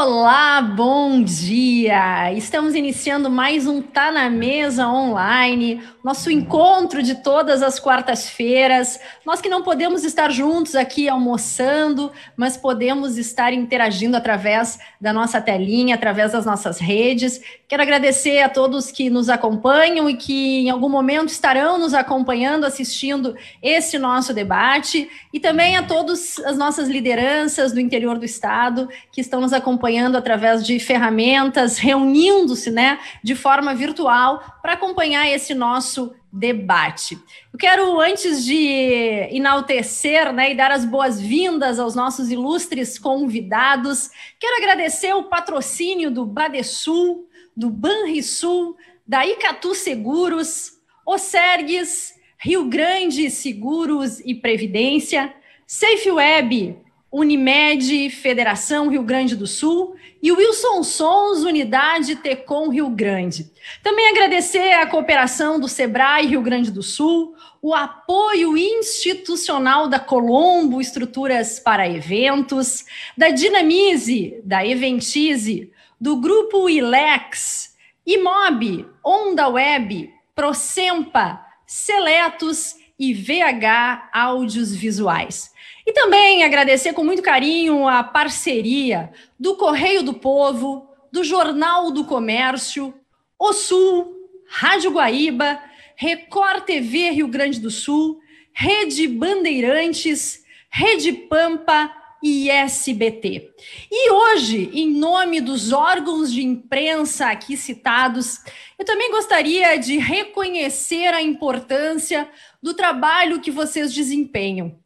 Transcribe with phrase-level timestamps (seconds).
[0.00, 2.32] Olá, bom dia!
[2.32, 9.00] Estamos iniciando mais um Tá na Mesa online, nosso encontro de todas as quartas-feiras.
[9.26, 15.40] Nós que não podemos estar juntos aqui almoçando, mas podemos estar interagindo através da nossa
[15.40, 17.40] telinha, através das nossas redes.
[17.66, 22.64] Quero agradecer a todos que nos acompanham e que em algum momento estarão nos acompanhando,
[22.64, 28.88] assistindo esse nosso debate, e também a todas as nossas lideranças do interior do estado
[29.10, 35.26] que estão nos acompanhando acompanhando através de ferramentas, reunindo-se né, de forma virtual para acompanhar
[35.26, 37.18] esse nosso debate.
[37.50, 44.58] Eu quero, antes de enaltecer né, e dar as boas-vindas aos nossos ilustres convidados, quero
[44.58, 47.26] agradecer o patrocínio do Badesul,
[47.56, 48.76] do Banrisul,
[49.06, 50.72] da Icatu Seguros,
[51.06, 55.34] Osergues, Rio Grande Seguros e Previdência,
[55.66, 56.76] Safe Web,
[57.10, 63.50] Unimed, Federação Rio Grande do Sul e Wilson Sons, Unidade Tecom Rio Grande.
[63.82, 70.80] Também agradecer a cooperação do Sebrae Rio Grande do Sul, o apoio institucional da Colombo
[70.80, 72.84] Estruturas para Eventos,
[73.16, 77.74] da Dinamize, da Eventize, do Grupo Ilex,
[78.06, 85.52] Imob, Onda Web, Procempa, Seletos e VH Áudios Visuais.
[85.88, 92.04] E também agradecer com muito carinho a parceria do Correio do Povo, do Jornal do
[92.04, 92.92] Comércio,
[93.38, 94.14] O Sul,
[94.46, 95.58] Rádio Guaíba,
[95.96, 98.20] Record TV Rio Grande do Sul,
[98.52, 101.90] Rede Bandeirantes, Rede Pampa
[102.22, 103.50] e SBT.
[103.90, 108.40] E hoje, em nome dos órgãos de imprensa aqui citados,
[108.78, 112.28] eu também gostaria de reconhecer a importância
[112.62, 114.78] do trabalho que vocês desempenham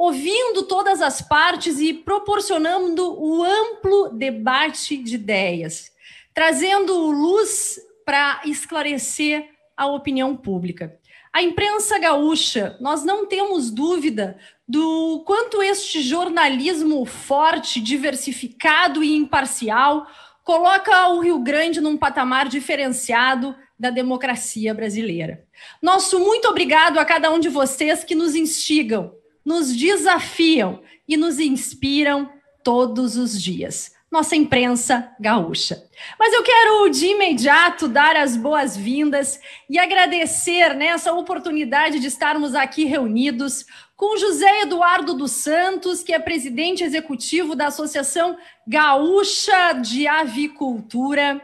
[0.00, 5.92] ouvindo todas as partes e proporcionando o amplo debate de ideias,
[6.32, 10.98] trazendo luz para esclarecer a opinião pública.
[11.30, 20.06] A imprensa gaúcha, nós não temos dúvida do quanto este jornalismo forte, diversificado e imparcial
[20.42, 25.44] coloca o Rio Grande num patamar diferenciado da democracia brasileira.
[25.82, 31.38] Nosso muito obrigado a cada um de vocês que nos instigam, nos desafiam e nos
[31.38, 32.30] inspiram
[32.62, 33.92] todos os dias.
[34.10, 35.84] Nossa imprensa gaúcha.
[36.18, 42.84] Mas eu quero de imediato dar as boas-vindas e agradecer nessa oportunidade de estarmos aqui
[42.84, 43.64] reunidos
[43.96, 48.36] com José Eduardo dos Santos, que é presidente executivo da Associação
[48.66, 51.40] Gaúcha de Avicultura.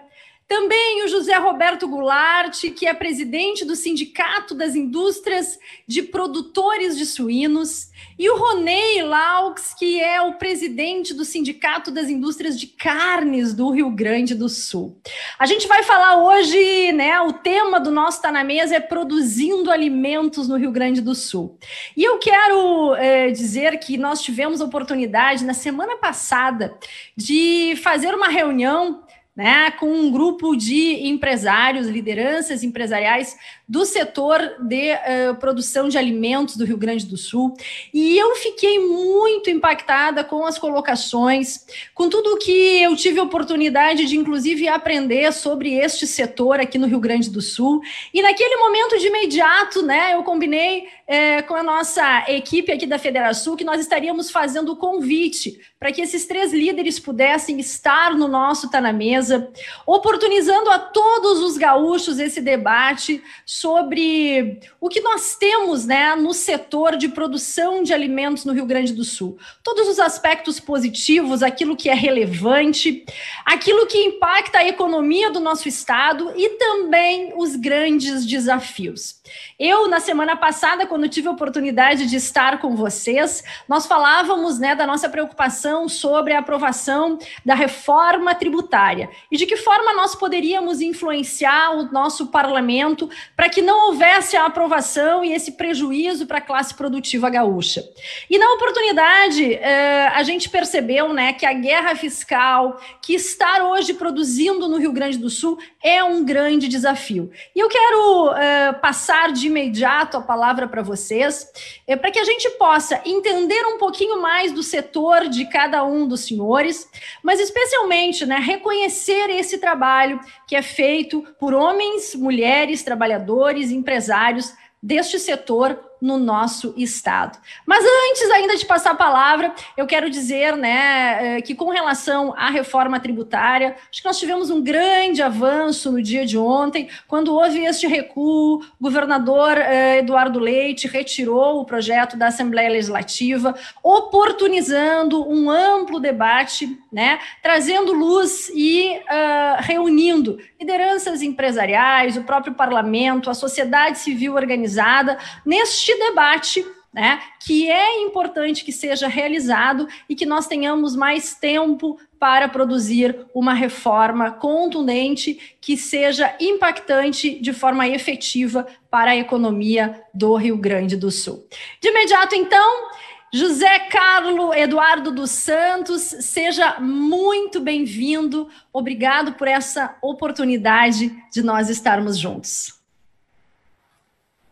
[0.48, 5.58] Também o José Roberto Goulart, que é presidente do Sindicato das Indústrias
[5.88, 12.08] de Produtores de Suínos, e o Ronei Laux, que é o presidente do Sindicato das
[12.08, 14.96] Indústrias de Carnes do Rio Grande do Sul.
[15.36, 17.20] A gente vai falar hoje, né?
[17.20, 21.58] O tema do nosso Tá na Mesa é produzindo alimentos no Rio Grande do Sul.
[21.96, 26.78] E eu quero é, dizer que nós tivemos a oportunidade na semana passada
[27.16, 29.02] de fazer uma reunião
[29.36, 33.36] né, com um grupo de empresários, lideranças empresariais
[33.68, 37.54] do setor de uh, produção de alimentos do Rio Grande do Sul.
[37.92, 44.16] E eu fiquei muito impactada com as colocações, com tudo que eu tive oportunidade de,
[44.16, 47.82] inclusive, aprender sobre este setor aqui no Rio Grande do Sul.
[48.14, 52.98] E naquele momento de imediato, né, eu combinei é, com a nossa equipe aqui da
[52.98, 58.26] Federação que nós estaríamos fazendo o convite para que esses três líderes pudessem estar no
[58.26, 59.48] nosso Tá na Mesa,
[59.86, 66.96] oportunizando a todos os gaúchos esse debate sobre o que nós temos né, no setor
[66.96, 69.38] de produção de alimentos no Rio Grande do Sul.
[69.62, 73.04] Todos os aspectos positivos, aquilo que é relevante,
[73.44, 79.15] aquilo que impacta a economia do nosso estado e também os grandes desafios.
[79.58, 84.74] Eu, na semana passada, quando tive a oportunidade de estar com vocês, nós falávamos né,
[84.74, 90.80] da nossa preocupação sobre a aprovação da reforma tributária e de que forma nós poderíamos
[90.80, 96.40] influenciar o nosso parlamento para que não houvesse a aprovação e esse prejuízo para a
[96.40, 97.84] classe produtiva gaúcha.
[98.28, 103.94] E na oportunidade, eh, a gente percebeu né, que a guerra fiscal, que estar hoje
[103.94, 107.30] produzindo no Rio Grande do Sul, é um grande desafio.
[107.54, 108.72] E eu quero eh,
[109.16, 111.50] passar de imediato a palavra para vocês,
[111.86, 116.06] é, para que a gente possa entender um pouquinho mais do setor de cada um
[116.06, 116.86] dos senhores,
[117.22, 124.52] mas especialmente né, reconhecer esse trabalho que é feito por homens, mulheres, trabalhadores, empresários
[124.82, 127.38] deste setor no nosso estado.
[127.66, 132.34] Mas antes ainda de passar a palavra, eu quero dizer, né, eh, que com relação
[132.36, 137.34] à reforma tributária, acho que nós tivemos um grande avanço no dia de ontem, quando
[137.34, 145.26] houve este recuo, o governador eh, Eduardo Leite retirou o projeto da Assembleia Legislativa, oportunizando
[145.28, 153.34] um amplo debate, né, trazendo luz e uh, reunindo lideranças empresariais, o próprio parlamento, a
[153.34, 156.64] sociedade civil organizada, neste debate
[156.96, 163.26] né, que é importante que seja realizado e que nós tenhamos mais tempo para produzir
[163.34, 170.96] uma reforma contundente que seja impactante de forma efetiva para a economia do Rio Grande
[170.96, 171.46] do Sul.
[171.82, 172.88] De imediato, então,
[173.30, 178.48] José Carlo Eduardo dos Santos, seja muito bem-vindo.
[178.72, 182.75] Obrigado por essa oportunidade de nós estarmos juntos.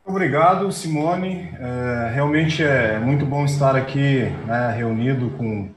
[0.06, 1.48] Obrigado, Simone.
[1.58, 5.70] É, realmente é muito bom estar aqui né, reunido com,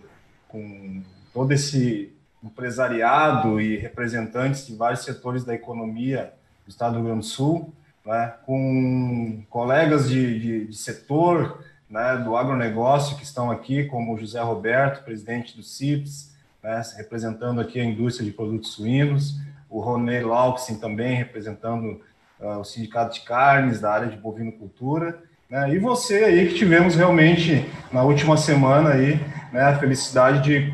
[0.49, 1.01] com
[1.33, 2.13] todo esse
[2.43, 6.33] empresariado e representantes de vários setores da economia
[6.65, 7.73] do Estado do Rio Grande do Sul,
[8.05, 14.41] né, com colegas de, de, de setor né, do agronegócio que estão aqui, como José
[14.41, 19.39] Roberto, presidente do CIPS, né, representando aqui a indústria de produtos suínos,
[19.69, 22.01] o Ronei Lauxin também representando
[22.39, 25.19] o Sindicato de Carnes da área de bovinocultura,
[25.49, 29.19] né, e você aí que tivemos realmente na última semana aí,
[29.51, 30.73] né, a felicidade de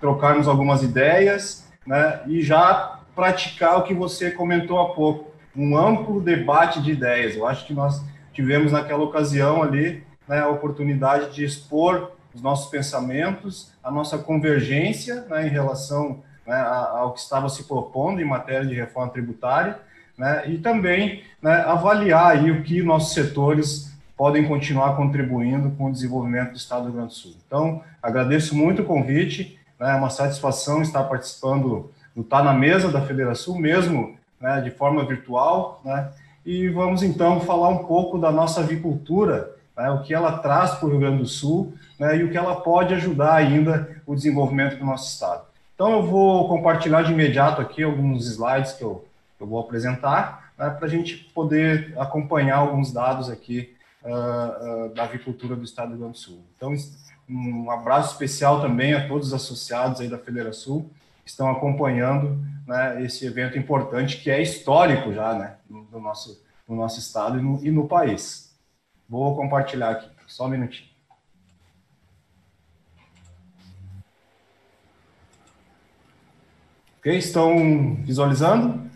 [0.00, 6.20] trocarmos algumas ideias, né, e já praticar o que você comentou há pouco, um amplo
[6.20, 7.36] debate de ideias.
[7.36, 12.70] Eu acho que nós tivemos naquela ocasião ali né, a oportunidade de expor os nossos
[12.70, 18.66] pensamentos, a nossa convergência né, em relação né, ao que estava se propondo em matéria
[18.66, 19.78] de reforma tributária,
[20.16, 25.92] né, e também né, avaliar aí o que nossos setores podem continuar contribuindo com o
[25.92, 27.34] desenvolvimento do Estado do Rio Grande do Sul.
[27.46, 32.90] Então, agradeço muito o convite, né, é uma satisfação estar participando do Tá na Mesa
[32.90, 36.10] da Federação, mesmo né, de forma virtual, né,
[36.44, 40.86] e vamos então falar um pouco da nossa avicultura né, o que ela traz para
[40.86, 44.76] o Rio Grande do Sul né, e o que ela pode ajudar ainda o desenvolvimento
[44.76, 45.42] do nosso estado.
[45.74, 49.04] Então, eu vou compartilhar de imediato aqui alguns slides que eu,
[49.42, 53.74] eu vou apresentar né, para a gente poder acompanhar alguns dados aqui
[54.04, 56.44] uh, uh, da avicultura do estado do Rio Grande do Sul.
[56.56, 56.72] Então,
[57.28, 60.88] um abraço especial também a todos os associados aí da Federação
[61.24, 66.76] que estão acompanhando né, esse evento importante que é histórico já né, no, nosso, no
[66.76, 68.56] nosso estado e no, e no país.
[69.08, 70.90] Vou compartilhar aqui, só um minutinho.
[76.98, 78.91] Ok, estão visualizando?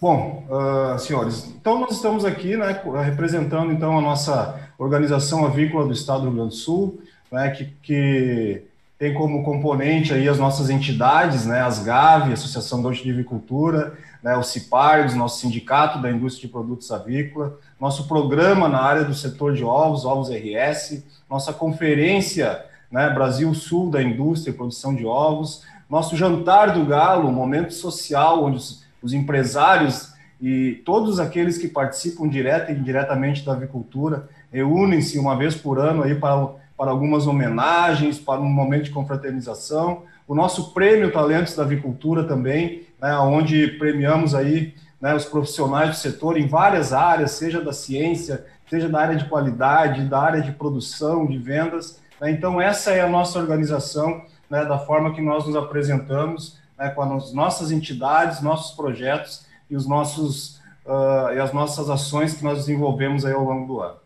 [0.00, 5.92] Bom, uh, senhores, então nós estamos aqui, né, representando então a nossa organização avícola do
[5.92, 8.62] Estado do Rio Grande do Sul, né, que, que
[8.98, 13.92] tem como componente aí as nossas entidades, né, as GAV, Associação Gaúcha de Avicultura,
[14.22, 19.14] né, o CIPARGS, nosso sindicato da indústria de produtos avícola, nosso programa na área do
[19.14, 25.06] setor de ovos, ovos RS, nossa conferência né, Brasil Sul da indústria e produção de
[25.06, 31.68] ovos, nosso jantar do galo, momento social onde os, os empresários e todos aqueles que
[31.68, 37.26] participam direta e indiretamente da avicultura reúnem-se uma vez por ano aí para para algumas
[37.26, 40.04] homenagens, para um momento de confraternização.
[40.26, 45.96] O nosso prêmio Talentos da Avicultura também, né, onde premiamos aí né, os profissionais do
[45.96, 50.52] setor em várias áreas, seja da ciência, seja da área de qualidade, da área de
[50.52, 52.00] produção, de vendas.
[52.18, 56.90] Né, então, essa é a nossa organização, né, da forma que nós nos apresentamos, né,
[56.90, 62.42] com as nossas entidades, nossos projetos e, os nossos, uh, e as nossas ações que
[62.42, 64.00] nós desenvolvemos aí ao longo do ano.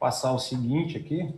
[0.00, 1.34] passar o seguinte aqui.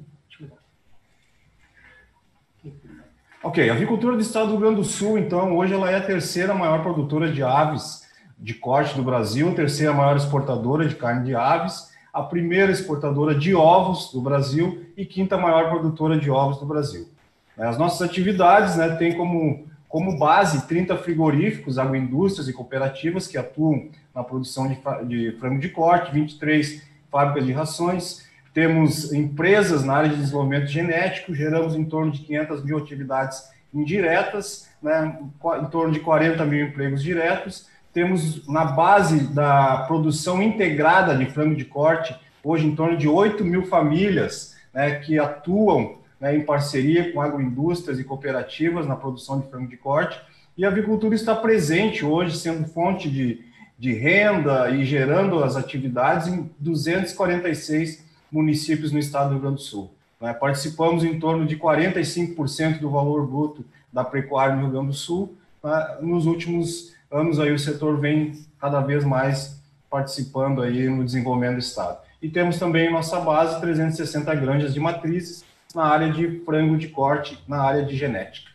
[3.42, 6.06] Ok, a avicultura do estado do Rio Grande do Sul, então, hoje ela é a
[6.06, 8.08] terceira maior produtora de aves
[8.38, 13.54] de corte do Brasil, terceira maior exportadora de carne de aves, a primeira exportadora de
[13.54, 17.08] ovos do Brasil e quinta maior produtora de ovos do Brasil.
[17.56, 23.88] As nossas atividades né, têm como, como base 30 frigoríficos, agroindústrias e cooperativas que atuam
[24.14, 30.10] na produção de, de frango de corte, 23 fábricas de rações, temos empresas na área
[30.10, 35.18] de desenvolvimento genético, geramos em torno de 500 mil atividades indiretas, né,
[35.60, 37.70] em torno de 40 mil empregos diretos.
[37.92, 43.44] Temos na base da produção integrada de frango de corte, hoje em torno de 8
[43.44, 49.48] mil famílias né, que atuam né, em parceria com agroindústrias e cooperativas na produção de
[49.48, 50.20] frango de corte,
[50.56, 53.44] e a avicultura está presente hoje, sendo fonte de,
[53.78, 59.62] de renda e gerando as atividades em 246 municípios no estado do Rio Grande do
[59.62, 59.90] Sul.
[60.20, 60.32] Né?
[60.32, 65.36] Participamos em torno de 45% do valor bruto da pecuária no Rio Grande do Sul.
[65.62, 65.96] Né?
[66.00, 71.60] Nos últimos anos aí o setor vem cada vez mais participando aí no desenvolvimento do
[71.60, 71.98] estado.
[72.20, 77.38] E temos também nossa base 360 granjas de matrizes na área de frango de corte,
[77.46, 78.50] na área de genética.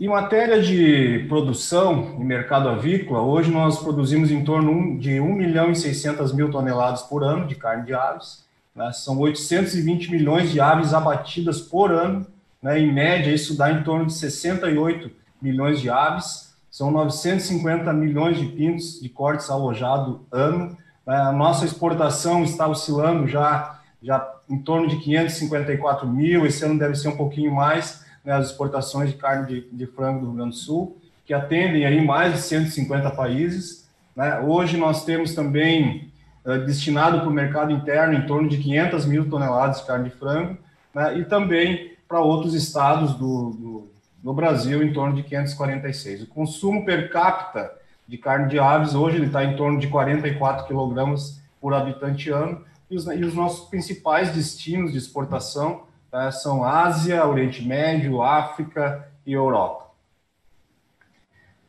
[0.00, 5.72] Em matéria de produção e mercado avícola, hoje nós produzimos em torno de 1 milhão
[5.72, 8.46] e 600 mil toneladas por ano de carne de aves.
[8.76, 8.92] Né?
[8.92, 12.24] São 820 milhões de aves abatidas por ano.
[12.62, 12.78] Né?
[12.78, 15.10] Em média, isso dá em torno de 68
[15.42, 16.47] milhões de aves.
[16.78, 20.78] São 950 milhões de pintos de cortes alojado ano.
[21.04, 26.46] A nossa exportação está oscilando já, já em torno de 554 mil.
[26.46, 30.20] Esse ano deve ser um pouquinho mais né, as exportações de carne de, de, frango
[30.20, 33.90] do Rio Grande do Sul, que atendem aí mais de 150 países.
[34.14, 34.38] Né?
[34.38, 36.12] Hoje nós temos também
[36.44, 40.14] uh, destinado para o mercado interno em torno de 500 mil toneladas de carne de
[40.14, 40.56] frango,
[40.94, 41.18] né?
[41.18, 43.87] e também para outros estados do, do,
[44.32, 46.22] do, Brasil em torno de 546.
[46.22, 47.72] O consumo per capita
[48.06, 52.64] de carne de aves hoje ele está em torno de 44 quilogramas por habitante ano,
[52.90, 56.30] e os, e os nossos principais destinos de exportação Tá?
[56.30, 59.88] São Ásia, Oriente Médio, África e Europa.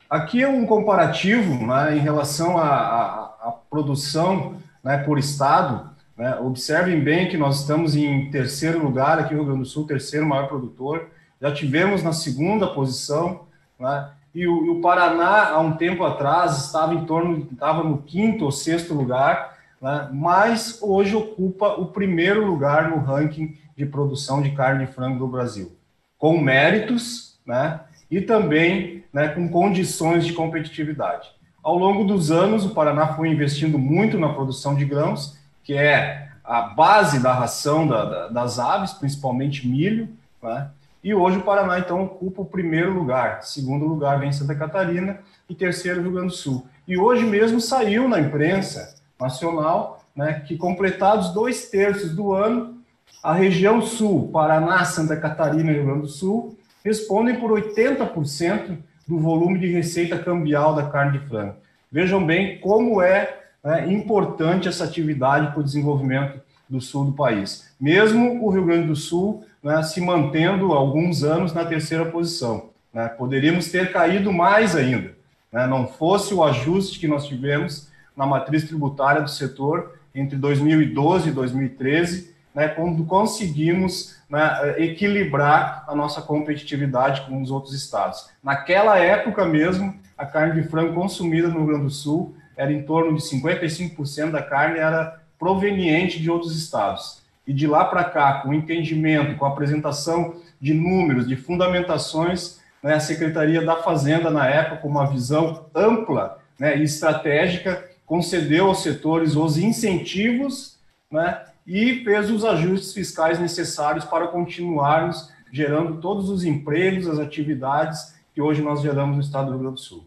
[0.10, 5.90] Aqui é um comparativo né, em relação à, produção né, por estado.
[6.18, 6.36] Né?
[6.38, 10.26] Observem bem que nós estamos em terceiro lugar aqui no Rio Grande do Sul, terceiro
[10.26, 11.10] maior produtor.
[11.42, 13.42] Já tivemos na segunda posição,
[13.80, 14.10] né?
[14.34, 18.46] e, o, e o Paraná, há um tempo atrás, estava em torno, estava no quinto
[18.46, 20.10] ou sexto lugar, né?
[20.12, 25.28] mas hoje ocupa o primeiro lugar no ranking de produção de carne de frango do
[25.28, 25.72] Brasil,
[26.18, 27.80] com méritos, né,
[28.12, 31.30] e também né, com condições de competitividade.
[31.64, 36.30] Ao longo dos anos, o Paraná foi investindo muito na produção de grãos, que é
[36.44, 40.10] a base da ração da, da, das aves, principalmente milho,
[40.42, 40.70] né?
[41.04, 43.44] E hoje o Paraná, então, ocupa o primeiro lugar.
[43.44, 46.68] Segundo lugar vem Santa Catarina e terceiro Rio Grande do Sul.
[46.88, 52.78] E hoje mesmo saiu na imprensa nacional né, que, completados dois terços do ano,
[53.24, 58.78] a região sul, Paraná, Santa Catarina e Rio Grande do Sul, respondem por 80%
[59.08, 61.56] do volume de receita cambial da carne de frango.
[61.92, 66.40] Vejam bem como é, é importante essa atividade para o desenvolvimento
[66.70, 67.74] do sul do país.
[67.80, 72.70] Mesmo o Rio Grande do Sul né, se mantendo alguns anos na terceira posição.
[72.94, 75.16] Né, poderíamos ter caído mais ainda,
[75.52, 81.30] né, não fosse o ajuste que nós tivemos na matriz tributária do setor entre 2012
[81.30, 88.30] e 2013, né, quando conseguimos né, equilibrar a nossa competitividade com os outros estados.
[88.44, 92.84] Naquela época mesmo, a carne de frango consumida no Rio Grande do Sul era em
[92.84, 97.19] torno de 55% da carne era proveniente de outros estados.
[97.50, 103.00] E de lá para cá, com entendimento, com apresentação de números, de fundamentações, né, a
[103.00, 109.36] Secretaria da Fazenda, na época, com uma visão ampla né, e estratégica, concedeu aos setores
[109.36, 110.78] os incentivos
[111.10, 118.14] né, e fez os ajustes fiscais necessários para continuarmos gerando todos os empregos, as atividades
[118.32, 120.06] que hoje nós geramos no estado do Rio Grande do Sul.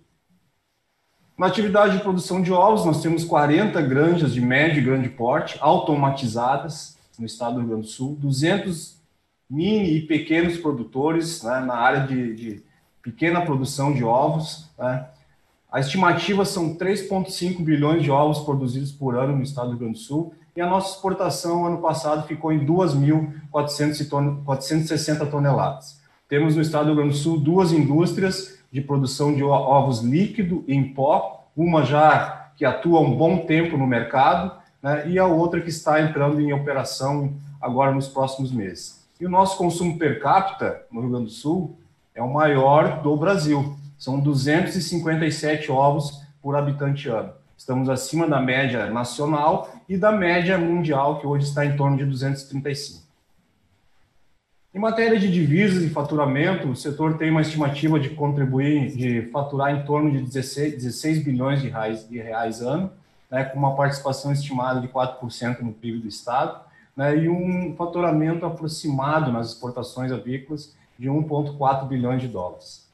[1.37, 5.59] Na atividade de produção de ovos, nós temos 40 granjas de médio e grande porte
[5.61, 9.01] automatizadas no estado do Rio Grande do Sul, 200
[9.49, 12.63] mini e pequenos produtores né, na área de, de,
[13.01, 14.69] pequena produção de ovos.
[14.77, 15.07] Né.
[15.71, 19.99] A estimativa são 3,5 bilhões de ovos produzidos por ano no estado do Rio Grande
[19.99, 26.03] do Sul e a nossa exportação ano passado ficou em 2.460 toneladas.
[26.29, 30.65] Temos no estado do Rio Grande do Sul duas indústrias de produção de ovos líquido
[30.67, 35.27] e em pó, uma já que atua um bom tempo no mercado, né, e a
[35.27, 39.07] outra que está entrando em operação agora nos próximos meses.
[39.21, 41.79] E o nosso consumo per capita no Rio Grande do Sul
[42.15, 43.77] é o maior do Brasil.
[43.97, 47.33] São 257 ovos por habitante ano.
[47.57, 52.05] Estamos acima da média nacional e da média mundial, que hoje está em torno de
[52.05, 53.03] 235.
[54.75, 59.77] Em matéria de divisas e faturamento, o setor tem uma estimativa de contribuir, de faturar
[59.77, 62.91] em torno de 16, 16 bilhões de reais, de reais ano,
[63.33, 66.61] né, com uma participação estimada de 4% no PIB do Estado,
[66.95, 72.87] né, e um faturamento aproximado nas exportações avícolas de 1,4 bilhões de dólares.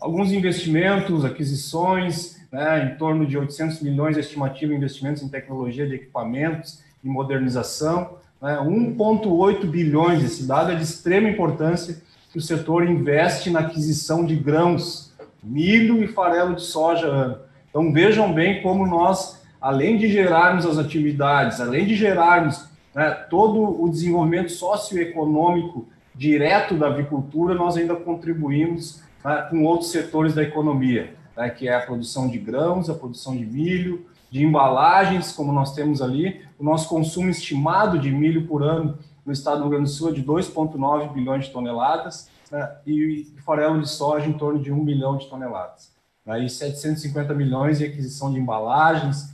[0.00, 5.86] Alguns investimentos, aquisições, né, em torno de 800 milhões de estimativa em investimentos em tecnologia
[5.86, 12.42] de equipamentos e modernização, né, 1,8 bilhões, esse dado é de extrema importância, que o
[12.42, 17.40] setor investe na aquisição de grãos, milho e farelo de soja.
[17.70, 23.82] Então vejam bem como nós, além de gerarmos as atividades, além de gerarmos né, todo
[23.82, 31.14] o desenvolvimento socioeconômico direto da avicultura, nós ainda contribuímos né, com outros setores da economia,
[31.34, 35.74] né, que é a produção de grãos, a produção de milho, de embalagens, como nós
[35.74, 36.42] temos ali.
[36.58, 40.10] O nosso consumo estimado de milho por ano no estado do Rio Grande do Sul
[40.10, 44.84] é de 2,9 bilhões de toneladas né, e farelo de soja em torno de 1
[44.84, 45.90] bilhão de toneladas.
[46.26, 49.32] Aí 750 milhões em aquisição de embalagens,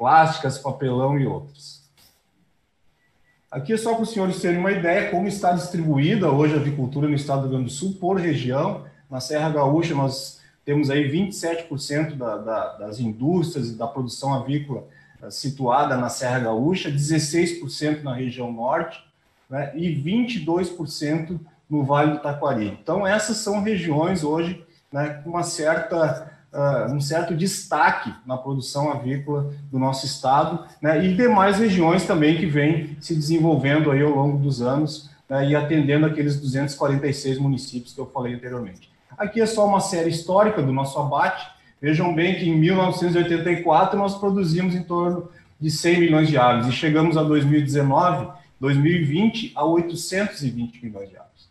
[0.00, 1.82] plásticas, papelão e outros.
[3.50, 7.06] Aqui é só para os senhores terem uma ideia como está distribuída hoje a avicultura
[7.06, 8.86] no estado do Rio Grande do Sul por região.
[9.10, 14.86] Na Serra Gaúcha, nós temos aí 27% da, da, das indústrias e da produção avícola
[15.22, 19.04] uh, situada na Serra Gaúcha, 16% na região norte
[19.50, 21.38] né, e 22%
[21.68, 22.68] no Vale do Taquari.
[22.68, 28.90] Então, essas são regiões hoje né, com uma certa uh, um certo destaque na produção
[28.90, 34.10] avícola do nosso estado, né, e demais regiões também que vêm se desenvolvendo aí ao
[34.10, 38.90] longo dos anos né, e atendendo aqueles 246 municípios que eu falei anteriormente.
[39.16, 41.46] Aqui é só uma série histórica do nosso abate.
[41.80, 45.28] Vejam bem que em 1984 nós produzimos em torno
[45.60, 48.28] de 100 milhões de aves e chegamos a 2019,
[48.58, 51.48] 2020 a 820 milhões de aves.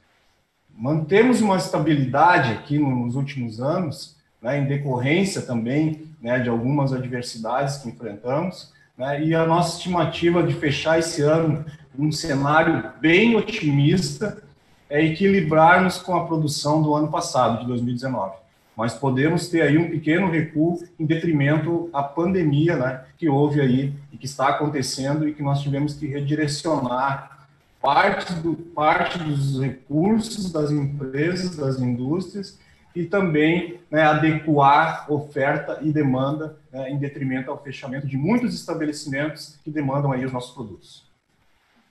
[0.76, 7.78] Mantemos uma estabilidade aqui nos últimos anos, né, em decorrência também né, de algumas adversidades
[7.78, 11.66] que enfrentamos, né, e a nossa estimativa de fechar esse ano
[11.98, 14.42] num cenário bem otimista
[14.90, 18.38] é equilibrarmos com a produção do ano passado, de 2019.
[18.76, 23.94] Mas podemos ter aí um pequeno recuo em detrimento à pandemia né, que houve aí
[24.12, 27.48] e que está acontecendo e que nós tivemos que redirecionar
[27.82, 32.58] parte, do, parte dos recursos das empresas, das indústrias,
[32.96, 39.58] e também né, adequar oferta e demanda né, em detrimento ao fechamento de muitos estabelecimentos
[39.64, 41.08] que demandam aí os nossos produtos.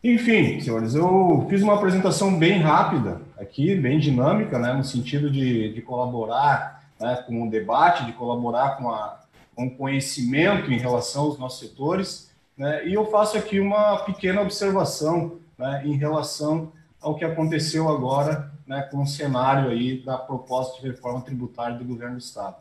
[0.02, 5.72] Enfim, senhores, eu fiz uma apresentação bem rápida aqui, bem dinâmica, né, no sentido de,
[5.72, 9.20] de colaborar né, com o debate, de colaborar com, a,
[9.54, 15.38] com conhecimento em relação aos nossos setores, né, e eu faço aqui uma pequena observação
[15.58, 20.88] né, em relação ao que aconteceu agora né, com o cenário aí da proposta de
[20.88, 22.56] reforma tributária do governo do Estado.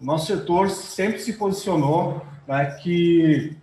[0.00, 3.56] O nosso setor sempre se posicionou né, que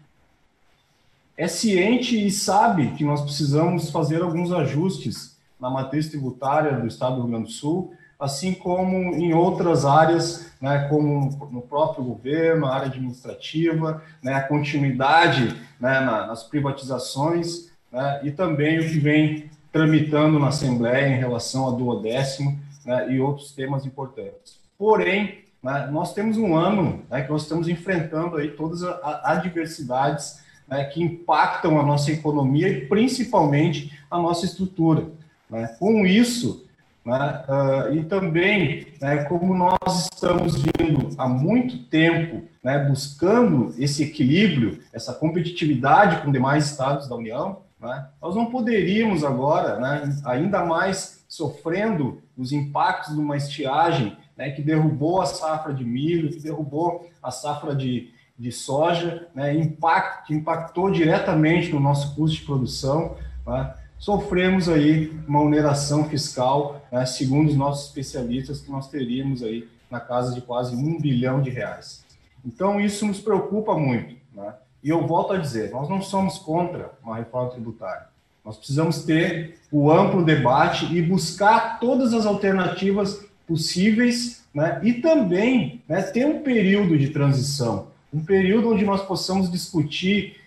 [1.36, 7.16] é ciente e sabe que nós precisamos fazer alguns ajustes na matriz tributária do Estado
[7.16, 12.66] do Rio Grande do Sul, assim como em outras áreas, né, como no próprio governo,
[12.66, 19.50] a área administrativa, né, a continuidade né, nas privatizações, né, e também o que vem
[19.72, 24.60] tramitando na Assembleia em relação a duodécimo né, e outros temas importantes.
[24.78, 30.42] Porém, né, nós temos um ano né, que nós estamos enfrentando aí todas as adversidades
[30.68, 35.08] né, que impactam a nossa economia e principalmente a nossa estrutura.
[35.50, 35.68] Né.
[35.80, 36.66] Com isso,
[37.06, 38.88] uh, e também
[39.28, 42.48] como nós estamos vindo há muito tempo
[42.88, 48.10] buscando esse equilíbrio, essa competitividade com demais estados da União, né?
[48.22, 54.62] Nós não poderíamos agora, né, ainda mais sofrendo os impactos de uma estiagem né, que
[54.62, 60.34] derrubou a safra de milho, que derrubou a safra de, de soja, né, impact, que
[60.34, 63.16] impactou diretamente no nosso custo de produção,
[63.46, 69.68] né, sofremos aí uma oneração fiscal, né, segundo os nossos especialistas, que nós teríamos aí
[69.90, 72.06] na casa de quase um bilhão de reais.
[72.46, 74.16] Então, isso nos preocupa muito.
[74.34, 74.54] Né?
[74.84, 78.08] E eu volto a dizer, nós não somos contra uma reforma tributária.
[78.44, 84.80] Nós precisamos ter o amplo debate e buscar todas as alternativas possíveis, né?
[84.84, 90.38] E também né, ter um período de transição, um período onde nós possamos discutir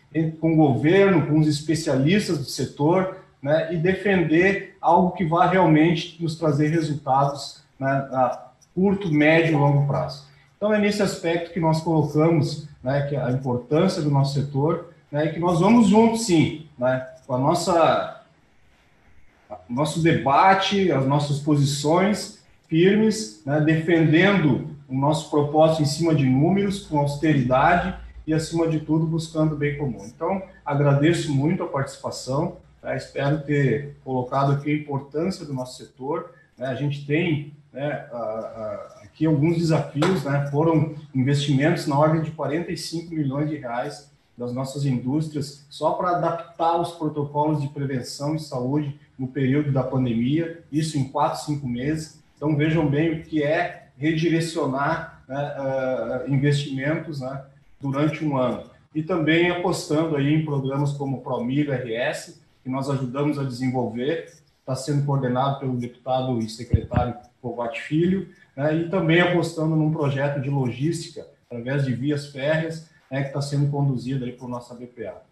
[0.41, 6.23] com o governo, com os especialistas do setor, né, e defender algo que vá realmente
[6.23, 10.25] nos trazer resultados né, a curto, médio e longo prazo.
[10.57, 14.93] Então, é nesse aspecto que nós colocamos né, que é a importância do nosso setor,
[15.11, 18.19] né, que nós vamos juntos, sim, né, com a nossa
[19.69, 26.87] nosso debate, as nossas posições firmes, né, defendendo o nosso propósito em cima de números,
[26.87, 27.95] com austeridade
[28.27, 30.05] e, acima de tudo, buscando o bem comum.
[30.05, 36.33] Então, agradeço muito a participação, tá, espero ter colocado aqui a importância do nosso setor.
[36.57, 42.23] Né, a gente tem né, a, a, aqui alguns desafios, né, foram investimentos na ordem
[42.23, 48.35] de 45 milhões de reais das nossas indústrias só para adaptar os protocolos de prevenção
[48.35, 52.21] e saúde no período da pandemia, isso em quatro, cinco meses.
[52.37, 57.45] Então vejam bem o que é redirecionar né, uh, investimentos né,
[57.81, 58.65] durante um ano.
[58.95, 64.33] E também apostando aí em programas como o Promilho RS, que nós ajudamos a desenvolver,
[64.61, 70.41] está sendo coordenado pelo deputado e secretário Kovac Filho, né, e também apostando num projeto
[70.41, 75.23] de logística através de vias férreas, né, que está sendo conduzido aí por nossa BPA.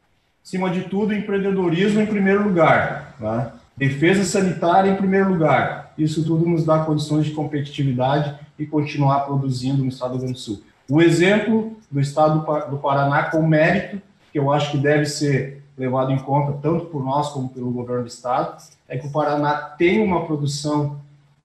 [0.45, 3.53] Acima de tudo, empreendedorismo em primeiro lugar, né?
[3.77, 5.93] defesa sanitária em primeiro lugar.
[5.97, 10.39] Isso tudo nos dá condições de competitividade e continuar produzindo no Estado do Rio Grande
[10.39, 10.63] do Sul.
[10.89, 14.03] O exemplo do Estado do Paraná com mérito,
[14.33, 18.03] que eu acho que deve ser levado em conta tanto por nós como pelo governo
[18.03, 21.01] do Estado, é que o Paraná tem uma produção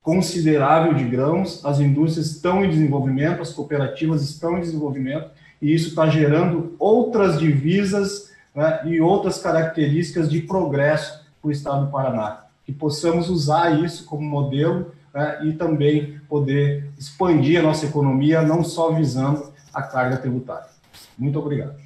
[0.06, 5.90] considerável de grãos, as indústrias estão em desenvolvimento, as cooperativas estão em desenvolvimento, e isso
[5.90, 12.46] está gerando outras divisas né, e outras características de progresso para o estado do Paraná.
[12.64, 18.64] Que possamos usar isso como modelo né, e também poder expandir a nossa economia, não
[18.64, 20.70] só visando a carga tributária.
[21.18, 21.85] Muito obrigado.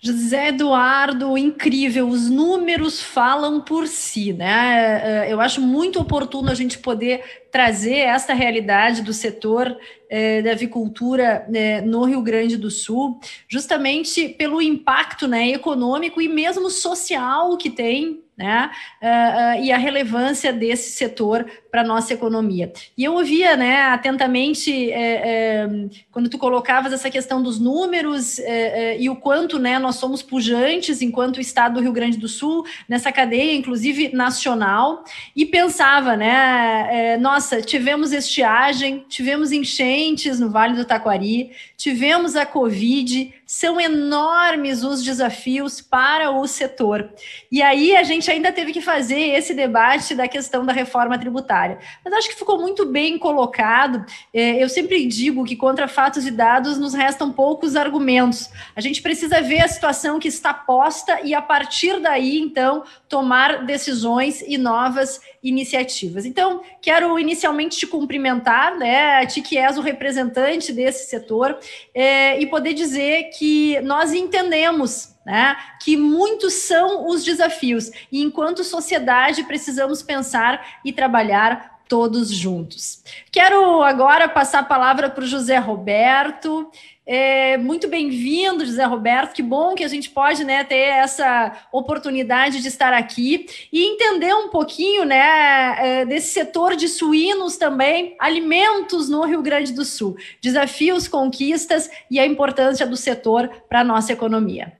[0.00, 5.26] José Eduardo, incrível, os números falam por si, né?
[5.26, 9.76] É, eu acho muito oportuno a gente poder trazer esta realidade do setor
[10.08, 11.46] eh, da avicultura
[11.84, 18.22] no Rio Grande do Sul, justamente pelo impacto né, econômico e mesmo social que tem
[18.38, 18.70] né?
[19.02, 22.72] Uh, uh, e a relevância desse setor para a nossa economia.
[22.96, 25.68] E eu ouvia né, atentamente é, é,
[26.10, 31.02] quando tu colocavas essa questão dos números é, e o quanto né, nós somos pujantes
[31.02, 35.04] enquanto Estado do Rio Grande do Sul, nessa cadeia, inclusive nacional,
[35.36, 43.32] e pensava, né, nossa, tivemos estiagem, tivemos enchentes no Vale do Taquari, tivemos a Covid,
[43.48, 47.08] são enormes os desafios para o setor.
[47.50, 51.78] E aí a gente ainda teve que fazer esse debate da questão da reforma tributária.
[52.04, 54.04] Mas acho que ficou muito bem colocado.
[54.32, 58.50] É, eu sempre digo que contra fatos e dados nos restam poucos argumentos.
[58.74, 63.64] A gente precisa ver a situação que está posta e, a partir daí, então, tomar
[63.64, 66.24] decisões e novas iniciativas.
[66.24, 71.58] Então, quero inicialmente te cumprimentar, né, ti que és o representante desse setor,
[71.94, 78.64] é, e poder dizer que nós entendemos né, que muitos são os desafios, e enquanto
[78.64, 83.02] sociedade precisamos pensar e trabalhar todos juntos.
[83.30, 86.70] Quero agora passar a palavra para o José Roberto.
[87.04, 89.34] É, muito bem-vindo, José Roberto.
[89.34, 94.34] Que bom que a gente pode né, ter essa oportunidade de estar aqui e entender
[94.34, 100.16] um pouquinho né, é, desse setor de suínos também, alimentos no Rio Grande do Sul,
[100.42, 104.77] desafios, conquistas e a importância do setor para a nossa economia.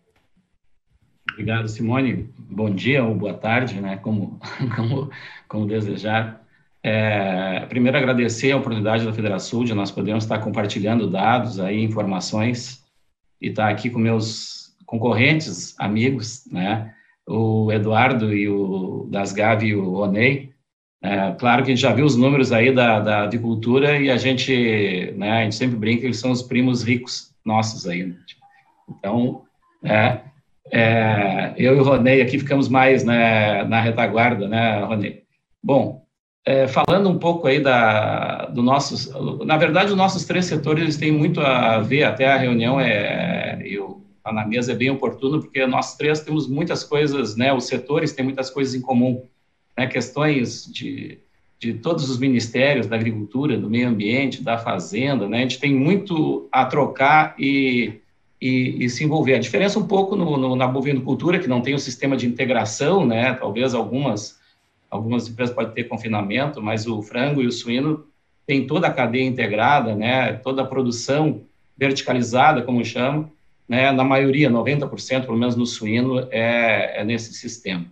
[1.38, 2.28] Obrigado, Simone.
[2.36, 3.96] Bom dia ou boa tarde, né?
[3.98, 4.40] Como,
[4.74, 5.08] como,
[5.46, 6.44] como desejar.
[6.82, 12.84] É, primeiro, agradecer a oportunidade da Federação de nós podermos estar compartilhando dados, aí, informações,
[13.40, 16.92] e estar aqui com meus concorrentes, amigos, né?
[17.24, 20.50] O Eduardo e o das Gavi e o Onei.
[21.00, 24.16] É, claro que a gente já viu os números aí da, da agricultura e a
[24.16, 28.06] gente, né, a gente sempre brinca que eles são os primos ricos nossos aí.
[28.06, 28.16] Né?
[28.88, 29.44] Então,
[29.84, 30.22] é,
[30.70, 35.22] é, eu e o Ronei aqui ficamos mais né, na retaguarda, né, Ronei?
[35.62, 36.04] Bom,
[36.44, 39.12] é, falando um pouco aí da, do nossos,
[39.44, 44.02] na verdade, os nossos três setores têm muito a ver, até a reunião é, eu,
[44.22, 48.12] tá na mesa é bem oportuno, porque nós três temos muitas coisas, né, os setores
[48.12, 49.22] têm muitas coisas em comum,
[49.76, 51.18] né, questões de,
[51.58, 55.74] de todos os ministérios da agricultura, do meio ambiente, da fazenda, né, a gente tem
[55.74, 58.00] muito a trocar e,
[58.40, 59.34] e, e se envolver.
[59.34, 63.04] A diferença um pouco no, no, na bovinocultura, que não tem o sistema de integração,
[63.06, 64.38] né, talvez algumas
[64.90, 68.06] algumas empresas podem ter confinamento, mas o frango e o suíno
[68.46, 71.42] tem toda a cadeia integrada, né, toda a produção
[71.76, 73.30] verticalizada, como chamo,
[73.68, 77.84] né, na maioria, 90%, pelo menos no suíno, é, é nesse sistema.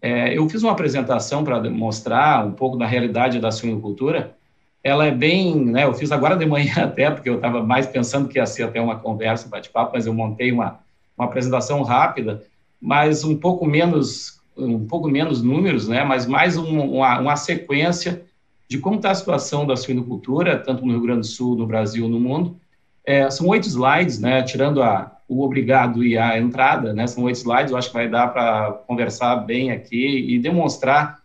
[0.00, 4.36] É, eu fiz uma apresentação para mostrar um pouco da realidade da suinocultura,
[4.84, 8.28] ela é bem, né, eu fiz agora de manhã até, porque eu estava mais pensando
[8.28, 10.78] que ia ser até uma conversa, bate-papo, mas eu montei uma,
[11.16, 12.44] uma apresentação rápida,
[12.80, 18.22] mas um pouco menos um pouco menos números, né, mas mais um, uma, uma sequência
[18.68, 22.08] de como está a situação da suinocultura, tanto no Rio Grande do Sul, no Brasil,
[22.08, 22.56] no mundo.
[23.04, 27.36] É, são oito slides, né, tirando a, o obrigado e a entrada, né, são oito
[27.36, 31.18] slides, eu acho que vai dar para conversar bem aqui e demonstrar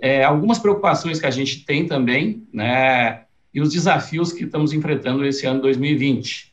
[0.00, 5.24] é, algumas preocupações que a gente tem também, né, e os desafios que estamos enfrentando
[5.24, 6.52] esse ano 2020.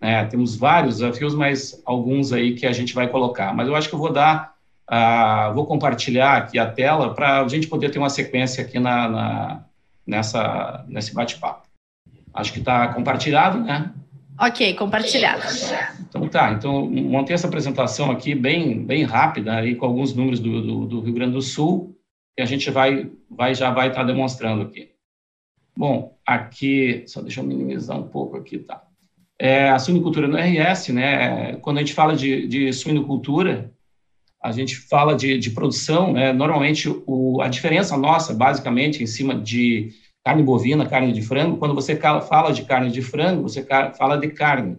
[0.00, 0.24] Né?
[0.24, 3.54] Temos vários desafios, mas alguns aí que a gente vai colocar.
[3.54, 4.54] Mas eu acho que eu vou dar,
[4.90, 9.08] uh, vou compartilhar aqui a tela para a gente poder ter uma sequência aqui na,
[9.08, 9.64] na
[10.06, 11.68] nessa, nesse bate-papo.
[12.34, 13.92] Acho que está compartilhado, né?
[14.40, 15.42] Ok, compartilhado.
[16.08, 20.62] Então tá, então montei essa apresentação aqui bem, bem rápida, aí com alguns números do,
[20.62, 21.91] do, do Rio Grande do Sul,
[22.36, 24.92] que a gente vai, vai já vai estar tá demonstrando aqui.
[25.76, 28.82] Bom, aqui, só deixa eu minimizar um pouco aqui, tá?
[29.38, 31.56] É, a suinicultura no RS, né?
[31.56, 33.72] Quando a gente fala de, de suinicultura,
[34.42, 36.32] a gente fala de, de produção, né?
[36.32, 39.90] Normalmente, o, a diferença nossa, basicamente, em cima de
[40.24, 43.66] carne bovina, carne de frango, quando você fala de carne de frango, você
[43.96, 44.78] fala de carne.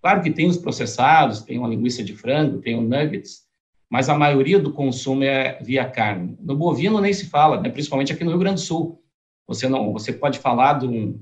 [0.00, 3.42] Claro que tem os processados, tem uma linguiça de frango, tem o nuggets,
[3.90, 6.38] mas a maioria do consumo é via carne.
[6.40, 7.68] No bovino nem se fala, né?
[7.68, 9.02] principalmente aqui no Rio Grande do Sul.
[9.48, 11.18] Você não, você pode falar de um,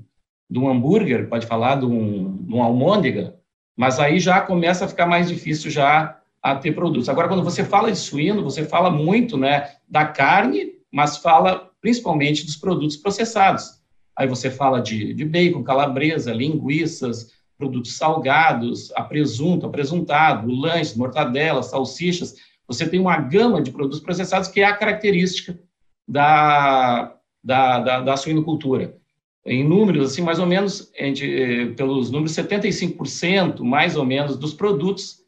[0.47, 3.35] de um hambúrguer, pode falar de um, de um almôndega,
[3.75, 7.09] mas aí já começa a ficar mais difícil já a ter produtos.
[7.09, 12.45] Agora, quando você fala de suíno, você fala muito, né, da carne, mas fala principalmente
[12.45, 13.79] dos produtos processados.
[14.15, 20.95] Aí você fala de, de bacon, calabresa, linguiças, produtos salgados, a presunto, a presuntado, lanches,
[20.95, 22.35] mortadela, salsichas.
[22.69, 25.59] Você tem uma gama de produtos processados que é a característica
[26.07, 28.95] da, da, da, da suinocultura.
[29.43, 35.19] Em números, assim, mais ou menos, gente, pelos números, 75% mais ou menos dos produtos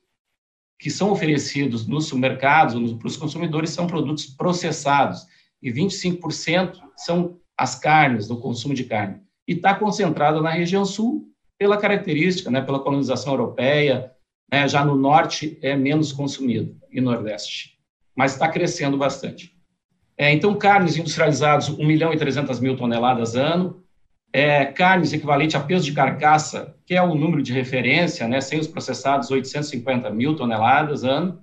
[0.77, 5.25] que são oferecidos nos supermercados para os consumidores são produtos processados
[5.61, 9.19] e 25% são as carnes, do consumo de carne.
[9.47, 11.27] E está concentrada na região sul
[11.57, 14.11] pela característica, né, pela colonização europeia,
[14.51, 17.77] né, já no norte é menos consumido e nordeste,
[18.15, 19.55] mas está crescendo bastante.
[20.17, 23.81] É, então, carnes industrializadas, 1 milhão e 300 mil toneladas ano,
[24.33, 28.59] é, carnes equivalente a peso de carcaça, que é o número de referência, né, sem
[28.59, 31.41] os processados, 850 mil toneladas ano,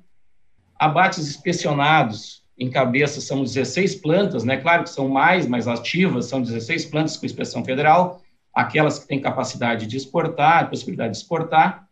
[0.78, 4.56] abates inspecionados, em cabeça são 16 plantas, né?
[4.56, 8.20] Claro que são mais, mais ativas, são 16 plantas com inspeção federal,
[8.52, 11.87] aquelas que têm capacidade de exportar, possibilidade de exportar,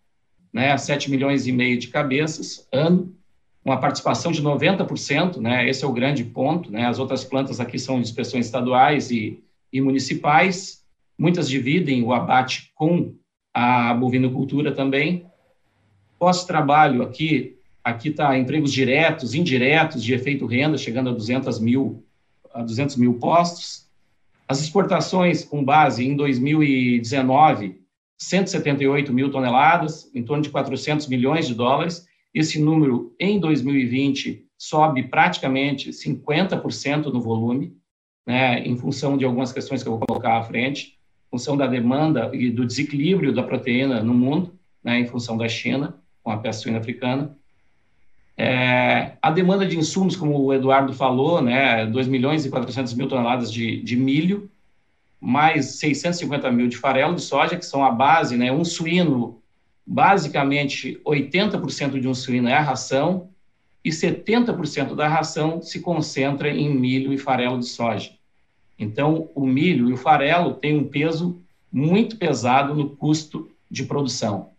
[0.56, 0.76] né?
[0.76, 3.14] 7 milhões e meio de cabeças ano,
[3.64, 5.68] uma participação de 90%, né?
[5.68, 6.86] Esse é o grande ponto, né?
[6.86, 9.42] As outras plantas aqui são inspeções estaduais e,
[9.72, 10.82] e municipais,
[11.18, 13.14] muitas dividem o abate com
[13.52, 15.26] a bovinocultura também.
[16.18, 22.02] Pós-trabalho aqui, Aqui está empregos diretos, indiretos, de efeito renda, chegando a 200 mil,
[22.52, 23.86] a 200 mil postos.
[24.48, 27.80] As exportações com base em 2019,
[28.18, 32.06] 178 mil toneladas, em torno de 400 milhões de dólares.
[32.34, 37.76] Esse número, em 2020, sobe praticamente 50% no volume,
[38.26, 41.66] né, em função de algumas questões que eu vou colocar à frente, em função da
[41.66, 46.38] demanda e do desequilíbrio da proteína no mundo, né, em função da China, com a
[46.38, 47.36] peste suína africana.
[48.36, 53.08] É, a demanda de insumos, como o Eduardo falou, né, 2 milhões e 400 mil
[53.08, 54.50] toneladas de, de milho,
[55.26, 59.42] mais 650 mil de farelo de soja, que são a base, né, um suíno,
[59.84, 63.28] basicamente 80% de um suíno é a ração,
[63.84, 68.12] e 70% da ração se concentra em milho e farelo de soja.
[68.78, 74.50] Então, o milho e o farelo têm um peso muito pesado no custo de produção.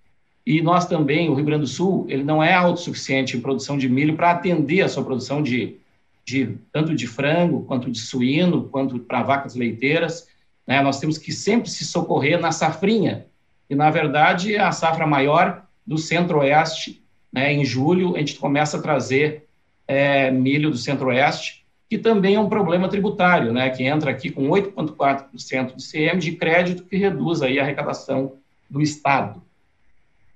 [0.46, 3.88] E nós também, o Rio Grande do Sul, ele não é autossuficiente em produção de
[3.88, 5.78] milho para atender a sua produção de,
[6.26, 10.28] de tanto de frango, quanto de suíno, quanto para vacas leiteiras.
[10.68, 10.82] Né?
[10.82, 13.26] Nós temos que sempre se socorrer na safrinha.
[13.70, 17.02] E, na verdade, é a safra maior do centro-oeste,
[17.32, 17.54] né?
[17.54, 19.48] em julho, a gente começa a trazer
[19.88, 23.70] é, milho do centro-oeste, que também é um problema tributário, né?
[23.70, 28.34] que entra aqui com 8,4% de CM de crédito, que reduz aí a arrecadação
[28.70, 29.42] do Estado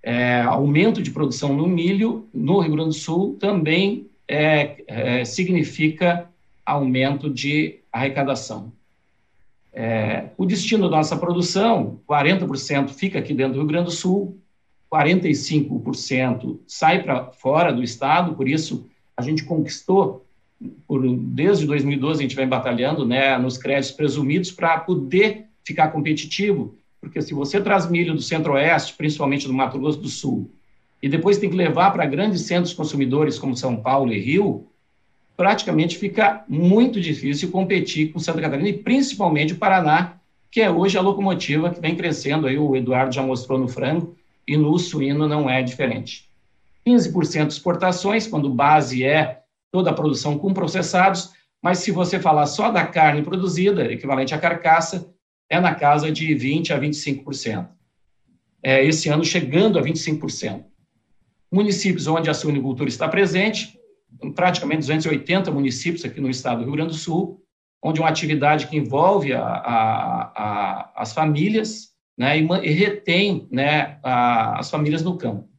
[0.04, 6.30] é, aumento de produção no milho no Rio Grande do Sul também é, é, significa
[6.66, 8.72] aumento de arrecadação.
[9.74, 14.38] É, o destino da nossa produção, 40% fica aqui dentro do Rio Grande do Sul,
[14.92, 20.26] 45% sai para fora do estado, por isso a gente conquistou,
[20.86, 26.76] por, desde 2012 a gente vem batalhando né, nos créditos presumidos para poder ficar competitivo
[27.02, 30.52] porque se você traz milho do centro-oeste, principalmente do Mato Grosso do Sul,
[31.02, 34.68] e depois tem que levar para grandes centros consumidores como São Paulo e Rio,
[35.36, 40.18] praticamente fica muito difícil competir com Santa Catarina e principalmente o Paraná,
[40.50, 44.16] que é hoje a locomotiva que vem crescendo, aí o Eduardo já mostrou no frango,
[44.48, 46.30] e no suíno não é diferente.
[46.86, 49.42] 15% exportações, quando base é
[49.72, 54.38] toda a produção com processados, mas se você falar só da carne produzida, equivalente à
[54.38, 55.10] carcaça,
[55.50, 57.68] é na casa de 20% a 25%.
[58.64, 60.64] é, esse ano chegando a 25%.
[61.52, 63.78] Municípios onde a suinicultura está presente,
[64.36, 67.42] praticamente 280 municípios aqui no estado do Rio Grande do Sul,
[67.84, 74.00] onde uma atividade que envolve a, a, a, as famílias né, e, e retém né,
[74.04, 75.50] as famílias no campo.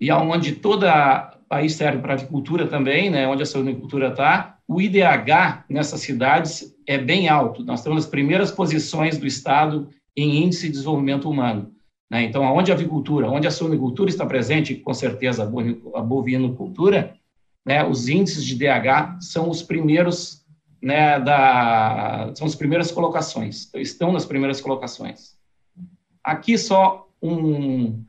[0.00, 5.64] E aonde toda país serve para agricultura também, né, onde a agricultura está, o IDH
[5.68, 7.64] nessas cidades é bem alto.
[7.64, 11.72] Nós temos as primeiras posições do Estado em índice de desenvolvimento humano.
[12.10, 12.24] Né?
[12.24, 15.42] Então, onde a avicultura, onde a suinicultura está presente, com certeza
[15.94, 17.14] a bovinocultura,
[17.66, 20.42] né, os índices de DH são os primeiros,
[20.82, 25.36] né, da, são as primeiras colocações, estão nas primeiras colocações.
[26.24, 28.02] Aqui só um,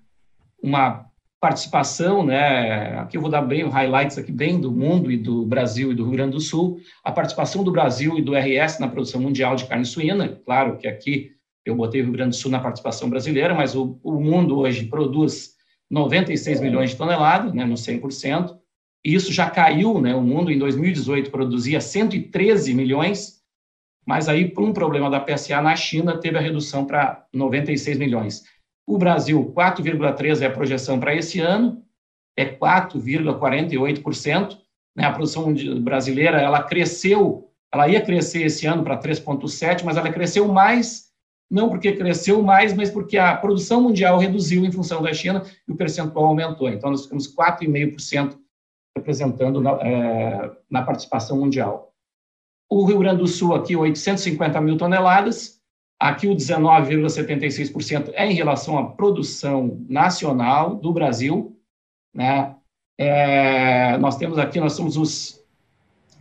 [0.64, 1.06] uma
[1.42, 5.92] participação, né, aqui eu vou dar bem highlights aqui bem do mundo e do Brasil
[5.92, 9.20] e do Rio Grande do Sul, a participação do Brasil e do RS na produção
[9.20, 11.32] mundial de carne suína, claro que aqui
[11.70, 14.86] eu botei o Rio Grande do Sul na participação brasileira, mas o, o mundo hoje
[14.86, 15.56] produz
[15.90, 18.58] 96 milhões de toneladas, né, no 100%,
[19.04, 23.40] e isso já caiu, né, o mundo em 2018 produzia 113 milhões,
[24.06, 28.44] mas aí, por um problema da PSA na China, teve a redução para 96 milhões.
[28.88, 31.84] O Brasil, 4,3% é a projeção para esse ano,
[32.36, 34.58] é 4,48%.
[34.96, 35.04] Né?
[35.04, 40.48] A produção brasileira, ela cresceu, ela ia crescer esse ano para 3,7%, mas ela cresceu
[40.48, 41.09] mais
[41.50, 45.72] não porque cresceu mais, mas porque a produção mundial reduziu em função da China e
[45.72, 46.70] o percentual aumentou.
[46.70, 48.38] Então, nós ficamos 4,5%
[48.96, 51.94] representando na, é, na, participação mundial.
[52.70, 55.60] O Rio Grande do Sul, aqui, 850 mil toneladas,
[56.00, 61.58] aqui o 19,76% é em relação à produção nacional do Brasil.
[62.14, 62.56] Né?
[62.98, 65.44] É, nós temos aqui, nós somos os,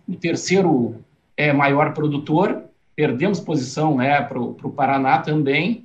[0.08, 1.04] o terceiro
[1.36, 2.67] é, maior produtor,
[2.98, 5.84] perdemos posição né, para o Paraná também,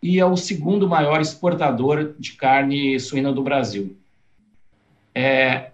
[0.00, 3.96] e é o segundo maior exportador de carne suína do Brasil.
[5.12, 5.72] É,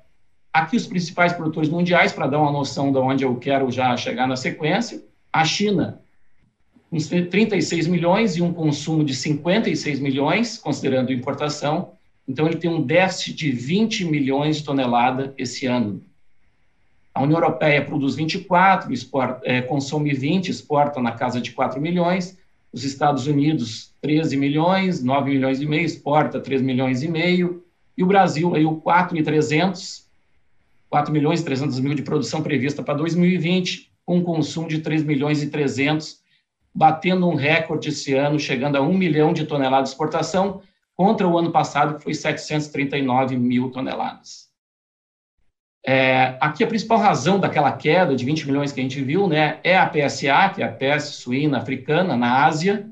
[0.50, 4.26] aqui os principais produtores mundiais, para dar uma noção de onde eu quero já chegar
[4.26, 6.00] na sequência, a China,
[6.90, 11.92] uns 36 milhões e um consumo de 56 milhões, considerando importação,
[12.26, 16.02] então ele tem um déficit de 20 milhões de tonelada esse ano.
[17.18, 22.38] A União Europeia produz 24, exporta, é, consome 20, exporta na casa de 4 milhões.
[22.72, 27.64] Os Estados Unidos, 13 milhões, 9 milhões e meio, exporta 3 milhões e meio.
[27.96, 30.06] E o Brasil, aí o 4,300,
[30.88, 35.02] 4 milhões e 300 mil de produção prevista para 2020, com um consumo de 3
[35.02, 36.20] milhões e 300,
[36.72, 40.62] batendo um recorde esse ano, chegando a 1 milhão de toneladas de exportação,
[40.94, 44.47] contra o ano passado, que foi 739 mil toneladas.
[45.86, 49.58] É, aqui a principal razão daquela queda de 20 milhões que a gente viu né,
[49.62, 52.86] é a PSA, que é a peste suína africana na Ásia,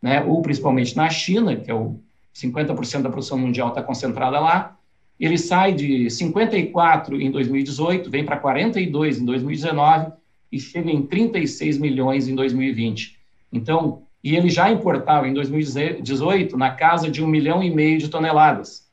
[0.00, 1.98] né, ou principalmente na China, que é o
[2.34, 4.76] 50% da produção mundial está concentrada lá.
[5.18, 10.12] Ele sai de 54 em 2018, vem para 42 em 2019
[10.52, 13.18] e chega em 36 milhões em 2020.
[13.50, 18.08] Então, e ele já importava em 2018 na casa de um milhão e meio de
[18.08, 18.85] toneladas.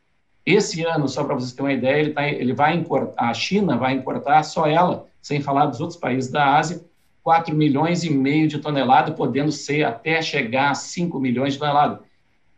[0.45, 3.77] Esse ano, só para vocês terem uma ideia, ele, tá, ele vai importar, a China
[3.77, 6.83] vai importar só ela, sem falar dos outros países da Ásia,
[7.23, 11.99] 4 milhões e meio de toneladas, podendo ser até chegar a 5 milhões de toneladas.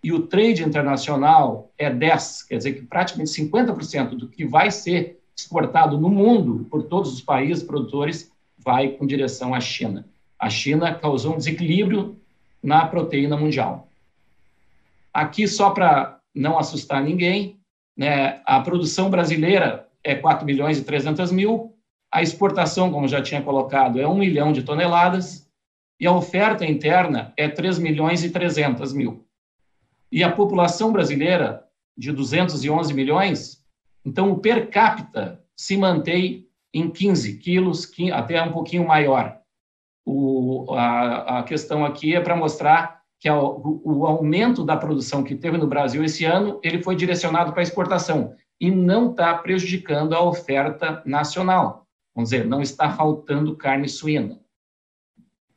[0.03, 5.19] E o trade internacional é 10, quer dizer que praticamente 50% do que vai ser
[5.35, 10.07] exportado no mundo por todos os países produtores vai com direção à China.
[10.39, 12.17] A China causou um desequilíbrio
[12.61, 13.87] na proteína mundial.
[15.13, 17.54] Aqui, só para não assustar ninguém,
[17.97, 21.73] né, a produção brasileira é 4 milhões e 300 mil,
[22.11, 25.49] a exportação, como já tinha colocado, é 1 milhão de toneladas,
[25.99, 29.25] e a oferta interna é 3 milhões e 300 mil.
[30.11, 31.63] E a população brasileira,
[31.97, 33.63] de 211 milhões,
[34.05, 39.39] então o per capita se mantém em 15 quilos, até um pouquinho maior.
[40.05, 45.23] O, a, a questão aqui é para mostrar que é o, o aumento da produção
[45.23, 50.13] que teve no Brasil esse ano, ele foi direcionado para exportação e não está prejudicando
[50.13, 51.85] a oferta nacional.
[52.13, 54.39] Vamos dizer, não está faltando carne suína.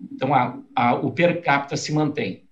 [0.00, 2.48] Então, a, a, o per capita se mantém.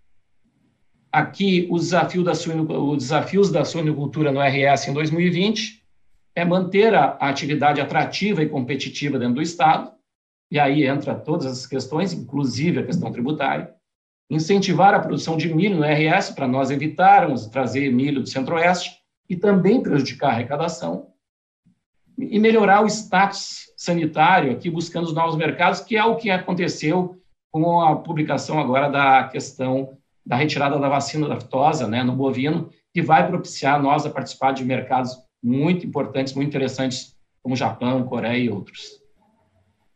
[1.10, 5.82] Aqui, o desafio da suino, os desafios da suinocultura no RS em 2020
[6.34, 9.92] é manter a, a atividade atrativa e competitiva dentro do Estado,
[10.50, 13.74] e aí entra todas as questões, inclusive a questão tributária,
[14.28, 18.96] incentivar a produção de milho no RS para nós evitarmos trazer milho do Centro-Oeste
[19.28, 21.08] e também prejudicar a arrecadação
[22.18, 27.20] e melhorar o status sanitário aqui buscando os novos mercados, que é o que aconteceu
[27.52, 32.68] com a publicação agora da questão da retirada da vacina da fitosa né, no bovino,
[32.92, 38.36] que vai propiciar nós a participar de mercados muito importantes, muito interessantes, como Japão, Coreia
[38.36, 39.00] e outros.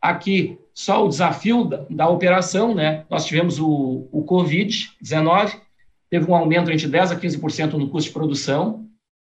[0.00, 3.04] Aqui, só o desafio da, da operação, né?
[3.10, 5.60] Nós tivemos o, o Covid-19,
[6.08, 8.86] teve um aumento entre 10% a 15% no custo de produção,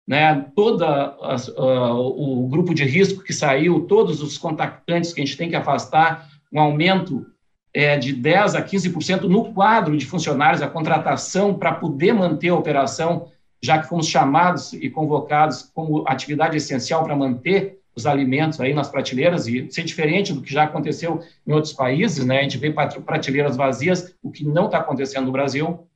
[0.08, 0.44] né?
[0.56, 5.48] Toda uh, o grupo de risco que saiu, todos os contactantes que a gente tem
[5.48, 7.24] que afastar, um aumento
[7.72, 12.56] é, de 10% a 15% no quadro de funcionários, a contratação para poder manter a
[12.56, 13.28] operação,
[13.62, 18.90] já que fomos chamados e convocados como atividade essencial para manter os alimentos aí nas
[18.90, 22.40] prateleiras e ser diferente do que já aconteceu em outros países, né?
[22.40, 25.86] A gente vê prateleiras vazias, o que não está acontecendo no Brasil.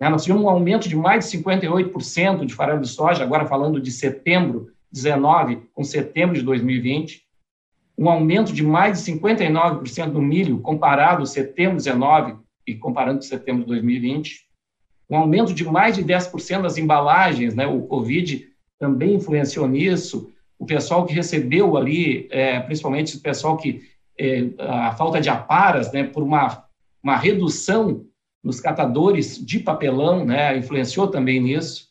[0.00, 0.08] Né?
[0.08, 3.92] Nós tivemos um aumento de mais de 58% de farelo de soja, agora falando de
[3.92, 7.30] setembro 19 com setembro de 2020
[8.00, 12.34] um aumento de mais de 59% no milho comparado setembro de 19
[12.66, 14.46] e comparando com setembro de 2020,
[15.10, 17.66] um aumento de mais de 10% das embalagens, né?
[17.66, 18.48] O Covid
[18.78, 20.32] também influenciou nisso.
[20.60, 23.80] O pessoal que recebeu ali, é, principalmente o pessoal que
[24.16, 26.04] é, a falta de aparas, né?
[26.04, 26.64] Por uma
[27.02, 28.04] uma redução
[28.44, 30.56] nos catadores de papelão, né?
[30.56, 31.88] Influenciou também nisso.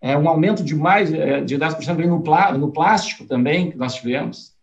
[0.00, 3.94] É, um aumento de mais é, de 10% no, plá, no plástico também que nós
[3.96, 4.58] tivemos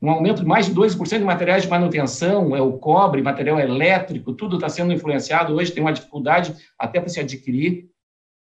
[0.00, 4.34] um aumento de mais de 2% de materiais de manutenção, é o cobre, material elétrico,
[4.34, 5.54] tudo está sendo influenciado.
[5.54, 7.88] Hoje tem uma dificuldade até para se adquirir.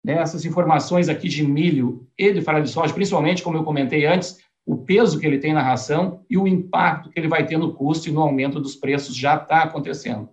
[0.03, 0.13] Né?
[0.13, 4.39] Essas informações aqui de milho e de farelo de soja, principalmente, como eu comentei antes,
[4.65, 7.73] o peso que ele tem na ração e o impacto que ele vai ter no
[7.73, 10.29] custo e no aumento dos preços já está acontecendo.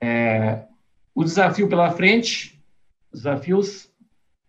[0.00, 0.64] É,
[1.14, 2.60] o desafio pela frente,
[3.12, 3.90] desafios,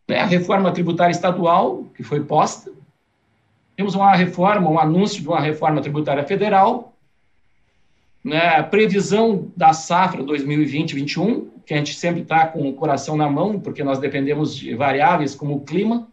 [0.08, 2.72] é a reforma tributária estadual, que foi posta,
[3.76, 6.96] temos uma reforma, um anúncio de uma reforma tributária federal,
[8.24, 13.58] né, previsão da safra 2020-21, que a gente sempre está com o coração na mão,
[13.58, 16.06] porque nós dependemos de variáveis como o clima,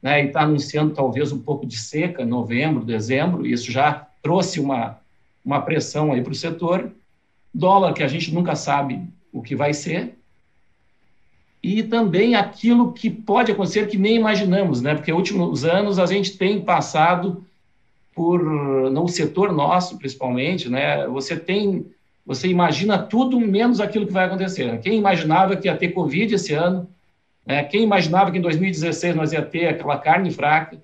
[0.00, 5.00] né, e está anunciando talvez um pouco de seca, novembro, dezembro, isso já trouxe uma,
[5.44, 6.92] uma pressão aí para o setor.
[7.52, 10.16] Dólar, que a gente nunca sabe o que vai ser,
[11.60, 14.94] e também aquilo que pode acontecer que nem imaginamos, né?
[14.94, 17.44] Porque últimos anos a gente tem passado
[18.14, 18.40] por
[18.92, 21.04] no setor nosso, principalmente, né?
[21.08, 21.84] Você tem,
[22.26, 24.78] você imagina tudo menos aquilo que vai acontecer.
[24.80, 26.88] Quem imaginava que ia ter Covid esse ano?
[27.46, 27.62] Né?
[27.64, 30.80] Quem imaginava que em 2016 nós ia ter aquela carne fraca?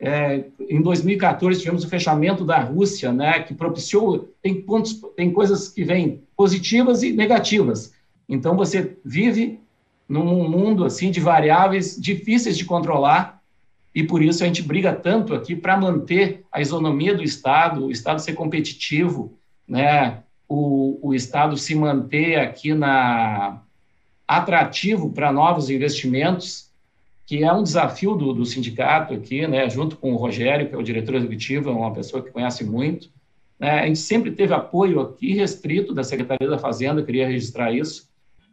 [0.00, 3.40] É, em 2014 tivemos o fechamento da Rússia, né?
[3.40, 7.92] Que propiciou tem pontos, tem coisas que vêm positivas e negativas.
[8.28, 9.58] Então você vive
[10.08, 13.42] num mundo assim de variáveis difíceis de controlar
[13.92, 17.90] e por isso a gente briga tanto aqui para manter a isonomia do Estado, o
[17.90, 20.22] Estado ser competitivo, né?
[20.48, 23.62] O, o Estado se manter aqui na
[24.26, 26.70] atrativo para novos investimentos,
[27.26, 29.68] que é um desafio do, do sindicato aqui, né?
[29.68, 33.10] Junto com o Rogério, que é o diretor executivo, é uma pessoa que conhece muito.
[33.58, 33.80] Né?
[33.80, 38.08] A gente sempre teve apoio aqui restrito da Secretaria da Fazenda, queria registrar isso,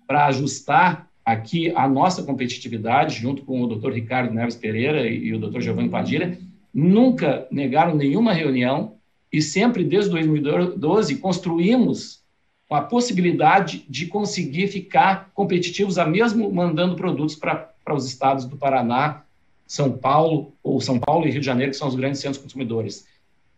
[0.07, 3.91] para ajustar aqui a nossa competitividade, junto com o Dr.
[3.91, 5.61] Ricardo Neves Pereira e o Dr.
[5.61, 6.37] Giovanni Padilha,
[6.73, 8.94] nunca negaram nenhuma reunião
[9.35, 12.23] e sempre, desde 2012, construímos
[12.71, 19.23] a possibilidade de conseguir ficar competitivos, a mesmo mandando produtos para os estados do Paraná,
[19.67, 23.05] São Paulo, ou São Paulo e Rio de Janeiro, que são os grandes centros consumidores.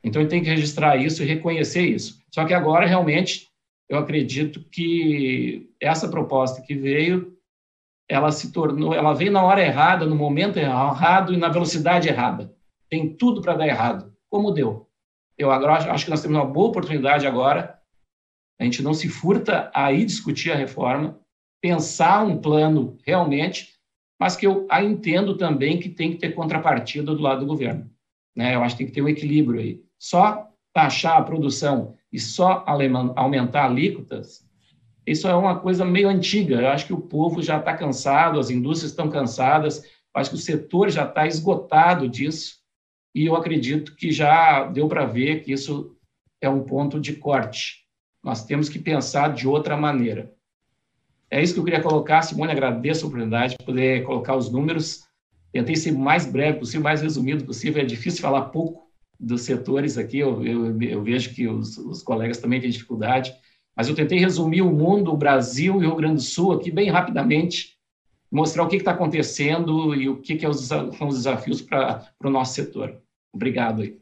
[0.03, 2.19] Então, tem que registrar isso e reconhecer isso.
[2.31, 3.47] Só que agora, realmente,
[3.87, 7.37] eu acredito que essa proposta que veio
[8.09, 12.51] ela se tornou, ela veio na hora errada, no momento errado e na velocidade errada.
[12.89, 14.86] Tem tudo para dar errado, como deu.
[15.37, 17.79] Eu agora acho que nós temos uma boa oportunidade agora.
[18.59, 21.19] A gente não se furta a ir discutir a reforma,
[21.61, 23.75] pensar um plano realmente,
[24.19, 27.89] mas que eu a entendo também que tem que ter contrapartida do lado do governo.
[28.35, 28.55] Né?
[28.55, 29.83] Eu acho que tem que ter um equilíbrio aí.
[29.99, 32.63] Só taxar a produção e só
[33.15, 34.47] aumentar alíquotas
[35.07, 36.55] isso é uma coisa meio antiga.
[36.55, 40.39] Eu acho que o povo já está cansado, as indústrias estão cansadas, acho que o
[40.39, 42.56] setor já está esgotado disso.
[43.17, 45.97] E eu acredito que já deu para ver que isso
[46.39, 47.85] é um ponto de corte.
[48.23, 50.31] Nós temos que pensar de outra maneira.
[51.31, 52.21] É isso que eu queria colocar.
[52.21, 55.07] Simone, agradeço a oportunidade de poder colocar os números.
[55.51, 57.81] Tentei ser o mais breve possível, mais resumido possível.
[57.81, 58.87] É difícil falar pouco
[59.19, 60.19] dos setores aqui.
[60.19, 63.33] Eu, eu, eu vejo que os, os colegas também têm dificuldade
[63.75, 66.71] mas eu tentei resumir o mundo, o Brasil e o Rio Grande do Sul aqui
[66.71, 67.77] bem rapidamente,
[68.31, 72.29] mostrar o que está acontecendo e o que, que é são os desafios para o
[72.31, 72.99] nosso setor.
[73.37, 73.97] Obrigado aí.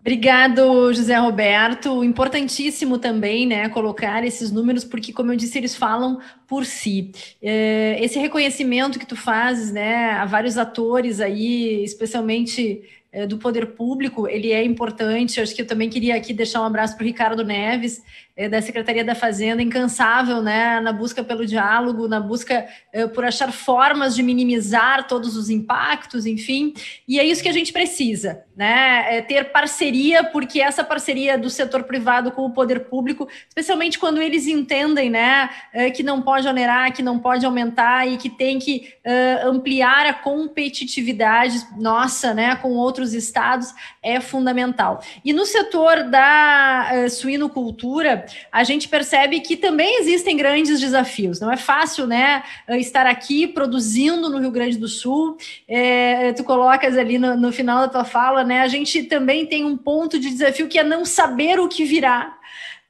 [0.00, 2.02] Obrigado, José Roberto.
[2.02, 7.12] Importantíssimo também, né, colocar esses números, porque, como eu disse, eles falam por si.
[7.42, 12.82] É, esse reconhecimento que tu fazes, né, a vários atores aí, especialmente
[13.26, 15.40] do poder público, ele é importante.
[15.40, 18.02] Acho que eu também queria aqui deixar um abraço para o Ricardo Neves,
[18.36, 23.24] é, da Secretaria da Fazenda, incansável, né, na busca pelo diálogo, na busca é, por
[23.24, 26.72] achar formas de minimizar todos os impactos, enfim.
[27.06, 31.50] E é isso que a gente precisa, né, é ter parceria, porque essa parceria do
[31.50, 35.50] setor privado com o poder público, especialmente quando eles entendem, né,
[35.94, 38.94] que não pode onerar, que não pode aumentar e que tem que
[39.44, 45.02] ampliar a competitividade nossa, né, com outros outros estados é fundamental.
[45.24, 51.40] E no setor da uh, suinocultura, a gente percebe que também existem grandes desafios.
[51.40, 55.36] Não é fácil, né, eh, estar aqui produzindo no Rio Grande do Sul.
[55.66, 58.60] É, tu colocas ali no, no final da tua fala, né?
[58.60, 62.36] A gente também tem um ponto de desafio que é não saber o que virá.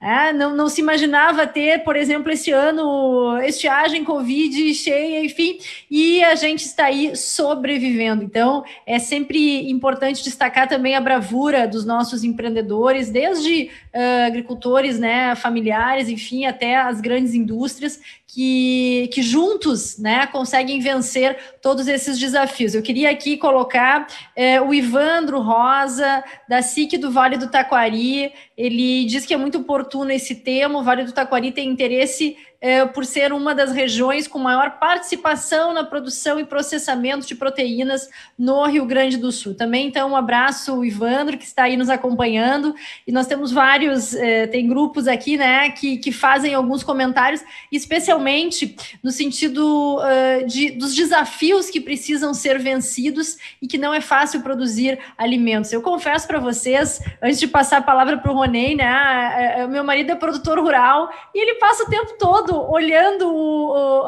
[0.03, 5.59] É, não, não se imaginava ter, por exemplo, esse ano estiagem, Covid cheia, enfim,
[5.91, 8.25] e a gente está aí sobrevivendo.
[8.25, 15.35] Então, é sempre importante destacar também a bravura dos nossos empreendedores, desde uh, agricultores né,
[15.35, 22.75] familiares, enfim, até as grandes indústrias, que, que juntos né, conseguem vencer todos esses desafios.
[22.75, 29.05] Eu queria aqui colocar é, o Ivandro Rosa, da SIC do Vale do Taquari, ele
[29.05, 33.07] diz que é muito oportuno esse tema, o Vale do Taquari tem interesse é, por
[33.07, 38.09] ser uma das regiões com maior participação na produção e processamento de proteínas
[38.39, 39.55] no Rio Grande do Sul.
[39.55, 42.75] Também, então, um abraço, Ivandro, que está aí nos acompanhando,
[43.07, 47.43] e nós temos vários, é, tem grupos aqui, né, que, que fazem alguns comentários,
[47.73, 54.01] especialmente no sentido uh, de, dos desafios que precisam ser vencidos e que não é
[54.01, 55.73] fácil produzir alimentos.
[55.73, 60.13] Eu confesso para vocês, antes de passar a palavra para o Ronei, né, meu marido
[60.13, 64.07] é produtor rural e ele passa o tempo todo olhando o, o,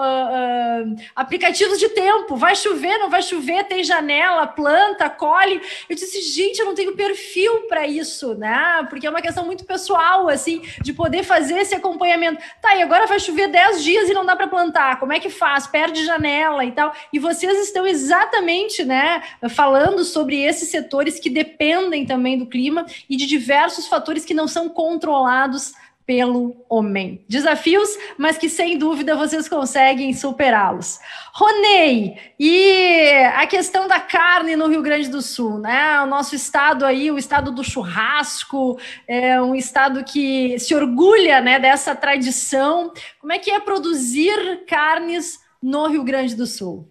[1.15, 2.37] aplicativos de tempo.
[2.37, 5.61] Vai chover, não vai chover, tem janela, planta, colhe.
[5.89, 8.87] Eu disse, gente, eu não tenho perfil para isso, né?
[8.89, 12.43] Porque é uma questão muito pessoal, assim, de poder fazer esse acompanhamento.
[12.61, 14.99] Tá, e agora vai chover 10 dias e não dá para plantar.
[14.99, 15.67] Como é que faz?
[15.67, 16.93] Perde janela e tal.
[17.13, 23.17] E vocês estão exatamente, né, falando sobre esses setores que dependem também do clima e
[23.17, 25.73] de diversos fatores que não são controlados
[26.07, 27.25] pelo homem.
[27.29, 27.89] Desafios,
[28.19, 30.99] mas que sem dúvida vocês conseguem superá-los.
[31.33, 36.01] Ronei, e a questão da carne no Rio Grande do Sul, né?
[36.01, 41.59] O nosso estado aí, o estado do churrasco, é um estado que se orgulha, né,
[41.59, 42.93] dessa tradição.
[43.21, 46.89] Como é que é produzir carnes no Rio Grande do Sul?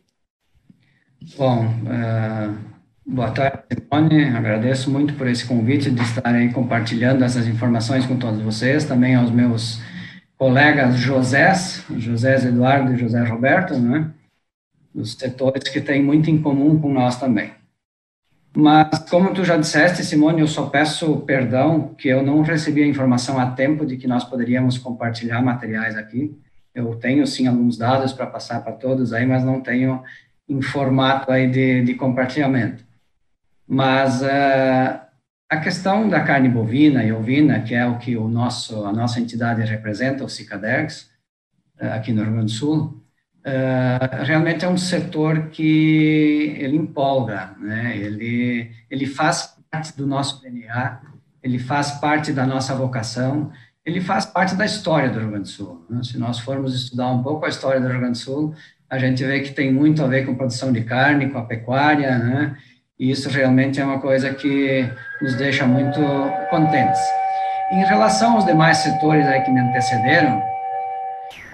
[1.37, 2.70] Bom, uh
[3.13, 4.23] Boa tarde, Simone.
[4.23, 9.15] Agradeço muito por esse convite de estar aí compartilhando essas informações com todos vocês, também
[9.15, 9.81] aos meus
[10.37, 14.11] colegas Josés, José Eduardo e José Roberto, né?
[14.95, 17.51] Os setores que têm muito em comum com nós também.
[18.55, 22.87] Mas, como tu já disseste, Simone, eu só peço perdão que eu não recebi a
[22.87, 26.33] informação a tempo de que nós poderíamos compartilhar materiais aqui.
[26.73, 30.01] Eu tenho, sim, alguns dados para passar para todos aí, mas não tenho
[30.47, 32.89] em formato aí de, de compartilhamento.
[33.71, 34.99] Mas uh,
[35.49, 39.21] a questão da carne bovina e ovina, que é o que o nosso, a nossa
[39.21, 41.09] entidade representa, o Cicadex,
[41.81, 43.01] uh, aqui no Rio Grande do Sul,
[43.45, 47.95] uh, realmente é um setor que ele empolga, né?
[47.95, 50.99] ele, ele faz parte do nosso DNA,
[51.41, 53.53] ele faz parte da nossa vocação,
[53.85, 55.85] ele faz parte da história do Rio Grande do Sul.
[55.89, 56.03] Né?
[56.03, 58.53] Se nós formos estudar um pouco a história do Rio Grande do Sul,
[58.89, 62.19] a gente vê que tem muito a ver com produção de carne, com a pecuária,
[62.19, 62.57] né?
[63.01, 64.87] E isso realmente é uma coisa que
[65.19, 65.99] nos deixa muito
[66.51, 67.01] contentes.
[67.71, 70.39] Em relação aos demais setores aí que me antecederam,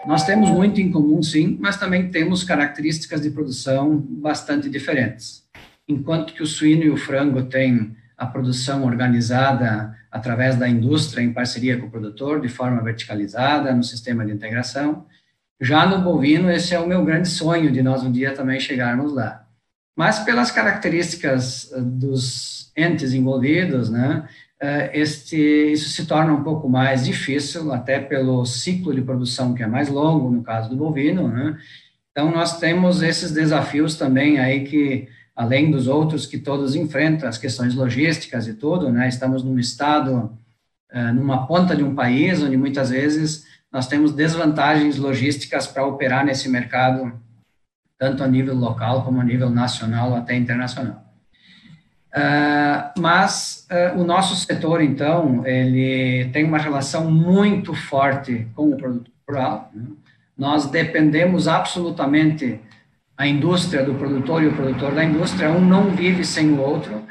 [0.06, 5.46] nós temos muito em comum, sim, mas também temos características de produção bastante diferentes.
[5.88, 11.32] Enquanto que o suíno e o frango têm a produção organizada através da indústria em
[11.32, 15.06] parceria com o produtor, de forma verticalizada, no sistema de integração,
[15.62, 19.14] já no bovino, esse é o meu grande sonho de nós um dia também chegarmos
[19.14, 19.47] lá.
[19.98, 24.30] Mas pelas características eh, dos entes envolvidos, né,
[24.62, 25.36] eh, este,
[25.72, 29.90] isso se torna um pouco mais difícil, até pelo ciclo de produção que é mais
[29.90, 31.58] longo, no caso do bovino, né?
[32.12, 37.38] Então, nós temos esses desafios também aí que, além dos outros que todos enfrentam, as
[37.38, 39.08] questões logísticas e tudo, né?
[39.08, 40.38] Estamos num estado,
[40.92, 46.24] eh, numa ponta de um país, onde muitas vezes nós temos desvantagens logísticas para operar
[46.24, 47.14] nesse mercado
[47.98, 51.04] tanto a nível local como a nível nacional até internacional.
[52.16, 58.78] Uh, mas uh, o nosso setor, então, ele tem uma relação muito forte com o
[58.78, 59.70] produto rural.
[59.74, 59.86] Né?
[60.38, 62.60] Nós dependemos absolutamente
[63.18, 67.04] a indústria do produtor e o produtor da indústria, um não vive sem o outro,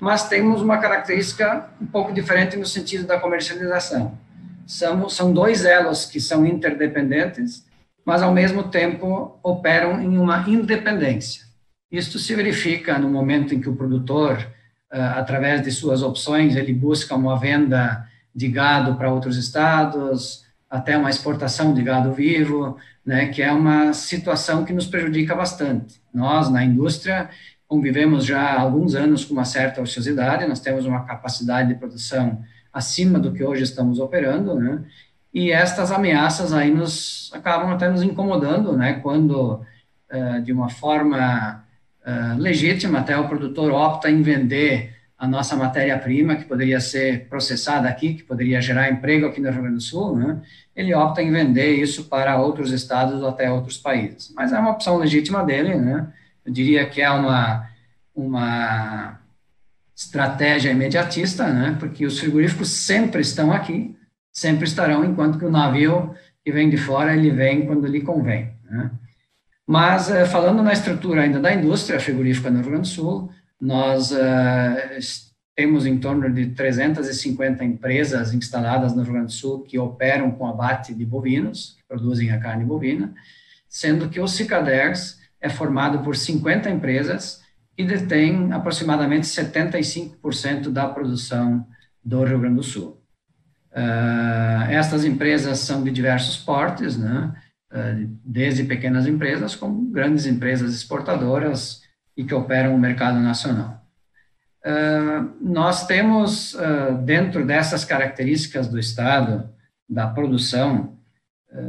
[0.00, 4.18] mas temos uma característica um pouco diferente no sentido da comercialização.
[4.66, 7.64] São, são dois elos que são interdependentes,
[8.04, 11.44] mas ao mesmo tempo operam em uma independência.
[11.90, 14.46] Isto se verifica no momento em que o produtor,
[14.90, 20.98] ah, através de suas opções, ele busca uma venda de gado para outros estados, até
[20.98, 22.76] uma exportação de gado vivo,
[23.06, 26.00] né, que é uma situação que nos prejudica bastante.
[26.12, 27.30] Nós, na indústria,
[27.68, 32.42] convivemos já há alguns anos com uma certa ociosidade, nós temos uma capacidade de produção
[32.72, 34.82] acima do que hoje estamos operando, né,
[35.34, 39.60] e estas ameaças aí nos acabam até nos incomodando, né, quando,
[40.12, 41.64] uh, de uma forma
[42.06, 47.88] uh, legítima, até o produtor opta em vender a nossa matéria-prima, que poderia ser processada
[47.88, 50.40] aqui, que poderia gerar emprego aqui no Rio Grande do Sul, né,
[50.76, 54.32] ele opta em vender isso para outros estados ou até outros países.
[54.36, 56.12] Mas é uma opção legítima dele, né?
[56.44, 57.68] Eu diria que é uma,
[58.14, 59.18] uma
[59.96, 61.76] estratégia imediatista, né?
[61.78, 63.96] Porque os frigoríficos sempre estão aqui,
[64.34, 66.14] sempre estarão, enquanto que o navio
[66.44, 68.90] que vem de fora, ele vem quando lhe convém, né?
[69.66, 74.10] Mas, eh, falando na estrutura ainda da indústria frigorífica no Rio Grande do Sul, nós
[74.10, 75.24] uh,
[75.56, 80.46] temos em torno de 350 empresas instaladas no Rio Grande do Sul que operam com
[80.46, 83.14] abate de bovinos, que produzem a carne bovina,
[83.66, 87.42] sendo que o Cicaders é formado por 50 empresas
[87.74, 91.66] que detêm aproximadamente 75% da produção
[92.04, 93.03] do Rio Grande do Sul.
[93.74, 97.34] Uh, estas empresas são de diversos portes, né?
[97.72, 101.82] Uh, desde pequenas empresas como grandes empresas exportadoras
[102.16, 103.84] e que operam no mercado nacional.
[104.64, 106.56] Uh, nós temos,
[107.04, 109.50] dentro dessas características do Estado,
[109.86, 110.96] da produção,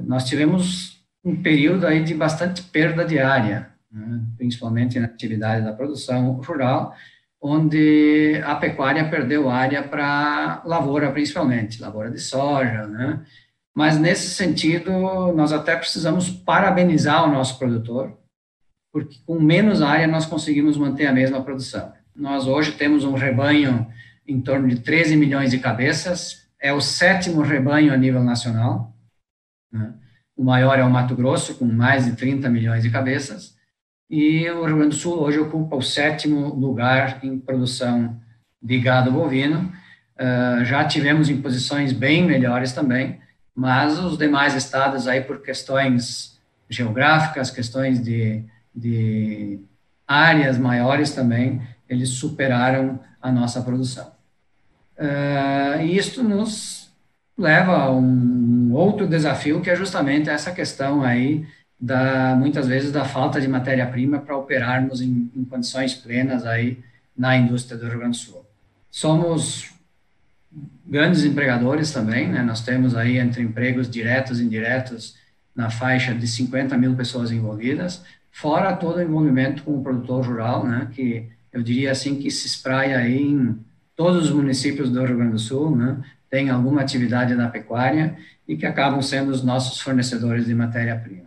[0.05, 5.73] nós tivemos um período aí de bastante perda de área, né, principalmente na atividade da
[5.73, 6.95] produção rural,
[7.47, 13.21] onde a pecuária perdeu área para lavoura, principalmente, lavoura de soja, né?
[13.71, 14.91] Mas, nesse sentido,
[15.33, 18.17] nós até precisamos parabenizar o nosso produtor,
[18.91, 21.93] porque com menos área nós conseguimos manter a mesma produção.
[22.15, 23.85] Nós hoje temos um rebanho
[24.27, 28.95] em torno de 13 milhões de cabeças, é o sétimo rebanho a nível nacional.
[29.71, 29.93] Né?
[30.35, 33.54] O maior é o Mato Grosso, com mais de 30 milhões de cabeças,
[34.09, 38.19] e o Rio Grande do Sul hoje ocupa o sétimo lugar em produção
[38.61, 39.71] de gado bovino.
[40.19, 43.19] Uh, já tivemos em posições bem melhores também,
[43.53, 46.39] mas os demais estados aí por questões
[46.69, 48.43] geográficas, questões de,
[48.73, 49.59] de
[50.07, 54.11] áreas maiores também, eles superaram a nossa produção.
[54.97, 56.89] Uh, e isto nos
[57.37, 61.45] leva a um outro desafio, que é justamente essa questão aí,
[61.79, 66.79] da, muitas vezes, da falta de matéria-prima para operarmos em, em, condições plenas aí
[67.17, 68.45] na indústria do Rio Grande do Sul.
[68.89, 69.73] Somos
[70.85, 72.41] grandes empregadores também, né?
[72.41, 75.15] nós temos aí entre empregos diretos e indiretos
[75.55, 80.67] na faixa de 50 mil pessoas envolvidas, fora todo o envolvimento com o produtor rural,
[80.67, 83.57] né, que eu diria assim que se espraia aí em
[83.95, 85.97] todos os municípios do Rio Grande do Sul, né,
[86.29, 91.24] tem alguma atividade na pecuária e que acabam sendo os nossos fornecedores de matéria-prima.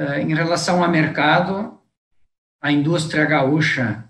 [0.00, 1.78] Uh, em relação ao mercado,
[2.58, 4.02] a indústria gaúcha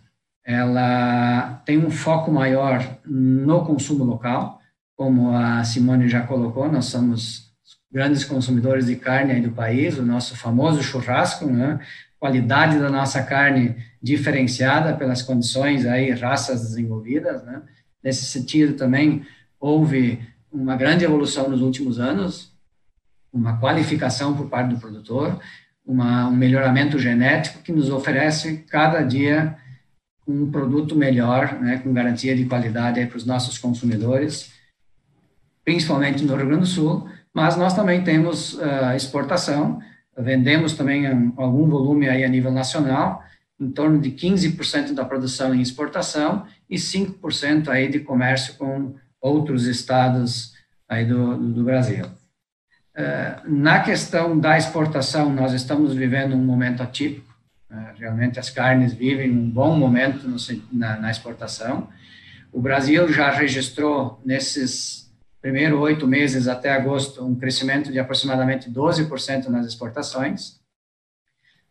[0.44, 4.60] ela tem um foco maior no consumo local,
[4.94, 7.50] como a Simone já colocou, nós somos
[7.90, 11.80] grandes consumidores de carne aí do país, o nosso famoso churrasco, né?
[12.20, 17.62] qualidade da nossa carne diferenciada pelas condições aí, raças desenvolvidas, né?
[18.00, 19.26] Nesse sentido também
[19.58, 20.20] houve
[20.52, 22.52] uma grande evolução nos últimos anos,
[23.32, 25.40] uma qualificação por parte do produtor,
[25.86, 29.56] uma, um melhoramento genético que nos oferece cada dia
[30.26, 34.52] um produto melhor, né, com garantia de qualidade para os nossos consumidores,
[35.64, 39.80] principalmente no Rio Grande do Sul, mas nós também temos uh, exportação,
[40.16, 41.06] vendemos também
[41.36, 43.22] algum volume aí a nível nacional,
[43.58, 49.66] em torno de 15% da produção em exportação e 5% aí de comércio com outros
[49.66, 50.52] estados
[50.88, 52.06] aí do, do Brasil.
[52.96, 57.32] Uh, na questão da exportação, nós estamos vivendo um momento atípico,
[57.70, 60.36] uh, realmente as carnes vivem um bom momento no,
[60.72, 61.88] na, na exportação.
[62.52, 65.08] O Brasil já registrou nesses
[65.40, 70.60] primeiro oito meses até agosto, um crescimento de aproximadamente 12% nas exportações,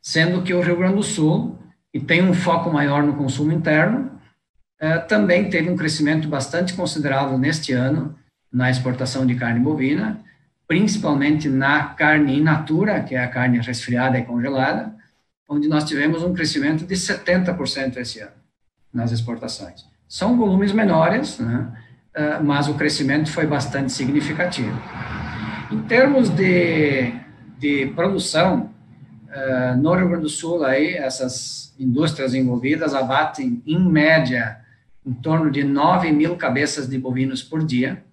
[0.01, 1.59] sendo que o Rio Grande do Sul,
[1.91, 4.19] que tem um foco maior no consumo interno,
[4.81, 8.17] uh, também teve um crescimento bastante considerável neste ano
[8.51, 10.23] na exportação de carne bovina,
[10.69, 14.93] principalmente na carne in natura, que é a carne resfriada e congelada,
[15.49, 18.33] onde nós tivemos um crescimento de 70% esse ano
[18.93, 19.83] nas exportações.
[20.07, 21.71] São volumes menores, né,
[22.13, 24.79] ah, mas o crescimento foi bastante significativo.
[25.71, 27.15] Em termos de,
[27.57, 28.69] de produção,
[29.31, 34.59] ah, no Rio Grande do Sul, aí, essas indústrias envolvidas abatem, em média,
[35.03, 38.03] em torno de 9 mil cabeças de bovinos por dia,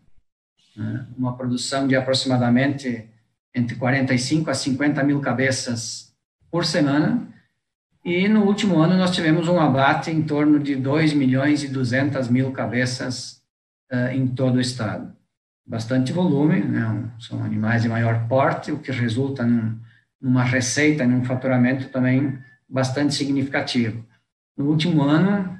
[0.77, 1.07] né?
[1.17, 3.09] uma produção de aproximadamente
[3.55, 6.15] entre 45 a 50 mil cabeças
[6.51, 7.27] por semana,
[8.05, 12.29] e no último ano nós tivemos um abate em torno de 2 milhões e 200
[12.29, 13.43] mil cabeças
[13.91, 15.13] uh, em todo o estado.
[15.67, 17.11] Bastante volume, né?
[17.19, 19.77] são animais de maior porte, o que resulta num,
[20.21, 24.05] numa receita, num faturamento também bastante significativo.
[24.57, 25.59] No último ano,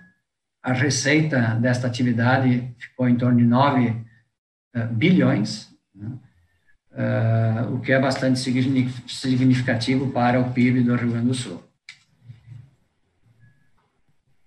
[0.63, 4.06] a receita desta atividade ficou em torno de 9 eh,
[4.85, 6.13] bilhões, né?
[6.93, 11.63] uh, o que é bastante significativo para o PIB do Rio Grande do Sul.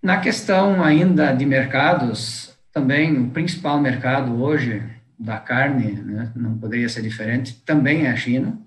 [0.02, 4.82] Na questão ainda de mercados, também o principal mercado hoje
[5.20, 8.58] da carne, né, não poderia ser diferente, também é a China.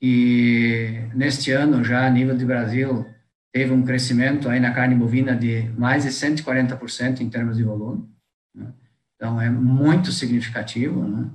[0.00, 3.06] E neste ano, já a nível de Brasil,
[3.52, 8.08] teve um crescimento aí na carne bovina de mais de 140% em termos de volume.
[8.54, 8.72] Né?
[9.18, 11.26] Então, é muito significativo, né?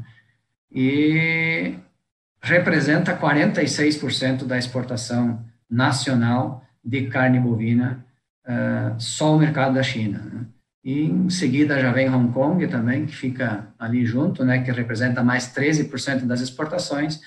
[0.71, 1.75] E
[2.41, 8.05] representa 46% da exportação nacional de carne bovina,
[8.45, 10.19] uh, só o mercado da China.
[10.19, 10.45] Né?
[10.83, 15.23] E em seguida já vem Hong Kong também, que fica ali junto, né, que representa
[15.23, 17.21] mais 13% das exportações.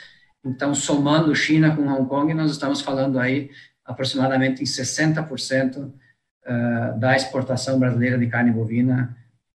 [0.45, 3.51] Então, somando China com Hong Kong, nós estamos falando aí
[3.85, 9.17] aproximadamente em 60% uh, da exportação brasileira de carne bovina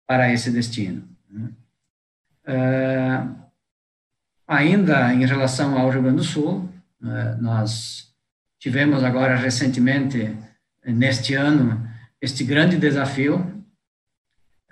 [0.09, 1.07] para esse destino.
[2.47, 3.35] Uh,
[4.47, 6.67] ainda em relação ao Rio Grande do Sul,
[6.99, 8.11] uh, nós
[8.57, 10.35] tivemos agora recentemente,
[10.83, 11.87] neste ano,
[12.19, 13.63] este grande desafio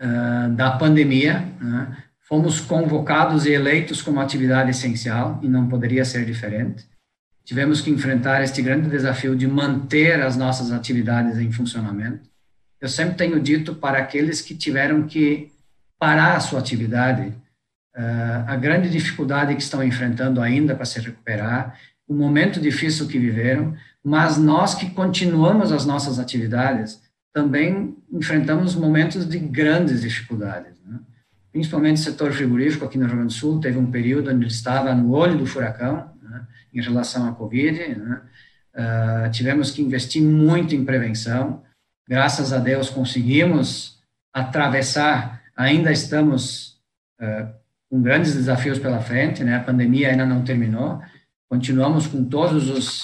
[0.02, 1.48] uh, da pandemia.
[1.62, 1.96] Né?
[2.22, 6.84] Fomos convocados e eleitos como atividade essencial, e não poderia ser diferente.
[7.46, 12.28] Tivemos que enfrentar este grande desafio de manter as nossas atividades em funcionamento
[12.80, 15.52] eu sempre tenho dito para aqueles que tiveram que
[16.00, 17.34] parar a sua atividade,
[17.96, 23.20] uh, a grande dificuldade que estão enfrentando ainda para se recuperar, o momento difícil que
[23.20, 27.02] viveram, mas nós que continuamos as nossas atividades
[27.34, 30.74] também enfrentamos momentos de grandes dificuldades.
[30.86, 31.00] Né?
[31.52, 34.52] Principalmente o setor frigorífico aqui no Rio Grande do Sul teve um período onde ele
[34.52, 37.96] estava no olho do furacão né, em relação à Covid.
[37.96, 38.22] Né?
[38.74, 41.62] Uh, tivemos que investir muito em prevenção,
[42.08, 44.00] graças a Deus conseguimos
[44.34, 46.80] atravessar, ainda estamos
[47.20, 47.52] uh,
[47.90, 49.58] com grandes desafios pela frente, né?
[49.58, 51.02] A pandemia ainda não terminou,
[51.50, 53.02] continuamos com todos os,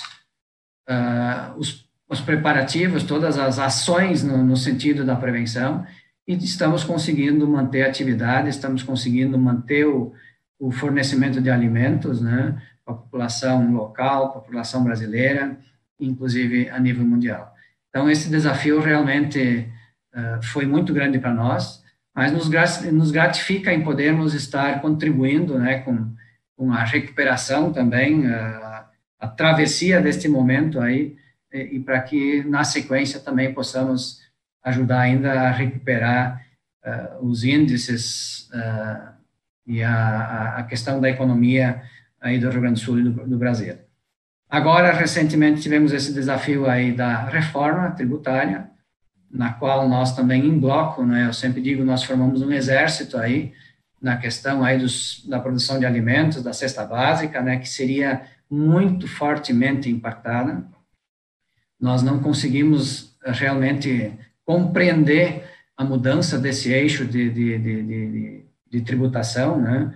[0.90, 5.86] uh, os, os, preparativos, todas as ações no, no sentido da prevenção
[6.28, 10.14] e estamos conseguindo manter a atividade, estamos conseguindo manter o,
[10.60, 12.62] o fornecimento de alimentos, né?
[12.86, 15.58] Para a população local, população brasileira,
[16.00, 17.53] inclusive a nível mundial.
[17.94, 19.70] Então, esse desafio realmente
[20.16, 21.84] uh, foi muito grande para nós,
[22.16, 22.50] mas nos,
[22.92, 26.12] nos gratifica em podermos estar contribuindo né, com,
[26.58, 28.84] com a recuperação também, uh,
[29.20, 31.16] a travessia deste momento aí,
[31.54, 34.24] e, e para que, na sequência, também possamos
[34.64, 36.44] ajudar ainda a recuperar
[36.84, 38.50] uh, os índices
[39.68, 41.84] e a, a, questão da economia
[42.20, 43.78] aí do Rio Grande do Sul e do, do Brasil.
[44.54, 48.70] Agora, recentemente, tivemos esse desafio aí da reforma tributária,
[49.32, 53.52] na qual nós também, em bloco, né, eu sempre digo, nós formamos um exército aí,
[54.00, 59.08] na questão aí dos, da produção de alimentos, da cesta básica, né, que seria muito
[59.08, 60.64] fortemente impactada.
[61.82, 64.14] Nós não conseguimos realmente
[64.46, 69.96] compreender a mudança desse eixo de, de, de, de, de tributação, né,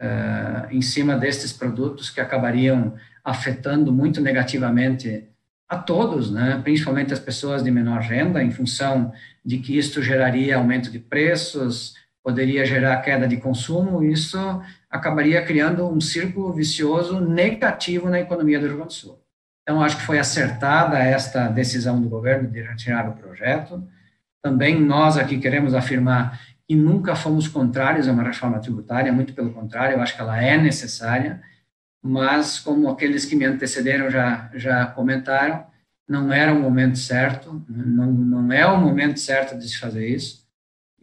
[0.00, 2.94] uh, em cima destes produtos que acabariam
[3.26, 5.24] afetando muito negativamente
[5.68, 6.60] a todos, né?
[6.62, 9.12] principalmente as pessoas de menor renda, em função
[9.44, 14.38] de que isto geraria aumento de preços, poderia gerar queda de consumo, isso
[14.88, 19.20] acabaria criando um círculo vicioso negativo na economia do Rio Grande do Sul.
[19.62, 23.82] Então, acho que foi acertada esta decisão do governo de retirar o projeto.
[24.40, 29.52] Também nós aqui queremos afirmar que nunca fomos contrários a uma reforma tributária, muito pelo
[29.52, 31.42] contrário, eu acho que ela é necessária
[32.06, 35.64] mas como aqueles que me antecederam já, já comentaram,
[36.08, 40.46] não era o momento certo, não, não é o momento certo de se fazer isso.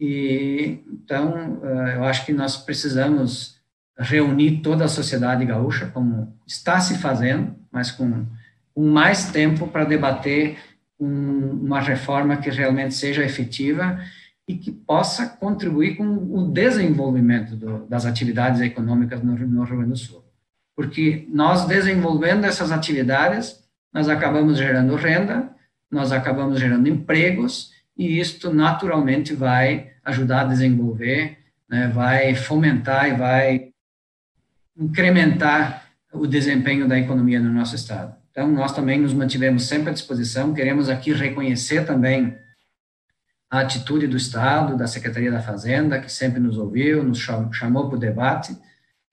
[0.00, 1.60] E então
[1.94, 3.60] eu acho que nós precisamos
[3.98, 8.26] reunir toda a sociedade gaúcha, como está se fazendo, mas com,
[8.74, 10.58] com mais tempo para debater
[10.98, 14.00] um, uma reforma que realmente seja efetiva
[14.48, 19.92] e que possa contribuir com o desenvolvimento do, das atividades econômicas no, no Rio Grande
[19.92, 20.23] do Sul.
[20.76, 23.62] Porque nós desenvolvendo essas atividades,
[23.92, 25.50] nós acabamos gerando renda,
[25.90, 33.14] nós acabamos gerando empregos, e isto naturalmente vai ajudar a desenvolver, né, vai fomentar e
[33.14, 33.68] vai
[34.76, 38.14] incrementar o desempenho da economia no nosso estado.
[38.30, 42.36] Então, nós também nos mantivemos sempre à disposição, queremos aqui reconhecer também
[43.48, 47.20] a atitude do Estado, da Secretaria da Fazenda, que sempre nos ouviu, nos
[47.52, 48.56] chamou para o debate,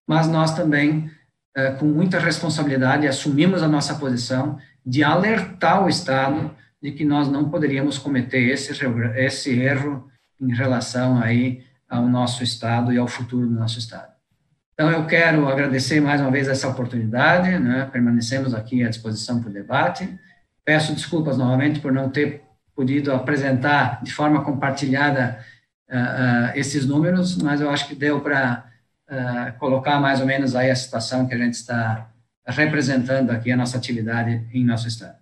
[0.07, 1.12] mas nós também,
[1.56, 7.30] eh, com muita responsabilidade, assumimos a nossa posição de alertar o Estado de que nós
[7.30, 8.72] não poderíamos cometer esse,
[9.16, 14.12] esse erro em relação aí ao nosso Estado e ao futuro do nosso Estado.
[14.74, 17.88] Então, eu quero agradecer mais uma vez essa oportunidade, né?
[17.91, 20.18] permanecemos aqui à disposição para o debate.
[20.64, 22.43] Peço desculpas novamente por não ter
[22.74, 25.38] podido apresentar de forma compartilhada
[25.89, 28.70] uh, uh, esses números, mas eu acho que deu para
[29.12, 32.09] uh, colocar mais ou menos aí a situação que a gente está
[32.47, 35.22] representando aqui a nossa atividade em nosso estado.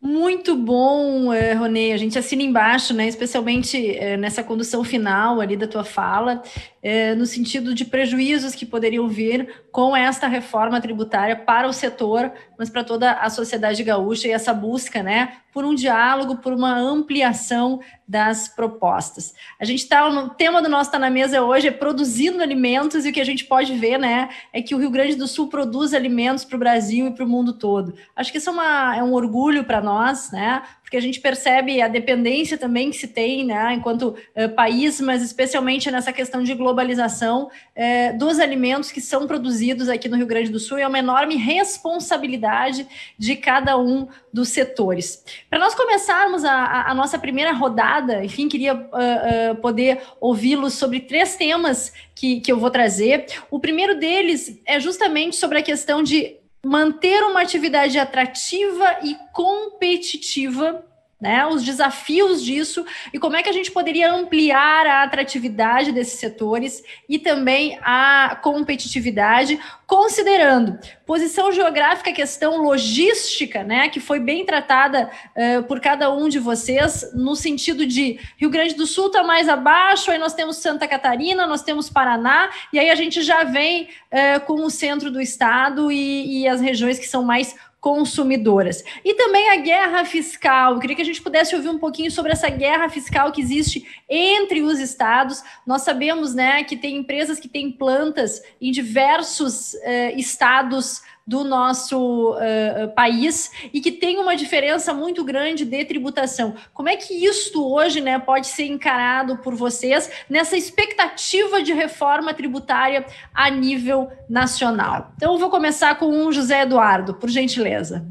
[0.00, 1.92] Muito bom, eh, Ronê.
[1.92, 3.08] A gente assina embaixo, né?
[3.08, 6.42] Especialmente eh, nessa condução final ali da tua fala,
[6.88, 12.30] eh, no sentido de prejuízos que poderiam vir com esta reforma tributária para o setor,
[12.56, 16.78] mas para toda a sociedade gaúcha e essa busca, né, por um diálogo, por uma
[16.78, 19.34] ampliação das propostas.
[19.58, 23.10] A gente está no tema do nosso tá na mesa hoje é produzindo alimentos e
[23.10, 25.92] o que a gente pode ver, né, é que o Rio Grande do Sul produz
[25.92, 27.96] alimentos para o Brasil e para o mundo todo.
[28.14, 31.82] Acho que isso é, uma, é um orgulho para nós, né, porque a gente percebe
[31.82, 36.54] a dependência também que se tem, né, enquanto uh, país, mas especialmente nessa questão de
[36.54, 40.86] globalização uh, dos alimentos que são produzidos aqui no Rio Grande do Sul, e é
[40.86, 42.86] uma enorme responsabilidade
[43.18, 45.24] de cada um dos setores.
[45.50, 51.34] Para nós começarmos a, a, nossa primeira rodada, enfim, queria uh, poder ouvi-los sobre três
[51.34, 53.26] temas que, que eu vou trazer.
[53.50, 56.36] O primeiro deles é justamente sobre a questão de
[56.66, 60.84] manter uma atividade atrativa e competitiva
[61.20, 66.20] né, os desafios disso e como é que a gente poderia ampliar a atratividade desses
[66.20, 75.10] setores e também a competitividade, considerando posição geográfica, questão logística, né, que foi bem tratada
[75.34, 79.48] uh, por cada um de vocês, no sentido de Rio Grande do Sul está mais
[79.48, 83.84] abaixo, aí nós temos Santa Catarina, nós temos Paraná, e aí a gente já vem
[83.84, 87.56] uh, com o centro do estado e, e as regiões que são mais
[87.86, 88.82] consumidoras.
[89.04, 90.74] E também a guerra fiscal.
[90.74, 93.86] Eu queria que a gente pudesse ouvir um pouquinho sobre essa guerra fiscal que existe
[94.08, 95.40] entre os estados.
[95.64, 102.34] Nós sabemos, né, que tem empresas que têm plantas em diversos uh, estados do nosso
[102.34, 106.54] uh, país e que tem uma diferença muito grande de tributação.
[106.72, 112.32] Como é que isto hoje né, pode ser encarado por vocês nessa expectativa de reforma
[112.32, 113.04] tributária
[113.34, 115.12] a nível nacional?
[115.16, 118.06] Então, eu vou começar com o José Eduardo, por gentileza.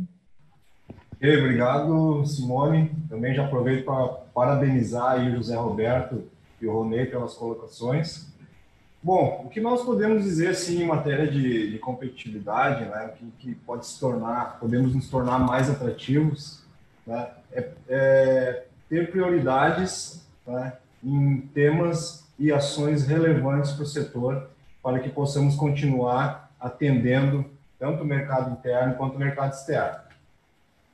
[1.21, 2.91] Ei, obrigado, Simone.
[3.09, 6.23] Também já aproveito para parabenizar o José Roberto
[6.61, 8.27] e o Ronei pelas colocações.
[9.05, 13.53] Bom, o que nós podemos dizer assim em matéria de, de competitividade, né, que, que,
[13.53, 16.63] pode se tornar, podemos nos tornar mais atrativos,
[17.05, 24.49] né, é, é ter prioridades né, em temas e ações relevantes para o setor,
[24.81, 27.45] para que possamos continuar atendendo
[27.77, 29.99] tanto o mercado interno quanto o mercado externo.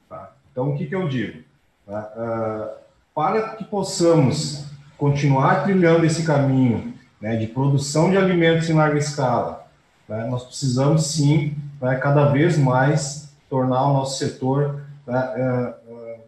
[0.09, 0.33] Tá?
[0.51, 1.45] Então, o que, que eu digo?
[1.85, 2.11] Tá?
[2.17, 2.81] Uh,
[3.15, 4.65] para que possamos
[4.97, 6.90] continuar trilhando esse caminho
[7.21, 9.67] né, de produção de alimentos em larga escala,
[10.09, 16.19] né, nós precisamos sim, né, cada vez mais, tornar o nosso setor né, uh, uh,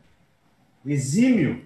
[0.86, 1.64] exímio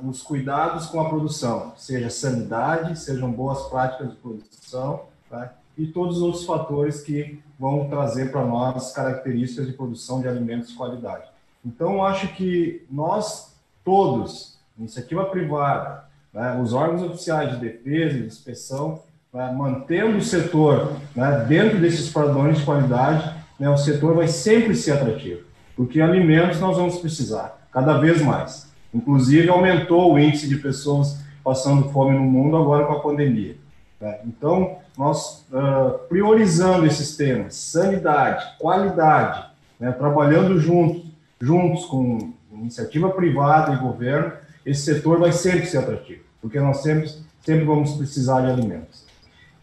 [0.00, 6.16] nos cuidados com a produção, seja sanidade, sejam boas práticas de produção, né, e todos
[6.16, 11.28] os outros fatores que vão trazer para nós características de produção de alimentos de qualidade.
[11.64, 13.54] Então, acho que nós
[13.84, 16.07] todos, iniciativa privada,
[16.38, 19.00] né, os órgãos oficiais de defesa e de inspeção,
[19.34, 24.76] né, mantendo o setor né, dentro desses padrões de qualidade, né, o setor vai sempre
[24.76, 25.40] ser atrativo,
[25.76, 28.68] porque alimentos nós vamos precisar cada vez mais.
[28.94, 33.56] Inclusive, aumentou o índice de pessoas passando fome no mundo agora com a pandemia.
[34.00, 34.20] Né?
[34.24, 39.44] Então, nós uh, priorizando esses temas, sanidade, qualidade,
[39.78, 41.02] né, trabalhando juntos,
[41.40, 44.32] juntos com iniciativa privada e governo,
[44.64, 46.27] esse setor vai sempre ser atrativo.
[46.40, 47.10] Porque nós sempre,
[47.42, 49.06] sempre vamos precisar de alimentos.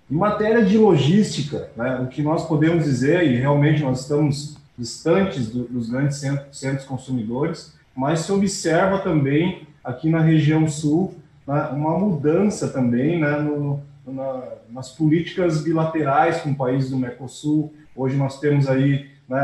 [0.09, 5.49] Em matéria de logística, né, o que nós podemos dizer, e realmente nós estamos distantes
[5.49, 11.15] do, dos grandes centros, centros, consumidores, mas se observa também aqui na região sul
[11.47, 17.73] né, uma mudança também né, no, na, nas políticas bilaterais com países do Mercosul.
[17.95, 19.39] Hoje nós temos aí, né,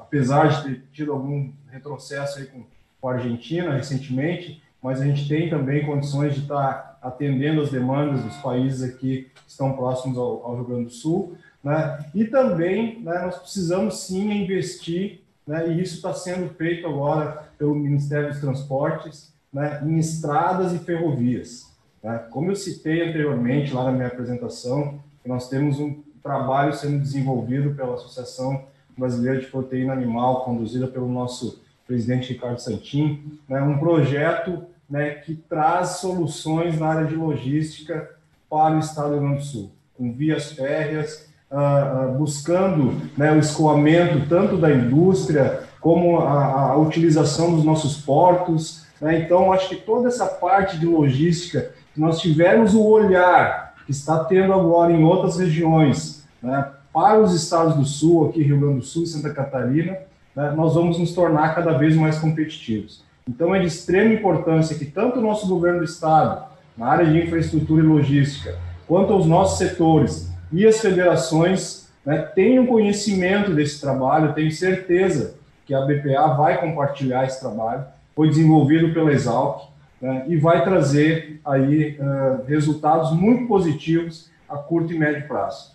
[0.00, 2.62] apesar de ter tido algum retrocesso aí com,
[3.00, 8.22] com a Argentina recentemente, mas a gente tem também condições de estar atendendo as demandas
[8.22, 11.36] dos países aqui que estão próximos ao, ao Rio Grande do Sul.
[11.62, 12.04] Né?
[12.14, 17.74] E também né, nós precisamos sim investir, né, e isso está sendo feito agora pelo
[17.74, 21.72] Ministério dos Transportes, né, em estradas e ferrovias.
[22.02, 22.18] Né?
[22.30, 27.94] Como eu citei anteriormente lá na minha apresentação, nós temos um trabalho sendo desenvolvido pela
[27.94, 28.64] Associação
[28.96, 35.34] Brasileira de Proteína Animal, conduzida pelo nosso presidente Ricardo Santin, né, um projeto né, que
[35.34, 38.10] traz soluções na área de logística
[38.48, 43.32] para o estado do Rio Grande do Sul, com vias férreas, uh, uh, buscando né,
[43.32, 48.86] o escoamento tanto da indústria como a, a utilização dos nossos portos.
[49.00, 49.20] Né?
[49.20, 54.24] Então, acho que toda essa parte de logística, que nós tivermos o olhar que está
[54.24, 58.84] tendo agora em outras regiões, né, para os estados do Sul, aqui Rio Grande do
[58.84, 59.96] Sul e Santa Catarina,
[60.38, 63.02] né, nós vamos nos tornar cada vez mais competitivos.
[63.28, 66.44] Então, é de extrema importância que tanto o nosso governo do estado,
[66.76, 72.66] na área de infraestrutura e logística, quanto os nossos setores e as federações né, tenham
[72.66, 74.32] conhecimento desse trabalho.
[74.32, 75.34] tenho certeza
[75.66, 77.84] que a BPA vai compartilhar esse trabalho.
[78.14, 79.64] Foi desenvolvido pela Exalc
[80.00, 85.72] né, e vai trazer aí uh, resultados muito positivos a curto e médio prazo.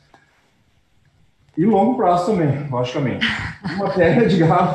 [1.56, 3.26] E longo prazo também, logicamente.
[3.72, 4.74] Em matéria de guerra,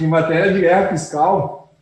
[0.00, 1.74] em matéria de guerra fiscal,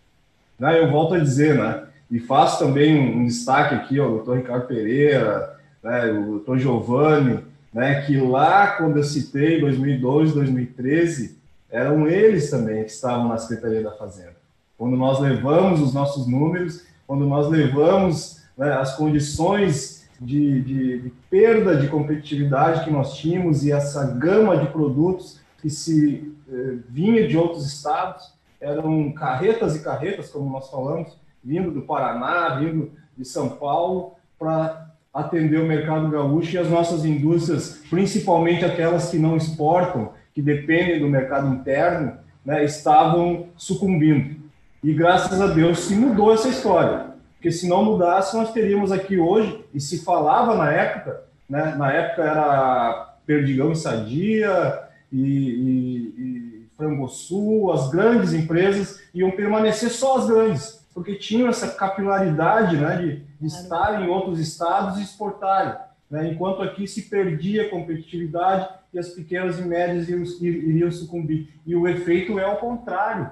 [0.58, 4.38] né, eu volto a dizer, né, e faço também um, um destaque aqui ao doutor
[4.38, 7.40] Ricardo Pereira, né, o doutor Giovanni,
[7.72, 11.38] né, que lá, quando eu citei 2012, 2013,
[11.70, 14.36] eram eles também que estavam na Secretaria da Fazenda.
[14.78, 21.12] Quando nós levamos os nossos números, quando nós levamos né, as condições de, de, de,
[21.30, 27.26] perda de competitividade que nós tínhamos e essa gama de produtos que se eh, vinha
[27.26, 33.24] de outros estados, eram carretas e carretas, como nós falamos, vindo do Paraná, vindo de
[33.24, 39.36] São Paulo, para atender o mercado gaúcho e as nossas indústrias, principalmente aquelas que não
[39.36, 44.36] exportam, que dependem do mercado interno, né, estavam sucumbindo.
[44.82, 47.13] E graças a Deus se mudou essa história,
[47.44, 51.92] porque se não mudasse, nós teríamos aqui hoje, e se falava na época, né, na
[51.92, 54.80] época era Perdigão e Sadia
[55.12, 61.68] e, e, e Frangosul, as grandes empresas iam permanecer só as grandes, porque tinham essa
[61.68, 65.74] capilaridade né, de, de estar em outros estados e exportarem.
[66.10, 71.50] Né, enquanto aqui se perdia a competitividade e as pequenas e médias iriam, iriam sucumbir.
[71.66, 73.28] E o efeito é o contrário.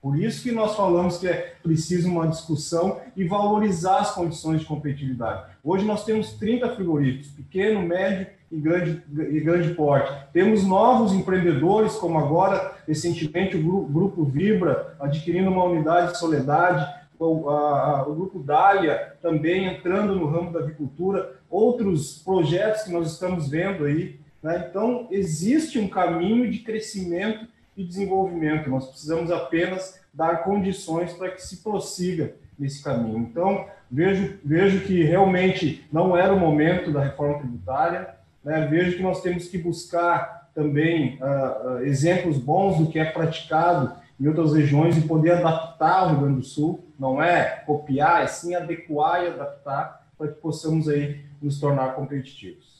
[0.00, 4.66] Por isso que nós falamos que é preciso uma discussão e valorizar as condições de
[4.66, 5.44] competitividade.
[5.64, 10.12] Hoje nós temos 30 frigoríficos, pequeno, médio e grande, e grande porte.
[10.32, 16.86] Temos novos empreendedores, como agora, recentemente, o Grupo Vibra, adquirindo uma unidade de Soledade,
[17.18, 23.10] o, a, o Grupo Dália também entrando no ramo da agricultura, outros projetos que nós
[23.10, 24.20] estamos vendo aí.
[24.42, 24.66] Né?
[24.68, 31.42] Então, existe um caminho de crescimento e desenvolvimento, nós precisamos apenas dar condições para que
[31.42, 33.18] se prossiga nesse caminho.
[33.18, 38.66] Então, vejo, vejo que realmente não era o momento da reforma tributária, né?
[38.66, 43.92] vejo que nós temos que buscar também uh, uh, exemplos bons do que é praticado
[44.18, 48.26] em outras regiões e poder adaptar o Rio Grande do Sul, não é copiar, é
[48.26, 52.75] sim adequar e adaptar para que possamos aí nos tornar competitivos.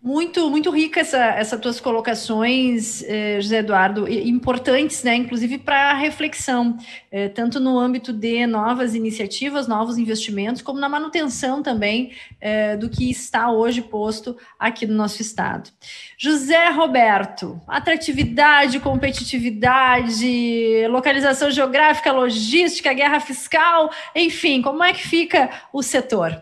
[0.00, 6.78] Muito, muito rica essa, essas tuas colocações, eh, José Eduardo, importantes, né, inclusive para reflexão,
[7.10, 12.88] eh, tanto no âmbito de novas iniciativas, novos investimentos, como na manutenção também eh, do
[12.88, 15.68] que está hoje posto aqui no nosso estado.
[16.16, 25.82] José Roberto, atratividade, competitividade, localização geográfica, logística, guerra fiscal, enfim, como é que fica o
[25.82, 26.40] setor?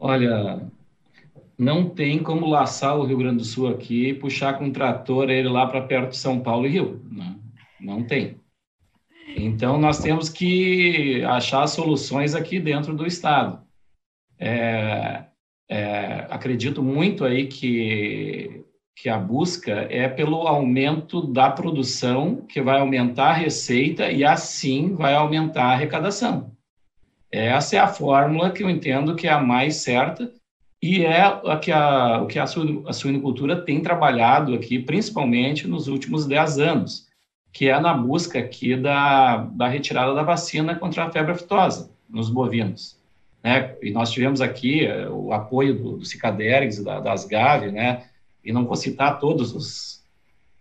[0.00, 0.72] Olha,
[1.58, 5.30] não tem como laçar o Rio Grande do Sul aqui e puxar com um trator
[5.30, 7.00] ele lá para perto de São Paulo e Rio.
[7.10, 7.40] Não,
[7.80, 8.40] não tem.
[9.36, 13.62] Então, nós temos que achar soluções aqui dentro do Estado.
[14.38, 15.24] É,
[15.68, 18.64] é, acredito muito aí que,
[18.96, 24.94] que a busca é pelo aumento da produção, que vai aumentar a receita e, assim,
[24.94, 26.52] vai aumentar a arrecadação.
[27.30, 30.32] Essa é a fórmula que eu entendo que é a mais certa
[30.86, 36.26] e é a que a, o que a, suinocultura tem trabalhado aqui, principalmente nos últimos
[36.26, 37.06] 10 anos,
[37.50, 42.28] que é na busca aqui da, da retirada da vacina contra a febre aftosa nos
[42.28, 42.98] bovinos.
[43.42, 43.74] Né?
[43.80, 48.04] E nós tivemos aqui eh, o apoio do, do da, das GAVE, né?
[48.44, 50.04] e não vou citar todos os,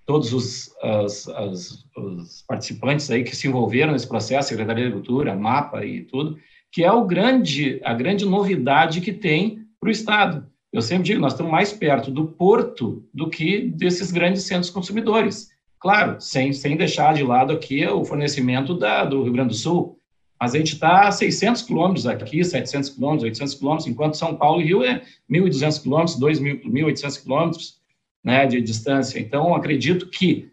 [0.05, 5.35] todos os, as, as, os participantes aí que se envolveram nesse processo, Secretaria de Agricultura,
[5.35, 6.39] MAPA e tudo,
[6.71, 10.47] que é o grande, a grande novidade que tem para o Estado.
[10.71, 15.49] Eu sempre digo, nós estamos mais perto do porto do que desses grandes centros consumidores.
[15.79, 19.99] Claro, sem, sem deixar de lado aqui o fornecimento da, do Rio Grande do Sul,
[20.39, 24.61] mas a gente está a 600 quilômetros aqui, 700 quilômetros, 800 quilômetros, enquanto São Paulo
[24.61, 27.77] e Rio é 1.200 quilômetros, 2.800 quilômetros
[28.23, 29.19] né, de distância.
[29.19, 30.49] Então, acredito que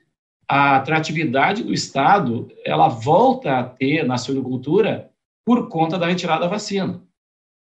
[0.48, 5.10] a atratividade do Estado, ela volta a ter na suinocultura
[5.44, 7.02] por conta da retirada da vacina.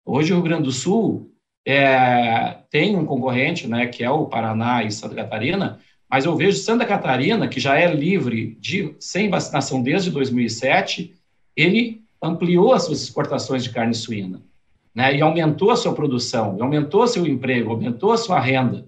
[0.05, 1.36] Hoje, o Rio Grande do Sul
[1.67, 6.59] é, tem um concorrente, né, que é o Paraná e Santa Catarina, mas eu vejo
[6.59, 11.15] Santa Catarina, que já é livre de sem vacinação desde 2007,
[11.57, 14.41] ele ampliou as suas exportações de carne suína,
[14.95, 18.87] né, e aumentou a sua produção, aumentou seu emprego, aumentou a sua renda,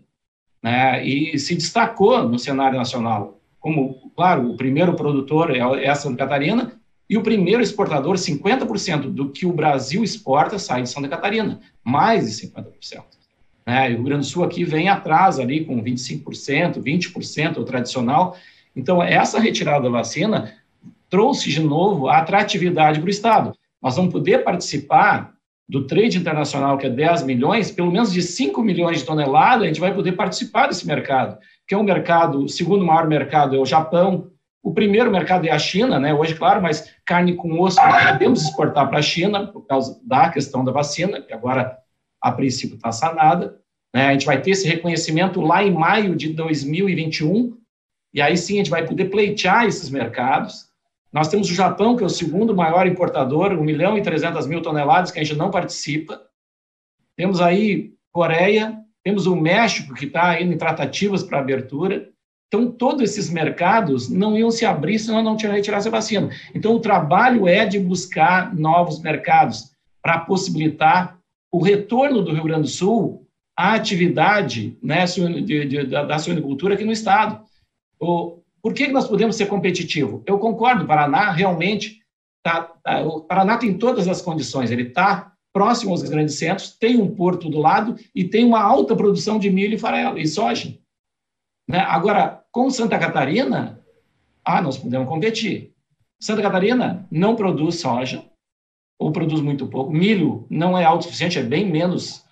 [0.62, 6.18] né, e se destacou no cenário nacional como, claro, o primeiro produtor é, é Santa
[6.18, 6.77] Catarina,
[7.08, 12.26] e o primeiro exportador, 50% do que o Brasil exporta sai de Santa Catarina, mais
[12.26, 13.02] de 50%.
[13.66, 13.90] Né?
[13.90, 18.36] E o Rio Grande do Sul aqui vem atrás ali com 25%, 20% o tradicional.
[18.76, 20.54] Então, essa retirada da vacina
[21.08, 23.54] trouxe de novo a atratividade para o Estado.
[23.82, 25.32] Nós vamos poder participar
[25.68, 29.66] do trade internacional, que é 10 milhões, pelo menos de 5 milhões de toneladas, a
[29.66, 33.58] gente vai poder participar desse mercado, que é um mercado, o segundo maior mercado é
[33.58, 34.30] o Japão,
[34.68, 36.12] o primeiro mercado é a China, né?
[36.12, 37.80] Hoje, claro, mas carne com osso
[38.12, 41.78] podemos exportar para a China por causa da questão da vacina, que agora
[42.20, 43.58] a princípio está sanada.
[43.94, 44.08] Né?
[44.08, 47.56] A gente vai ter esse reconhecimento lá em maio de 2021
[48.12, 50.68] e aí sim a gente vai poder pleitear esses mercados.
[51.10, 54.60] Nós temos o Japão, que é o segundo maior importador, 1 milhão e 300 mil
[54.60, 56.20] toneladas, que a gente não participa.
[57.16, 62.10] Temos aí Coreia, temos o México, que está indo em tratativas para abertura.
[62.48, 66.30] Então, todos esses mercados não iam se abrir se nós não retirasse a vacina.
[66.54, 69.70] Então, o trabalho é de buscar novos mercados
[70.02, 71.18] para possibilitar
[71.52, 73.26] o retorno do Rio Grande do Sul
[73.56, 77.44] à atividade né, de, de, da suinocultura aqui no Estado.
[78.00, 80.22] O, por que nós podemos ser competitivos?
[80.24, 82.00] Eu concordo, o Paraná realmente,
[82.42, 87.00] tá, tá, o Paraná tem todas as condições, ele está próximo aos grandes centros, tem
[87.00, 90.74] um porto do lado e tem uma alta produção de milho e farelo e soja.
[91.68, 91.80] Né?
[91.80, 93.80] Agora, com Santa Catarina,
[94.44, 95.72] ah, nós podemos competir.
[96.20, 98.24] Santa Catarina não produz soja,
[98.98, 99.92] ou produz muito pouco.
[99.92, 102.24] Milho não é autossuficiente, é bem menos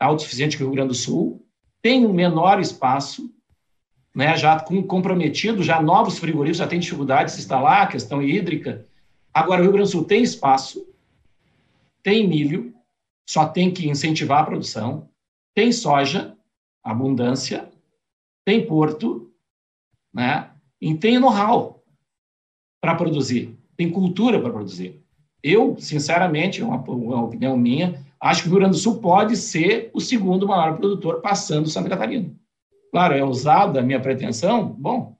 [0.00, 1.44] autossuficiente que o Rio Grande do Sul.
[1.82, 3.30] Tem um menor espaço,
[4.14, 8.86] né, já com, comprometido, já novos frigoríficos já têm dificuldade de se instalar, questão hídrica.
[9.32, 10.86] Agora, o Rio Grande do Sul tem espaço,
[12.02, 12.74] tem milho,
[13.28, 15.08] só tem que incentivar a produção,
[15.54, 16.36] tem soja,
[16.82, 17.68] abundância,
[18.44, 19.23] tem porto,
[20.14, 20.50] né?
[20.80, 21.82] E tem know-how
[22.80, 25.02] para produzir, tem cultura para produzir.
[25.42, 29.36] Eu, sinceramente, é uma, uma, opinião minha, acho que o Rio Grande do Sul pode
[29.36, 32.32] ser o segundo maior produtor passando Santa Catarina.
[32.90, 35.16] Claro, é usada a minha pretensão, bom,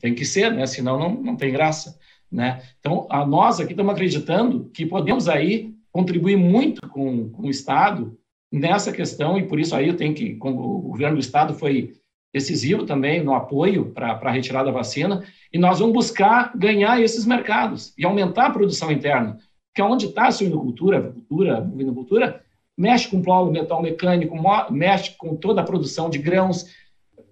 [0.00, 0.66] tem que ser, né?
[0.66, 1.98] Senão não, não tem graça,
[2.30, 2.62] né?
[2.80, 8.16] Então, a nós aqui estamos acreditando que podemos aí contribuir muito com, com o Estado
[8.50, 11.99] nessa questão e por isso aí eu tenho que, o governo do Estado foi
[12.32, 17.26] decisivo também no apoio para a retirada da vacina, e nós vamos buscar ganhar esses
[17.26, 19.38] mercados e aumentar a produção interna,
[19.74, 22.42] que é onde está a suinocultura, a bovinocultura,
[22.76, 24.36] mexe com polo metal mecânico,
[24.70, 26.66] mexe com toda a produção de grãos,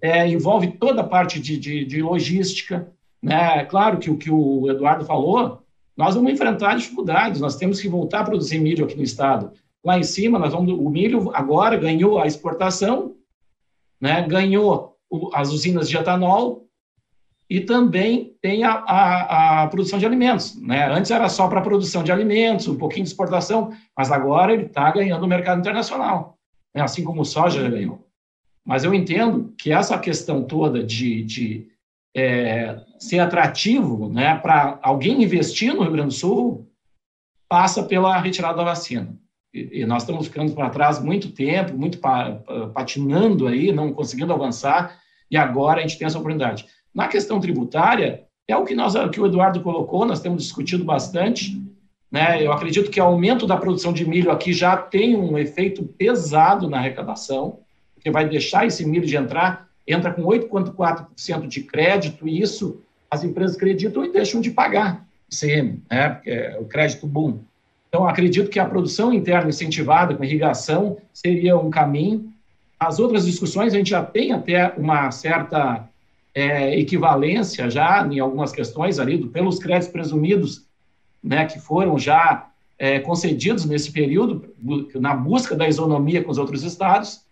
[0.01, 2.93] é, envolve toda a parte de, de, de logística.
[3.23, 3.65] Né?
[3.65, 5.63] Claro que o que o Eduardo falou,
[5.97, 9.53] nós vamos enfrentar dificuldades, nós temos que voltar a produzir milho aqui no estado.
[9.85, 13.15] Lá em cima, nós vamos, o milho agora ganhou a exportação,
[14.01, 14.88] né, ganhou
[15.35, 16.67] as usinas de etanol
[17.51, 20.61] e também tem a, a, a produção de alimentos.
[20.61, 20.87] Né?
[20.91, 24.91] Antes era só para produção de alimentos, um pouquinho de exportação, mas agora ele está
[24.91, 26.39] ganhando o mercado internacional,
[26.75, 26.83] né?
[26.83, 28.07] assim como o soja já ganhou.
[28.67, 31.69] Mas eu entendo que essa questão toda de, de
[32.15, 36.71] é, ser atrativo né, para alguém investir no Rio Grande do Sul
[37.49, 39.19] passa pela retirada da vacina
[39.53, 41.99] e, nós estamos ficando para trás muito tempo, muito
[42.75, 44.99] patinando aí, não conseguindo avançar,
[45.31, 46.67] e agora a gente tem essa oportunidade.
[46.95, 50.85] Na questão tributária, é o que, nós, o que o Eduardo colocou, nós temos discutido
[50.85, 51.63] bastante,
[52.11, 52.43] Né?
[52.43, 56.67] Eu acredito que o aumento da produção de milho aqui já tem um efeito pesado
[56.67, 57.59] na arrecadação,
[57.95, 62.81] porque vai deixar esse milho de entrar, entra com 8,4% de crédito, e isso
[63.11, 66.09] as empresas acreditam e deixam de pagar ICM, né?
[66.11, 67.41] porque é o crédito boom.
[67.89, 72.31] Então, acredito que a produção interna incentivada com irrigação seria um caminho.
[72.79, 75.89] As outras discussões, a gente já tem até uma certa
[76.35, 80.67] é, equivalência já em algumas questões ali, do, pelos créditos presumidos
[81.23, 82.49] né, que foram já
[82.79, 84.55] é, concedidos nesse período,
[84.95, 87.23] na busca da isonomia com os outros estados,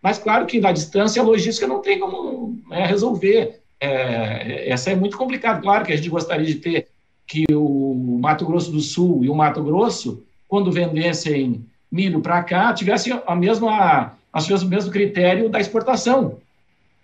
[0.00, 3.60] mas claro que na distância a logística não tem como né, resolver.
[3.78, 5.60] É, essa é muito complicado.
[5.60, 6.88] Claro que a gente gostaria de ter
[7.26, 12.72] que o Mato Grosso do Sul e o Mato Grosso, quando vendessem milho para cá,
[12.72, 16.38] tivessem a mesma, o mesmo critério da exportação,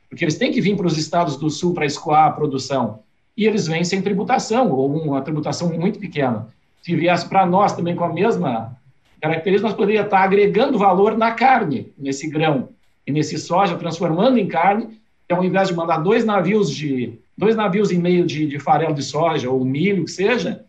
[0.09, 3.01] porque eles têm que vir para os estados do Sul para escoar a produção.
[3.37, 6.47] E eles vêm sem tributação, ou uma tributação muito pequena.
[6.83, 8.77] Se viesse para nós também com a mesma
[9.21, 12.69] característica, nós poderíamos estar agregando valor na carne, nesse grão
[13.07, 17.57] e nesse soja, transformando em carne, então, ao invés de mandar dois navios de dois
[17.57, 20.65] navios e meio de, de farelo de soja ou milho que seja,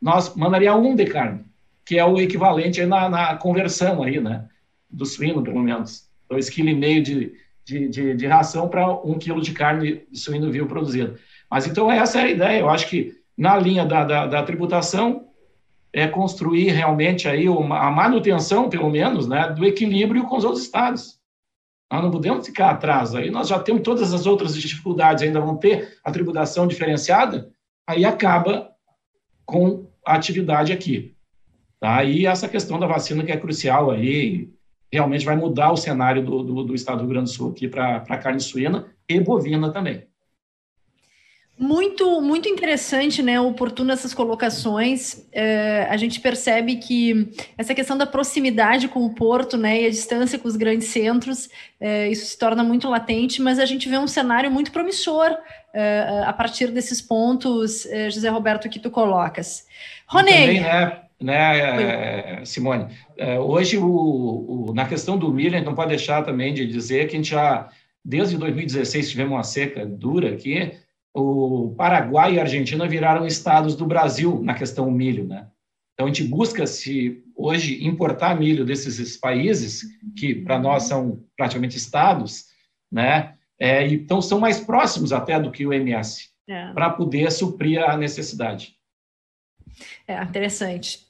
[0.00, 1.44] nós mandaria um de carne,
[1.84, 4.46] que é o equivalente na, na conversão aí, né,
[4.90, 7.32] do suíno, pelo menos, dois quilos e meio de,
[7.64, 11.18] de, de, de ração para um quilo de carne de suíno vivo produzido.
[11.50, 12.60] Mas então essa é a ideia.
[12.60, 15.26] Eu acho que na linha da, da, da tributação
[15.92, 20.62] é construir realmente aí uma, a manutenção, pelo menos, né, do equilíbrio com os outros
[20.62, 21.15] estados.
[21.92, 23.14] Nós não podemos ficar atrás.
[23.14, 27.50] Aí nós já temos todas as outras dificuldades, ainda vão ter a tributação diferenciada,
[27.86, 28.70] aí acaba
[29.44, 31.14] com a atividade aqui.
[31.80, 32.02] Tá?
[32.02, 34.50] E essa questão da vacina que é crucial aí,
[34.92, 37.68] realmente vai mudar o cenário do, do, do estado do Rio Grande do Sul aqui
[37.68, 40.06] para a carne suína e bovina também.
[41.58, 43.40] Muito, muito interessante, né?
[43.40, 45.26] Oportuno essas colocações.
[45.32, 49.90] É, a gente percebe que essa questão da proximidade com o porto, né, e a
[49.90, 51.48] distância com os grandes centros,
[51.80, 55.34] é, isso se torna muito latente, mas a gente vê um cenário muito promissor
[55.72, 59.66] é, a partir desses pontos, é, José Roberto, que tu colocas.
[60.06, 60.60] Ronei.
[60.60, 62.94] né, né é, Simone?
[63.16, 63.86] É, hoje, o,
[64.68, 67.18] o, na questão do milho, a gente não pode deixar também de dizer que a
[67.18, 67.70] gente já,
[68.04, 70.84] desde 2016, tivemos uma seca dura aqui
[71.16, 75.48] o Paraguai e a Argentina viraram estados do Brasil na questão milho, né?
[75.94, 79.82] Então a gente busca se hoje importar milho desses países
[80.14, 82.44] que para nós são praticamente estados,
[82.92, 83.34] né?
[83.58, 86.70] É, então são mais próximos até do que o MS é.
[86.74, 88.76] para poder suprir a necessidade.
[90.06, 91.06] É interessante.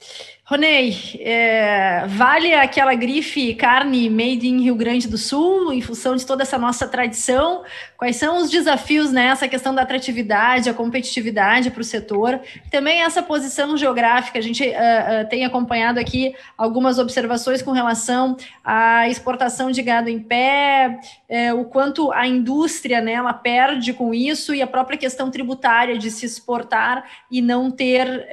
[0.49, 6.25] Ronei, é, vale aquela grife carne made in Rio Grande do Sul, em função de
[6.25, 7.65] toda essa nossa tradição?
[7.97, 12.41] Quais são os desafios nessa questão da atratividade, a competitividade para o setor?
[12.71, 18.37] Também essa posição geográfica, a gente uh, uh, tem acompanhado aqui algumas observações com relação
[18.63, 24.15] à exportação de gado em pé, uh, o quanto a indústria né, ela perde com
[24.15, 28.29] isso e a própria questão tributária de se exportar e não ter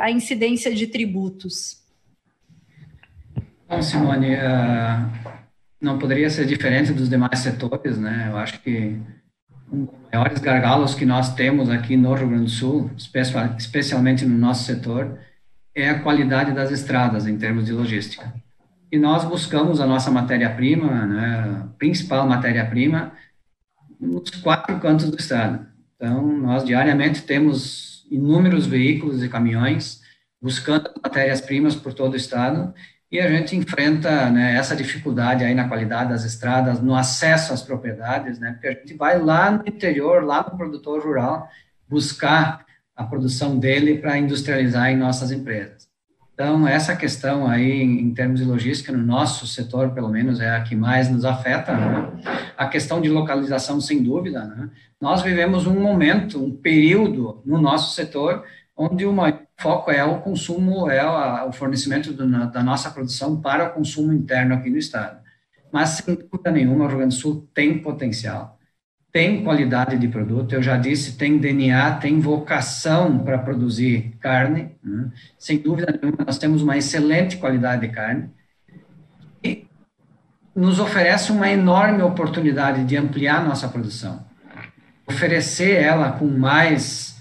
[0.00, 1.43] a incidência de tributo
[3.68, 5.34] Bom, Simone, uh,
[5.80, 8.28] não poderia ser diferente dos demais setores, né?
[8.30, 8.96] Eu acho que
[9.72, 12.90] um dos maiores gargalos que nós temos aqui no Rio Grande do Sul,
[13.58, 15.18] especialmente no nosso setor,
[15.74, 18.32] é a qualidade das estradas em termos de logística.
[18.92, 23.12] E nós buscamos a nossa matéria-prima, né, principal matéria-prima,
[24.00, 25.66] nos quatro cantos do estado.
[25.96, 30.03] Então, nós diariamente temos inúmeros veículos e caminhões
[30.44, 32.74] buscando matérias-primas por todo o estado,
[33.10, 37.62] e a gente enfrenta né, essa dificuldade aí na qualidade das estradas, no acesso às
[37.62, 41.48] propriedades, né, porque a gente vai lá no interior, lá no produtor rural,
[41.88, 42.62] buscar
[42.94, 45.88] a produção dele para industrializar em nossas empresas.
[46.34, 50.60] Então, essa questão aí, em termos de logística, no nosso setor, pelo menos, é a
[50.62, 51.72] que mais nos afeta.
[51.72, 52.10] Né?
[52.58, 54.44] A questão de localização, sem dúvida.
[54.44, 54.68] Né?
[55.00, 58.44] Nós vivemos um momento, um período no nosso setor,
[58.76, 61.04] onde o maior foco é o consumo, é
[61.44, 65.22] o fornecimento da nossa produção para o consumo interno aqui no estado.
[65.72, 68.58] Mas, sem dúvida nenhuma, o Rio Grande do Sul tem potencial,
[69.12, 75.10] tem qualidade de produto, eu já disse, tem DNA, tem vocação para produzir carne, né?
[75.38, 78.30] sem dúvida nenhuma, nós temos uma excelente qualidade de carne,
[79.42, 79.66] e
[80.54, 84.24] nos oferece uma enorme oportunidade de ampliar nossa produção,
[85.06, 87.13] oferecer ela com mais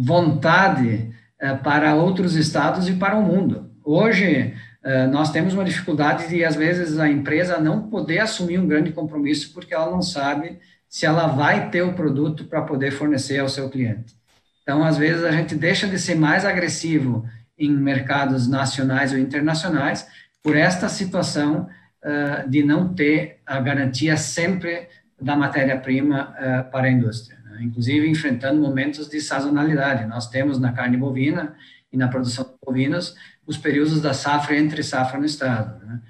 [0.00, 3.70] vontade eh, para outros estados e para o mundo.
[3.84, 8.66] Hoje, eh, nós temos uma dificuldade de, às vezes, a empresa não poder assumir um
[8.66, 10.58] grande compromisso porque ela não sabe
[10.88, 14.14] se ela vai ter o produto para poder fornecer ao seu cliente.
[14.62, 17.24] Então, às vezes, a gente deixa de ser mais agressivo
[17.58, 20.06] em mercados nacionais ou internacionais,
[20.42, 21.68] por esta situação
[22.02, 24.88] uh, de não ter a garantia sempre
[25.20, 26.34] da matéria-prima
[26.72, 27.39] para a indústria?
[27.62, 30.06] Inclusive enfrentando momentos de sazonalidade.
[30.06, 31.56] Nós temos na carne bovina
[31.92, 33.14] e na produção de bovinos
[33.46, 36.00] os períodos da safra entre safra no estado, né?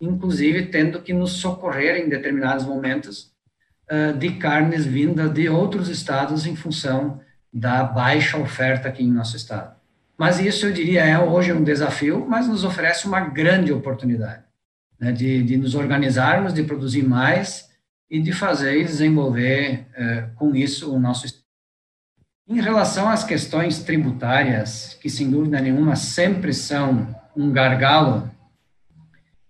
[0.00, 3.32] inclusive tendo que nos socorrer em determinados momentos
[3.90, 7.20] uh, de carnes vindas de outros estados em função
[7.52, 9.74] da baixa oferta aqui em nosso estado.
[10.16, 14.44] Mas isso, eu diria, é hoje um desafio, mas nos oferece uma grande oportunidade
[14.98, 17.68] né, de, de nos organizarmos, de produzir mais
[18.10, 21.26] e de fazer e desenvolver eh, com isso o nosso
[22.48, 28.30] em relação às questões tributárias, que sem dúvida nenhuma sempre são um gargalo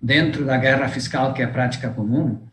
[0.01, 2.49] dentro da guerra fiscal que é prática comum,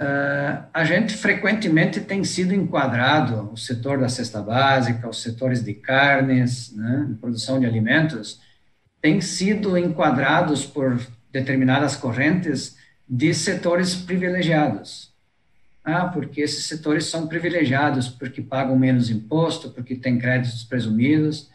[0.00, 5.74] uh, a gente frequentemente tem sido enquadrado, o setor da cesta básica, os setores de
[5.74, 8.40] carnes, né, produção de alimentos,
[9.00, 11.00] tem sido enquadrados por
[11.30, 12.76] determinadas correntes
[13.08, 15.11] de setores privilegiados.
[15.84, 21.50] Ah, porque esses setores são privilegiados, porque pagam menos imposto, porque têm créditos presumidos.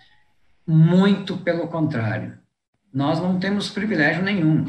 [0.65, 2.37] Muito pelo contrário.
[2.93, 4.65] Nós não temos privilégio nenhum.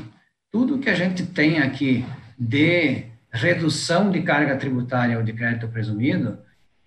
[0.51, 2.05] Tudo que a gente tem aqui
[2.39, 6.39] de redução de carga tributária ou de crédito presumido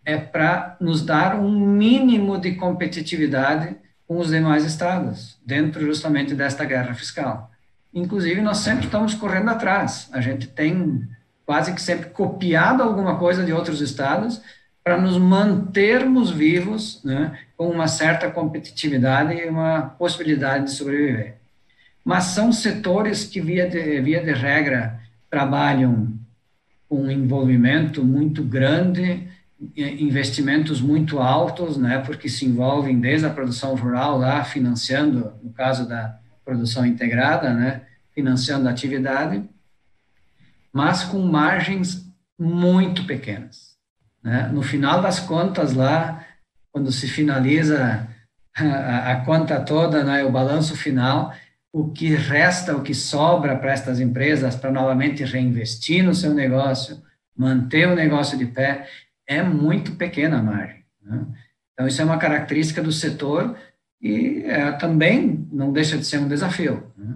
[0.04, 3.76] é para nos dar um mínimo de competitividade
[4.08, 7.52] com os demais estados, dentro justamente desta guerra fiscal.
[7.94, 10.10] Inclusive, nós sempre estamos correndo atrás.
[10.12, 11.08] A gente tem
[11.46, 14.42] quase que sempre copiado alguma coisa de outros estados
[14.84, 21.36] para nos mantermos vivos, né, com uma certa competitividade e uma possibilidade de sobreviver.
[22.04, 25.00] Mas são setores que, via de, via de regra,
[25.30, 26.14] trabalham
[26.90, 29.28] com um envolvimento muito grande,
[29.78, 35.88] investimentos muito altos, né, porque se envolvem desde a produção rural lá, financiando, no caso
[35.88, 37.82] da produção integrada, né,
[38.16, 39.44] financiando a atividade,
[40.74, 42.06] mas com margens
[42.40, 43.78] muito pequenas.
[44.24, 44.50] Né?
[44.54, 46.26] No final das contas, lá,
[46.72, 48.08] quando se finaliza
[48.56, 51.34] a, a conta toda, né, o balanço final,
[51.74, 57.02] o que resta, o que sobra para estas empresas para novamente reinvestir no seu negócio,
[57.36, 58.88] manter o negócio de pé,
[59.26, 60.84] é muito pequena a margem.
[61.02, 61.26] Né?
[61.74, 63.56] Então, isso é uma característica do setor
[64.02, 66.92] e é, também não deixa de ser um desafio.
[66.98, 67.16] Né?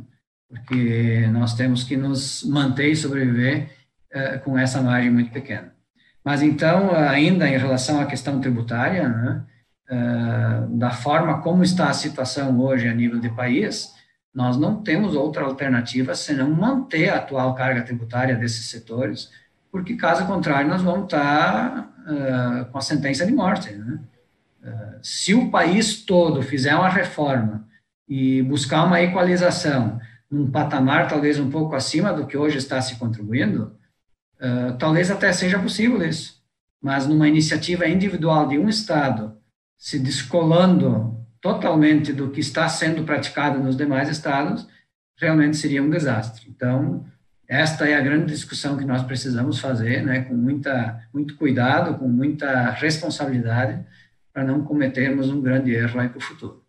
[0.50, 3.70] Porque nós temos que nos manter e sobreviver
[4.14, 5.74] uh, com essa margem muito pequena.
[6.24, 9.44] Mas então, ainda em relação à questão tributária, né,
[9.92, 13.94] uh, da forma como está a situação hoje a nível de país,
[14.34, 19.32] nós não temos outra alternativa senão manter a atual carga tributária desses setores,
[19.72, 23.72] porque caso contrário nós vamos estar uh, com a sentença de morte.
[23.74, 24.00] Né?
[25.04, 27.68] se o país todo fizer uma reforma
[28.10, 30.00] e buscar uma equalização,
[30.36, 33.78] num patamar talvez um pouco acima do que hoje está se contribuindo,
[34.36, 36.44] uh, talvez até seja possível isso.
[36.82, 39.38] Mas numa iniciativa individual de um Estado
[39.78, 44.68] se descolando totalmente do que está sendo praticado nos demais estados,
[45.18, 46.48] realmente seria um desastre.
[46.50, 47.06] Então,
[47.48, 52.08] esta é a grande discussão que nós precisamos fazer, né, com muita, muito cuidado, com
[52.08, 53.86] muita responsabilidade,
[54.34, 56.65] para não cometermos um grande erro aí para o futuro.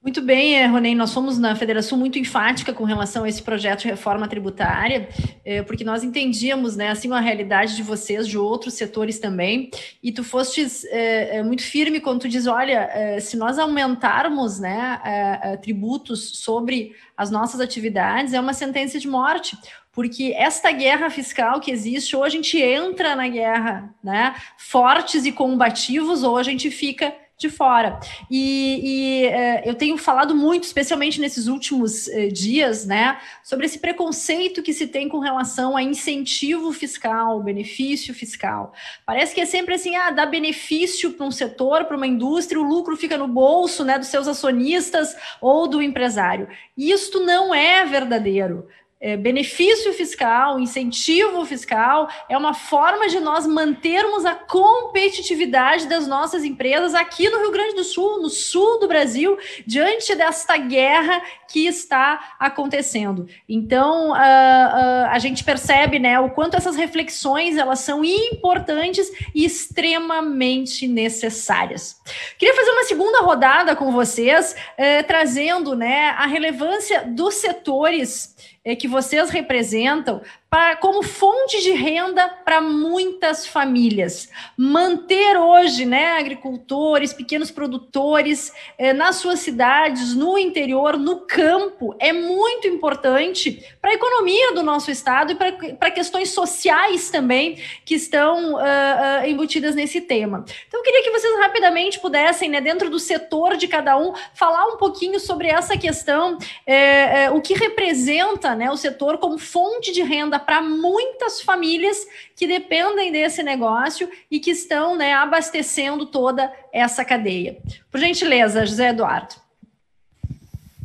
[0.00, 3.80] Muito bem, eh, Ronei, nós somos na Federação muito enfática com relação a esse projeto
[3.80, 5.08] de reforma tributária,
[5.44, 9.70] eh, porque nós entendíamos, né, assim, a realidade de vocês, de outros setores também,
[10.00, 16.38] e tu fostes é, muito firme quando tu diz, olha, se nós aumentarmos, né, tributos
[16.38, 19.58] sobre as nossas atividades, é uma sentença de morte,
[19.92, 25.32] porque esta guerra fiscal que existe, ou a gente entra na guerra, né, fortes e
[25.32, 28.00] combativos, ou a gente fica de fora.
[28.28, 33.78] E, e é, eu tenho falado muito, especialmente nesses últimos é, dias, né, sobre esse
[33.78, 38.72] preconceito que se tem com relação a incentivo fiscal, benefício fiscal.
[39.06, 42.64] Parece que é sempre assim, ah, dá benefício para um setor, para uma indústria, o
[42.64, 46.48] lucro fica no bolso, né, dos seus acionistas ou do empresário.
[46.76, 48.66] Isto não é verdadeiro
[49.00, 56.44] é, benefício fiscal, incentivo fiscal, é uma forma de nós mantermos a competitividade das nossas
[56.44, 61.66] empresas aqui no Rio Grande do Sul, no sul do Brasil, diante desta guerra que
[61.66, 63.28] está acontecendo.
[63.48, 69.44] Então, uh, uh, a gente percebe né, o quanto essas reflexões elas são importantes e
[69.44, 71.96] extremamente necessárias.
[72.36, 78.74] Queria fazer uma segunda rodada com vocês, uh, trazendo né, a relevância dos setores eh,
[78.74, 80.20] que vocês representam
[80.50, 84.30] para, como fonte de renda para muitas famílias.
[84.56, 92.12] Manter hoje né, agricultores, pequenos produtores eh, nas suas cidades, no interior, no campo, é
[92.12, 98.54] muito importante para a economia do nosso estado e para questões sociais também que estão
[98.54, 100.44] uh, uh, embutidas nesse tema.
[100.66, 104.66] Então, eu queria que vocês rapidamente pudessem, né, dentro do setor de cada um, falar
[104.66, 109.92] um pouquinho sobre essa questão, eh, eh, o que representa né, o setor como fonte
[109.92, 112.06] de renda para muitas famílias
[112.36, 117.58] que dependem desse negócio e que estão né, abastecendo toda essa cadeia.
[117.90, 119.34] Por gentileza, José Eduardo.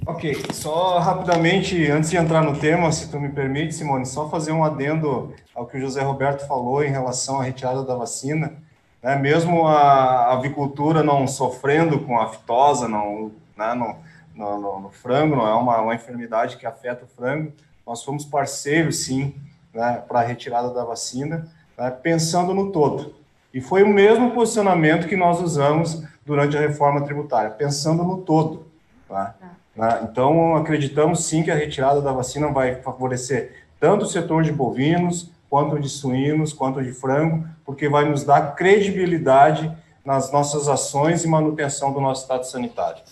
[0.05, 4.51] Ok, só rapidamente, antes de entrar no tema, se tu me permite, Simone, só fazer
[4.51, 8.53] um adendo ao que o José Roberto falou em relação à retirada da vacina.
[9.01, 9.15] Né?
[9.15, 13.73] Mesmo a avicultura não sofrendo com a fitosa não, né?
[13.73, 13.95] no,
[14.35, 17.53] no, no frango, não é uma, uma enfermidade que afeta o frango,
[17.85, 19.35] nós fomos parceiros, sim,
[19.73, 21.47] né, para a retirada da vacina,
[21.77, 23.15] né, pensando no todo.
[23.53, 28.65] E foi o mesmo posicionamento que nós usamos durante a reforma tributária, pensando no todo.
[29.07, 29.35] Tá?
[29.75, 30.07] Né?
[30.09, 35.29] Então, acreditamos sim que a retirada da vacina vai favorecer tanto o setor de bovinos,
[35.49, 39.71] quanto de suínos, quanto de frango, porque vai nos dar credibilidade
[40.03, 43.03] nas nossas ações e manutenção do nosso estado sanitário.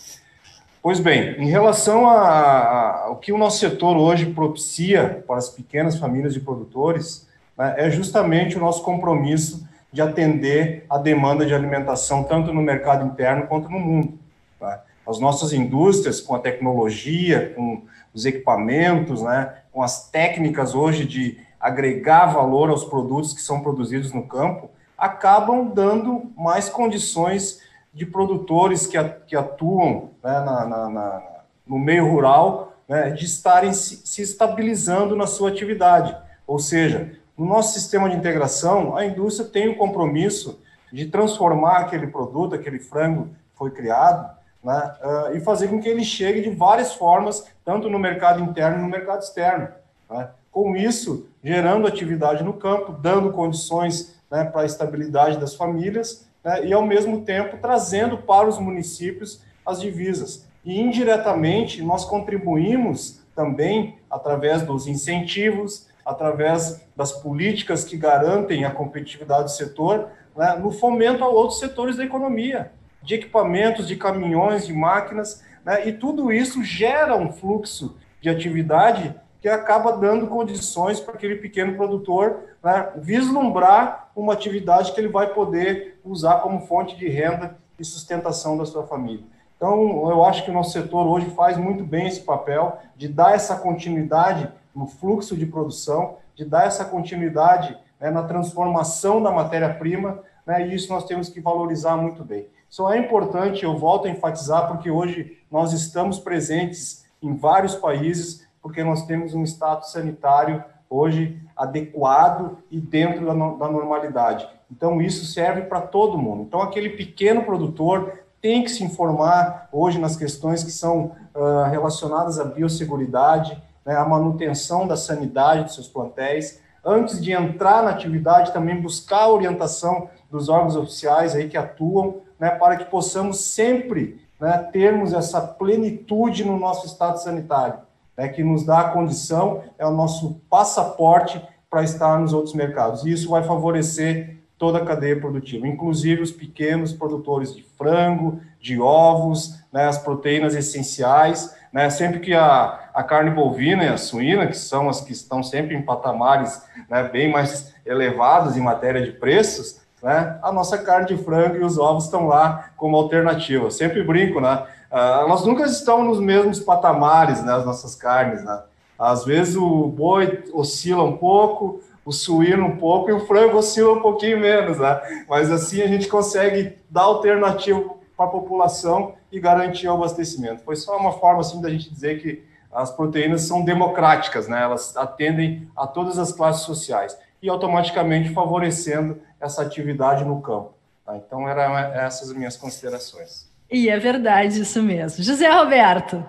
[0.82, 6.34] Pois bem, em relação ao que o nosso setor hoje propicia para as pequenas famílias
[6.34, 12.52] de produtores, né, é justamente o nosso compromisso de atender a demanda de alimentação, tanto
[12.52, 14.18] no mercado interno quanto no mundo.
[14.58, 14.82] Tá?
[15.06, 17.82] As nossas indústrias, com a tecnologia, com
[18.12, 24.12] os equipamentos, né, com as técnicas hoje de agregar valor aos produtos que são produzidos
[24.12, 24.68] no campo,
[24.98, 27.60] acabam dando mais condições
[27.92, 28.96] de produtores que,
[29.26, 31.22] que atuam né, na, na, na,
[31.66, 36.16] no meio rural, né, de estarem se, se estabilizando na sua atividade.
[36.46, 40.60] Ou seja, no nosso sistema de integração, a indústria tem o compromisso
[40.92, 44.30] de transformar aquele produto, aquele frango que foi criado,
[44.62, 48.78] né, uh, e fazer com que ele chegue de várias formas, tanto no mercado interno
[48.78, 49.68] e no mercado externo.
[50.08, 50.28] Né?
[50.50, 56.66] Com isso, gerando atividade no campo, dando condições né, para a estabilidade das famílias né,
[56.66, 60.48] e, ao mesmo tempo, trazendo para os municípios as divisas.
[60.64, 69.44] E, indiretamente, nós contribuímos também através dos incentivos, através das políticas que garantem a competitividade
[69.44, 74.72] do setor, né, no fomento a outros setores da economia, de equipamentos, de caminhões, de
[74.72, 81.14] máquinas, né, e tudo isso gera um fluxo de atividade que acaba dando condições para
[81.14, 87.08] aquele pequeno produtor né, vislumbrar uma atividade que ele vai poder usar como fonte de
[87.08, 89.24] renda e sustentação da sua família.
[89.56, 93.34] Então, eu acho que o nosso setor hoje faz muito bem esse papel de dar
[93.34, 100.20] essa continuidade no fluxo de produção, de dar essa continuidade né, na transformação da matéria-prima,
[100.46, 102.46] né, e isso nós temos que valorizar muito bem.
[102.70, 108.46] Só é importante, eu volto a enfatizar, porque hoje nós estamos presentes em vários países,
[108.62, 114.48] porque nós temos um status sanitário hoje adequado e dentro da, da normalidade.
[114.70, 116.42] Então, isso serve para todo mundo.
[116.42, 122.38] Então, aquele pequeno produtor tem que se informar hoje nas questões que são uh, relacionadas
[122.38, 126.60] à biosseguridade, né, à manutenção da sanidade dos seus plantéis.
[126.84, 132.16] Antes de entrar na atividade, também buscar a orientação dos órgãos oficiais aí que atuam,
[132.38, 137.78] né, para que possamos sempre né, termos essa plenitude no nosso estado sanitário
[138.16, 143.04] né, que nos dá a condição, é o nosso passaporte para estar nos outros mercados.
[143.04, 148.80] E isso vai favorecer toda a cadeia produtiva, inclusive os pequenos produtores de frango, de
[148.80, 151.54] ovos, né, as proteínas essenciais.
[151.72, 155.42] Né, sempre que a, a carne bovina e a suína, que são as que estão
[155.42, 161.06] sempre em patamares né, bem mais elevados em matéria de preços, né, a nossa carne
[161.06, 163.70] de frango e os ovos estão lá como alternativa.
[163.70, 164.64] Sempre brinco, né?
[164.92, 168.62] Uh, nós nunca estamos nos mesmos patamares, né, as nossas carnes, né?
[168.98, 173.94] Às vezes o boi oscila um pouco, o suíno um pouco e o frango oscila
[173.94, 175.24] um pouquinho menos, né?
[175.26, 177.82] Mas assim a gente consegue dar alternativa
[178.14, 180.62] para a população e garantir o abastecimento.
[180.62, 184.62] Foi só uma forma assim da gente dizer que as proteínas são democráticas, né?
[184.62, 190.74] Elas atendem a todas as classes sociais e automaticamente favorecendo essa atividade no campo.
[191.04, 191.16] Tá?
[191.16, 193.51] Então eram essas as minhas considerações.
[193.72, 195.24] E é verdade isso mesmo.
[195.24, 196.22] José Roberto.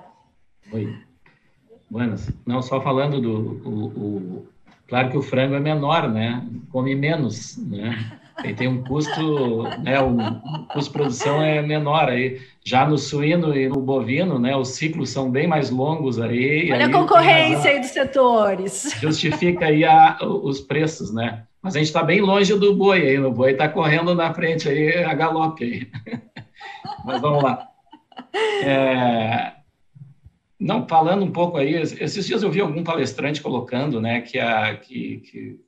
[0.71, 0.95] Oi.
[1.89, 2.31] Buenas.
[2.45, 3.61] Não, só falando do.
[3.67, 4.47] O, o,
[4.87, 6.41] claro que o frango é menor, né?
[6.71, 8.19] Come menos, né?
[8.43, 12.41] Ele tem um custo, né, o, o custo de produção é menor aí.
[12.65, 16.71] Já no suíno e no bovino, né, os ciclos são bem mais longos aí.
[16.71, 18.95] Olha aí a concorrência aí dos setores.
[18.99, 21.43] Justifica aí a, os preços, né?
[21.61, 24.67] Mas a gente está bem longe do boi aí, o boi está correndo na frente
[24.67, 26.21] aí, a galope aí.
[27.03, 27.69] Mas vamos lá.
[28.63, 29.53] É,
[30.59, 34.77] não, falando um pouco aí, esses dias eu vi algum palestrante colocando, né, que, a,
[34.77, 35.59] que, que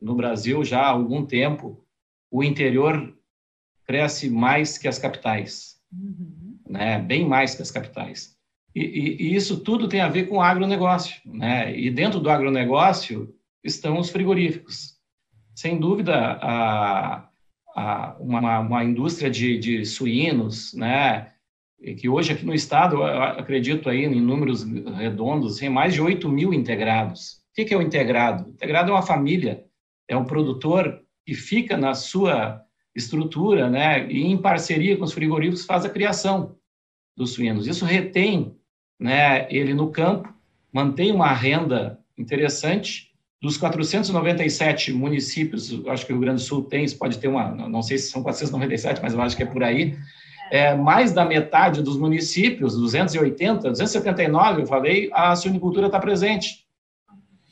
[0.00, 1.82] no Brasil já há algum tempo
[2.30, 3.16] o interior
[3.86, 6.58] cresce mais que as capitais, uhum.
[6.68, 8.36] né, bem mais que as capitais.
[8.74, 12.28] E, e, e, isso tudo tem a ver com o agronegócio, né, e dentro do
[12.28, 13.34] agronegócio
[13.64, 14.98] estão os frigoríficos.
[15.54, 17.27] Sem dúvida, a,
[17.78, 21.32] a, uma, uma indústria de, de suínos, né,
[21.96, 24.64] que hoje aqui no estado, acredito aí em números
[24.96, 27.40] redondos, tem mais de 8 mil integrados.
[27.50, 28.46] O que é o integrado?
[28.46, 29.64] O integrado é uma família,
[30.08, 32.60] é um produtor que fica na sua
[32.94, 36.56] estrutura, né, e em parceria com os frigoríficos faz a criação
[37.16, 37.66] dos suínos.
[37.66, 38.56] Isso retém,
[38.98, 40.34] né, ele no campo,
[40.72, 43.07] mantém uma renda interessante.
[43.40, 47.82] Dos 497 municípios, acho que o Rio Grande do Sul tem, pode ter uma, não
[47.82, 49.96] sei se são 497, mas eu acho que é por aí,
[50.50, 56.66] é, mais da metade dos municípios, 280, 279, eu falei, a suinicultura está presente.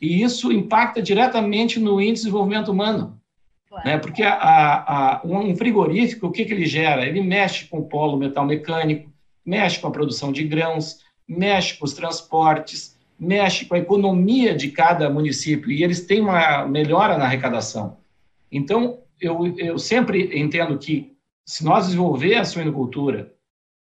[0.00, 3.20] E isso impacta diretamente no índice de desenvolvimento humano.
[3.68, 3.86] Claro.
[3.86, 3.98] Né?
[3.98, 7.06] Porque a, a, um frigorífico, o que, que ele gera?
[7.06, 9.10] Ele mexe com o polo metal mecânico,
[9.44, 10.98] mexe com a produção de grãos,
[11.28, 16.66] mexe com os transportes, mexe com a economia de cada município, e eles têm uma
[16.66, 17.96] melhora na arrecadação.
[18.50, 23.32] Então, eu, eu sempre entendo que se nós desenvolver a suinocultura,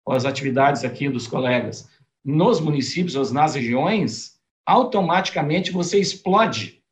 [0.09, 1.89] as atividades aqui dos colegas,
[2.25, 6.83] nos municípios ou nas regiões, automaticamente você explode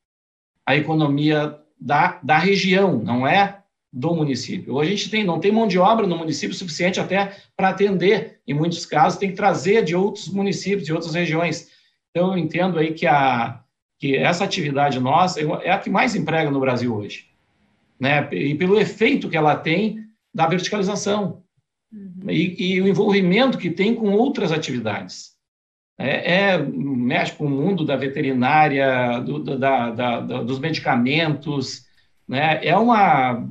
[0.64, 3.60] a economia da, da região, não é
[3.92, 4.74] do município.
[4.74, 8.40] Hoje a gente tem, não tem mão de obra no município suficiente até para atender,
[8.46, 11.68] em muitos casos, tem que trazer de outros municípios, de outras regiões.
[12.10, 13.60] Então, eu entendo aí que, a,
[13.98, 17.26] que essa atividade nossa é a que mais emprega no Brasil hoje.
[17.98, 18.28] Né?
[18.32, 20.04] E pelo efeito que ela tem
[20.34, 21.42] da verticalização
[21.92, 22.30] uhum.
[22.30, 25.30] e, e, o envolvimento que tem com outras atividades.
[25.98, 31.84] É, é mexe com o mundo da veterinária, do, da, da, da, dos medicamentos,
[32.26, 32.64] né?
[32.64, 33.46] É uma,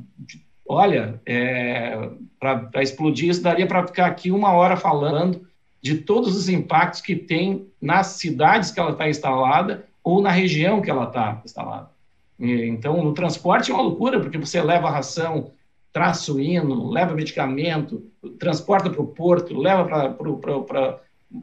[0.66, 2.10] olha, é,
[2.40, 5.46] para explodir isso daria para ficar aqui uma hora falando
[5.82, 10.80] de todos os impactos que tem nas cidades que ela está instalada ou na região
[10.80, 11.90] que ela está instalada.
[12.38, 15.52] Então, no transporte é uma loucura, porque você leva ração
[15.92, 18.04] traz suíno, leva medicamento,
[18.38, 20.38] transporta para o porto, leva para o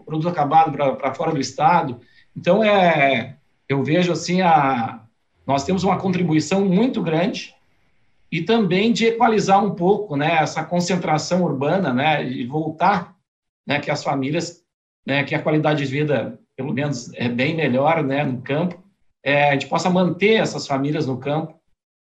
[0.06, 2.00] produto acabado para fora do estado.
[2.36, 3.36] Então, é,
[3.68, 5.02] eu vejo assim, a,
[5.46, 7.54] nós temos uma contribuição muito grande
[8.32, 13.16] e também de equalizar um pouco né, essa concentração urbana, né, e voltar
[13.68, 14.64] né, que as famílias,
[15.06, 18.82] né, que a qualidade de vida, pelo menos, é bem melhor né, no campo,
[19.24, 21.60] é, a gente possa manter essas famílias no campo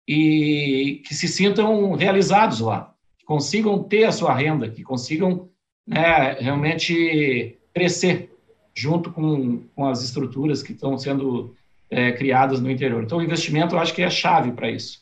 [0.09, 5.49] e que se sintam realizados lá, que consigam ter a sua renda, que consigam
[5.87, 8.31] né, realmente crescer
[8.75, 11.55] junto com, com as estruturas que estão sendo
[11.89, 13.03] é, criadas no interior.
[13.03, 15.02] Então, o investimento eu acho que é chave para isso.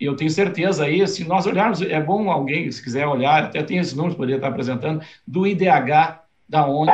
[0.00, 3.62] E eu tenho certeza aí, se nós olharmos, é bom alguém, se quiser olhar, até
[3.62, 6.92] tem esses números, poderia estar apresentando, do IDH, da onde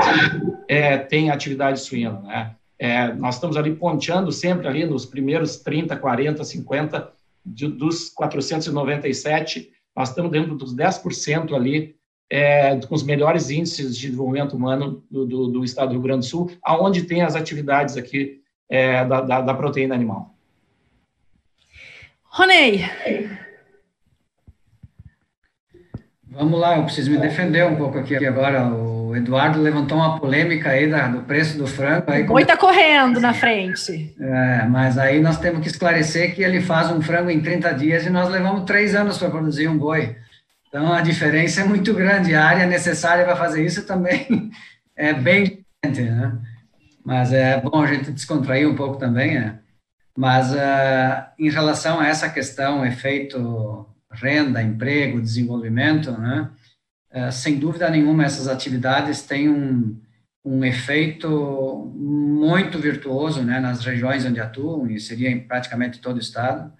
[0.66, 2.20] é, tem atividade suína.
[2.20, 2.54] Né?
[2.78, 7.12] É, nós estamos ali ponteando sempre ali nos primeiros 30, 40, 50
[7.44, 11.94] de, dos 497, nós estamos dentro dos 10% ali,
[12.30, 16.20] é, com os melhores índices de desenvolvimento humano do, do, do, estado do Rio Grande
[16.20, 20.33] do Sul, aonde tem as atividades aqui é, da, da, da proteína animal.
[22.34, 22.84] Ronei.
[26.28, 28.66] Vamos lá, eu preciso me defender um pouco aqui agora.
[28.66, 32.10] O Eduardo levantou uma polêmica aí da, do preço do frango.
[32.10, 34.12] Aí o boi está correndo na frente.
[34.18, 38.04] É, mas aí nós temos que esclarecer que ele faz um frango em 30 dias
[38.04, 40.16] e nós levamos três anos para produzir um boi.
[40.68, 42.34] Então a diferença é muito grande.
[42.34, 44.50] A área necessária para fazer isso também
[44.96, 46.36] é bem diferente, né?
[47.04, 49.60] Mas é bom a gente descontrair um pouco também, né?
[50.16, 56.50] Mas uh, em relação a essa questão, efeito renda, emprego, desenvolvimento, né?
[57.10, 59.96] É, sem dúvida nenhuma, essas atividades têm um,
[60.44, 66.20] um efeito muito virtuoso né, nas regiões onde atuam, e seria em praticamente todo o
[66.20, 66.72] estado.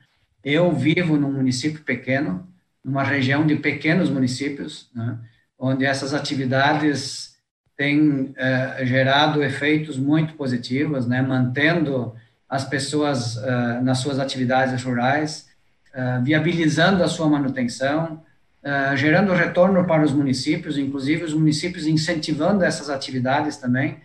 [0.42, 2.48] Eu vivo num município pequeno,
[2.84, 5.18] numa região de pequenos municípios, né,
[5.56, 7.36] onde essas atividades
[7.76, 12.12] têm é, gerado efeitos muito positivos, né, mantendo
[12.48, 15.48] as pessoas uh, nas suas atividades rurais,
[15.94, 18.22] uh, viabilizando a sua manutenção,
[18.62, 23.98] uh, gerando retorno para os municípios, inclusive os municípios incentivando essas atividades também.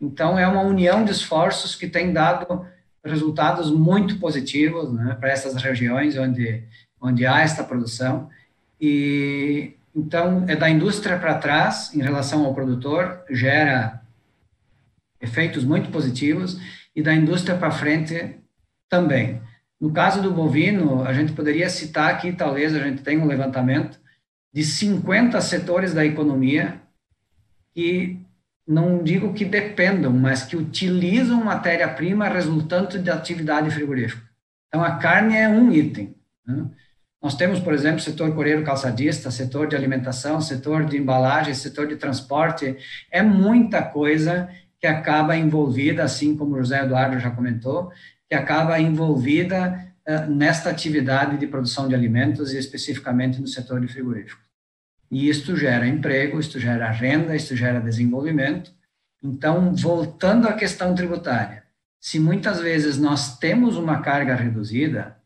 [0.00, 2.66] Então, é uma união de esforços que tem dado
[3.04, 6.62] resultados muito positivos né, para essas regiões onde,
[7.00, 8.28] onde há esta produção.
[8.80, 14.02] E então, é da indústria para trás, em relação ao produtor, gera
[15.18, 16.60] efeitos muito positivos,
[16.96, 18.40] e da indústria para frente
[18.88, 19.42] também.
[19.78, 24.00] No caso do bovino, a gente poderia citar aqui, talvez a gente tenha um levantamento
[24.52, 26.80] de 50 setores da economia
[27.74, 28.18] que
[28.66, 34.22] não digo que dependam, mas que utilizam matéria-prima resultante de atividade frigorífica.
[34.66, 36.16] Então, a carne é um item.
[36.46, 36.64] Né?
[37.22, 41.96] Nós temos, por exemplo, setor coreiro calçadista, setor de alimentação, setor de embalagem, setor de
[41.96, 42.76] transporte.
[43.10, 44.48] É muita coisa
[44.80, 47.90] que acaba envolvida, assim como o José Eduardo já comentou,
[48.28, 53.88] que acaba envolvida uh, nesta atividade de produção de alimentos e especificamente no setor de
[53.88, 54.42] frigorífico.
[55.10, 58.72] E isto gera emprego, isto gera renda, isto gera desenvolvimento.
[59.22, 61.64] Então, voltando à questão tributária,
[62.00, 65.16] se muitas vezes nós temos uma carga reduzida,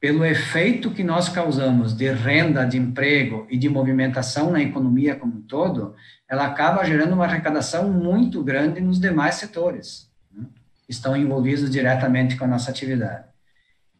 [0.00, 5.36] pelo efeito que nós causamos de renda, de emprego e de movimentação na economia como
[5.36, 5.94] um todo,
[6.26, 10.46] ela acaba gerando uma arrecadação muito grande nos demais setores, né,
[10.88, 13.24] estão envolvidos diretamente com a nossa atividade.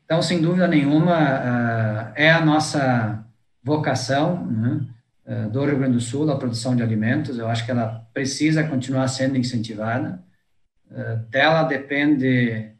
[0.07, 3.23] Então, sem dúvida nenhuma, uh, é a nossa
[3.63, 4.81] vocação né,
[5.27, 8.65] uh, do Rio Grande do Sul, a produção de alimentos, eu acho que ela precisa
[8.65, 10.21] continuar sendo incentivada,
[10.91, 12.73] uh, dela depende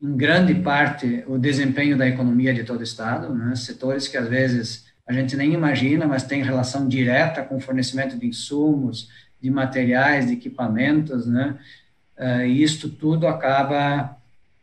[0.00, 3.54] em grande parte, o desempenho da economia de todo o Estado, né?
[3.56, 8.16] setores que às vezes a gente nem imagina, mas tem relação direta com o fornecimento
[8.16, 9.10] de insumos,
[9.40, 11.56] de materiais, de equipamentos, né?
[12.16, 14.16] Uh, e isto tudo acaba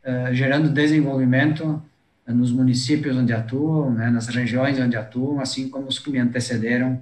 [0.03, 1.81] uh, gerando desenvolvimento
[2.27, 4.09] nos municípios onde atuam, né?
[4.09, 7.01] nas regiões onde atuam, assim como os que me antecederam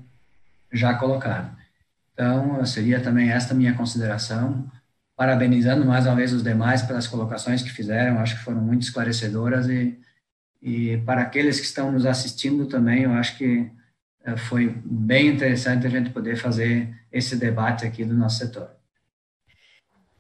[0.72, 1.50] já colocaram.
[2.14, 4.70] Então, seria também esta minha consideração
[5.16, 9.68] parabenizando mais uma vez os demais pelas colocações que fizeram, acho que foram muito esclarecedoras
[9.70, 10.00] e,
[10.62, 13.70] e para aqueles que estão nos assistindo também, eu acho que
[14.24, 18.70] eh, foi bem interessante a gente poder fazer esse debate aqui do nosso setor.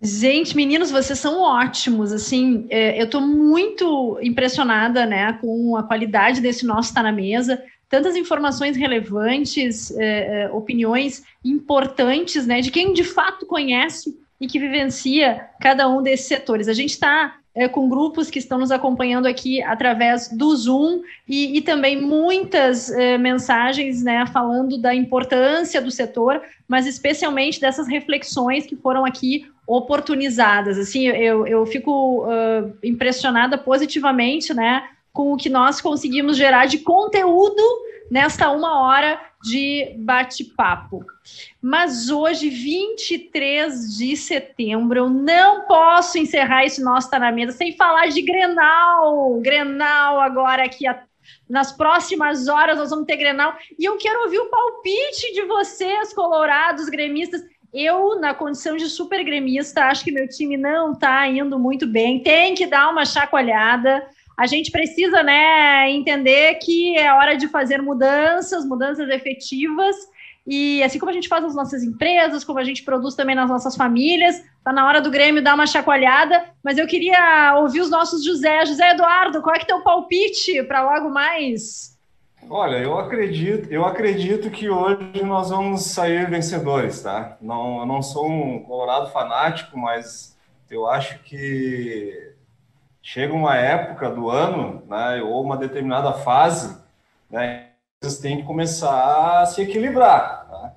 [0.05, 2.11] Gente, meninos, vocês são ótimos.
[2.11, 7.63] Assim, é, eu estou muito impressionada, né, com a qualidade desse nosso tá na mesa.
[7.87, 14.59] Tantas informações relevantes, é, é, opiniões importantes, né, de quem de fato conhece e que
[14.59, 16.67] vivencia cada um desses setores.
[16.67, 21.57] A gente está é, com grupos que estão nos acompanhando aqui através do Zoom e,
[21.57, 28.65] e também muitas é, mensagens né, falando da importância do setor, mas especialmente dessas reflexões
[28.65, 30.77] que foram aqui oportunizadas.
[30.77, 34.83] Assim, eu, eu fico uh, impressionada positivamente né,
[35.13, 37.63] com o que nós conseguimos gerar de conteúdo
[38.09, 41.05] nesta uma hora de bate-papo.
[41.61, 47.75] Mas hoje, 23 de setembro, eu não posso encerrar esse nosso Tá na Mesa sem
[47.75, 49.39] falar de Grenal.
[49.41, 50.85] Grenal agora aqui
[51.49, 53.55] nas próximas horas nós vamos ter Grenal.
[53.77, 57.41] E eu quero ouvir o palpite de vocês, colorados, gremistas.
[57.73, 62.21] Eu, na condição de super gremista, acho que meu time não está indo muito bem.
[62.21, 64.05] Tem que dar uma chacoalhada
[64.37, 69.95] a gente precisa né, entender que é hora de fazer mudanças, mudanças efetivas,
[70.45, 73.49] e assim como a gente faz nas nossas empresas, como a gente produz também nas
[73.49, 77.89] nossas famílias, está na hora do Grêmio dar uma chacoalhada, mas eu queria ouvir os
[77.89, 78.65] nossos José.
[78.65, 81.97] José Eduardo, qual é que é teu palpite para logo mais?
[82.49, 87.37] Olha, eu acredito, eu acredito que hoje nós vamos sair vencedores, tá?
[87.41, 90.37] Não, eu não sou um colorado fanático, mas
[90.69, 92.32] eu acho que
[93.03, 96.81] chega uma época do ano, né, ou uma determinada fase,
[97.29, 97.71] né,
[98.01, 100.47] vocês têm que começar a se equilibrar.
[100.49, 100.73] Tá?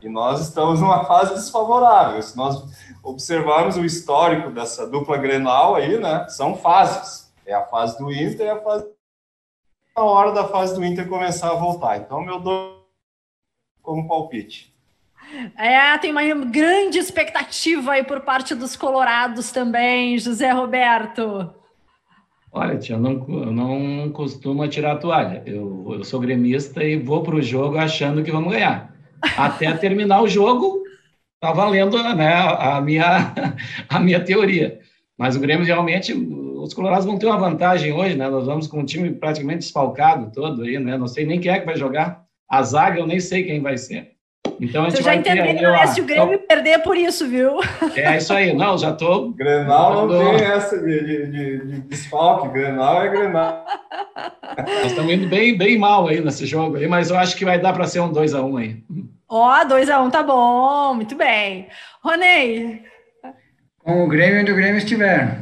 [0.00, 2.22] E nós estamos numa fase desfavorável.
[2.22, 2.62] Se nós
[3.02, 7.32] observarmos o histórico dessa dupla Grenal aí, né, são fases.
[7.44, 8.86] É a fase do Inter e a fase
[9.96, 11.98] na hora da fase do Inter começar a voltar.
[11.98, 12.88] Então, meu dou
[13.82, 14.72] como palpite.
[15.56, 21.54] É, tem uma grande expectativa aí por parte dos colorados também, José Roberto.
[22.56, 25.42] Olha, tia, eu não, eu não costumo tirar a toalha.
[25.44, 28.94] Eu, eu sou gremista e vou para o jogo achando que vamos ganhar.
[29.36, 30.84] Até terminar o jogo,
[31.40, 33.34] tá valendo né, a, minha,
[33.88, 34.78] a minha teoria.
[35.18, 38.30] Mas o Grêmio realmente, os colorados vão ter uma vantagem hoje, né?
[38.30, 40.96] Nós vamos com um time praticamente desfalcado todo aí, né?
[40.96, 42.22] Não sei nem quem é que vai jogar.
[42.48, 44.13] A zaga eu nem sei quem vai ser.
[44.60, 46.96] Então a gente Você já entendeu que não é se o Grêmio então, perder por
[46.96, 47.58] isso, viu?
[47.94, 49.30] É isso aí, não, já tô.
[49.30, 53.64] Grenal não tem essa de, de, de, de desfalque, Grenal é Grenal.
[54.56, 57.58] Nós estamos indo bem, bem mal aí nesse jogo aí, mas eu acho que vai
[57.58, 58.76] dar para ser um 2x1 um aí.
[59.28, 61.68] Ó, oh, 2x1 um, tá bom, muito bem.
[62.02, 62.82] Ronei.
[63.78, 65.38] Com o Grêmio onde o Grêmio estiver.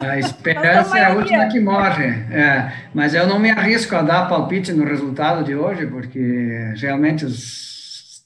[0.00, 2.06] A esperança é a última que morre.
[2.30, 7.24] É, mas eu não me arrisco a dar palpite no resultado de hoje, porque realmente
[7.24, 7.71] os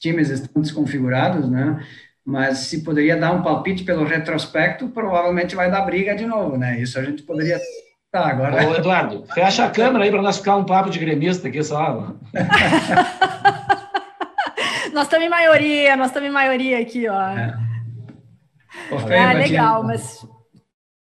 [0.06, 1.82] times estão desconfigurados, né?
[2.24, 6.80] Mas se poderia dar um palpite pelo retrospecto, provavelmente vai dar briga de novo, né?
[6.80, 7.60] Isso a gente poderia.
[8.10, 8.68] Tá, agora.
[8.68, 12.14] Ô, Eduardo, fecha a câmera aí para nós ficar um papo de gremista aqui só.
[14.92, 17.30] nós estamos em maioria, nós estamos em maioria aqui, ó.
[17.30, 17.54] É.
[19.18, 20.26] ah, legal, mas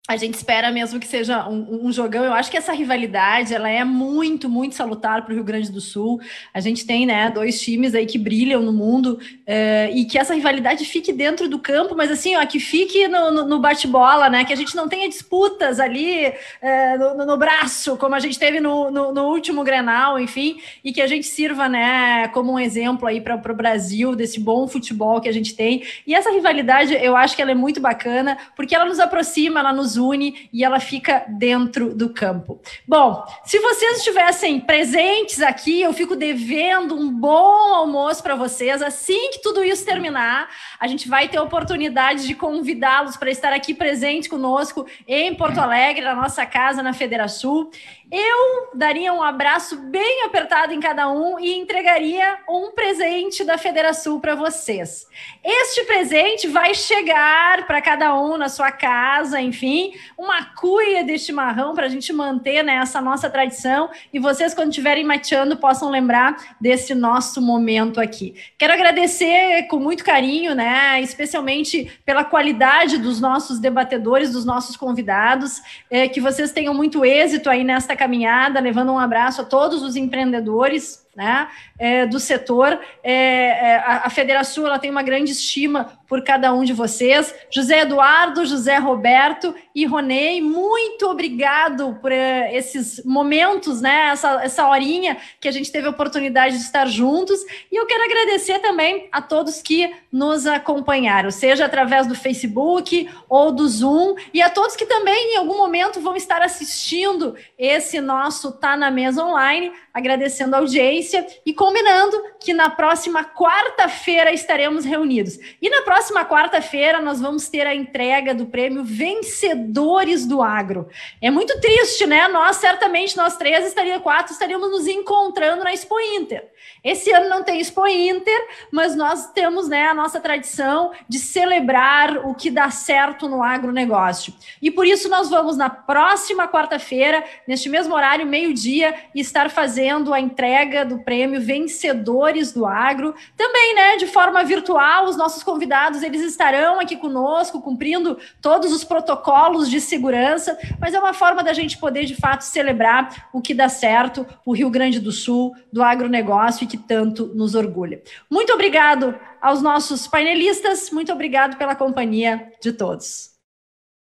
[0.09, 2.25] a gente espera mesmo que seja um, um, jogão.
[2.25, 5.83] Eu acho que essa rivalidade ela é muito, muito salutar para o Rio Grande do
[5.83, 6.19] Sul.
[6.55, 10.35] A gente tem né, dois times aí que brilham no mundo uh, e que essa
[10.35, 14.47] rivalidade fique dentro do campo, mas assim, ó, que fique no, no, no bate-bola, né?
[14.47, 18.61] Que a gente não tenha disputas ali uh, no, no, braço, como a gente teve
[18.61, 23.21] no, no, último Grenal, enfim, e que a gente sirva né, como um exemplo aí
[23.21, 25.83] para o Brasil desse bom futebol que a gente tem.
[26.07, 29.71] E essa rivalidade, eu acho que ela é muito bacana, porque ela nos aproxima, ela
[29.71, 32.61] nos une e ela fica dentro do campo.
[32.87, 38.81] Bom, se vocês estivessem presentes aqui, eu fico devendo um bom almoço para vocês.
[38.81, 40.49] Assim que tudo isso terminar,
[40.79, 45.59] a gente vai ter a oportunidade de convidá-los para estar aqui presente conosco em Porto
[45.59, 47.71] Alegre, na nossa casa na Federação.
[48.11, 54.19] Eu daria um abraço bem apertado em cada um e entregaria um presente da Federação
[54.19, 55.07] para vocês.
[55.45, 61.75] Este presente vai chegar para cada um na sua casa, enfim, uma cuia de chimarrão
[61.75, 66.57] para a gente manter né, essa nossa tradição e vocês, quando estiverem mateando, possam lembrar
[66.59, 68.35] desse nosso momento aqui.
[68.57, 75.61] Quero agradecer com muito carinho, né, especialmente pela qualidade dos nossos debatedores, dos nossos convidados,
[75.91, 79.97] é, que vocês tenham muito êxito aí nesta caminhada, levando um abraço a todos os
[79.97, 81.49] empreendedores né,
[81.79, 82.79] é, do setor.
[83.03, 87.35] É, é, a, a Federação ela tem uma grande estima por cada um de vocês.
[87.51, 92.15] José Eduardo, José Roberto e Ronei, muito obrigado por uh,
[92.51, 94.09] esses momentos, né?
[94.11, 97.39] Essa, essa horinha que a gente teve a oportunidade de estar juntos.
[97.71, 103.53] E eu quero agradecer também a todos que nos acompanharam, seja através do Facebook ou
[103.53, 108.53] do Zoom, e a todos que também em algum momento vão estar assistindo esse nosso
[108.53, 115.39] Tá na Mesa Online, agradecendo a audiência e combinando que na próxima quarta-feira estaremos reunidos.
[115.61, 120.89] E na próxima quarta-feira nós vamos ter a entrega do prêmio Vencedores do Agro.
[121.21, 122.27] É muito triste, né?
[122.29, 126.51] Nós, certamente, nós três, estaria, quatro, estaríamos nos encontrando na Expo Inter.
[126.83, 132.27] Esse ano não tem Expo Inter, mas nós temos né, a nossa tradição de celebrar
[132.27, 134.33] o que dá certo no agronegócio.
[134.63, 140.21] E por isso nós vamos na próxima quarta-feira, neste mesmo horário, meio-dia, estar fazendo a
[140.21, 143.15] entrega do prêmio Vencedores do Agro.
[143.37, 148.85] Também, né, de forma virtual, os nossos convidados eles estarão aqui conosco, cumprindo todos os
[148.85, 153.53] protocolos de segurança, mas é uma forma da gente poder, de fato, celebrar o que
[153.53, 158.03] dá certo, o Rio Grande do Sul, do agronegócio que tanto nos orgulha.
[158.31, 163.38] Muito obrigado aos nossos painelistas, muito obrigado pela companhia de todos.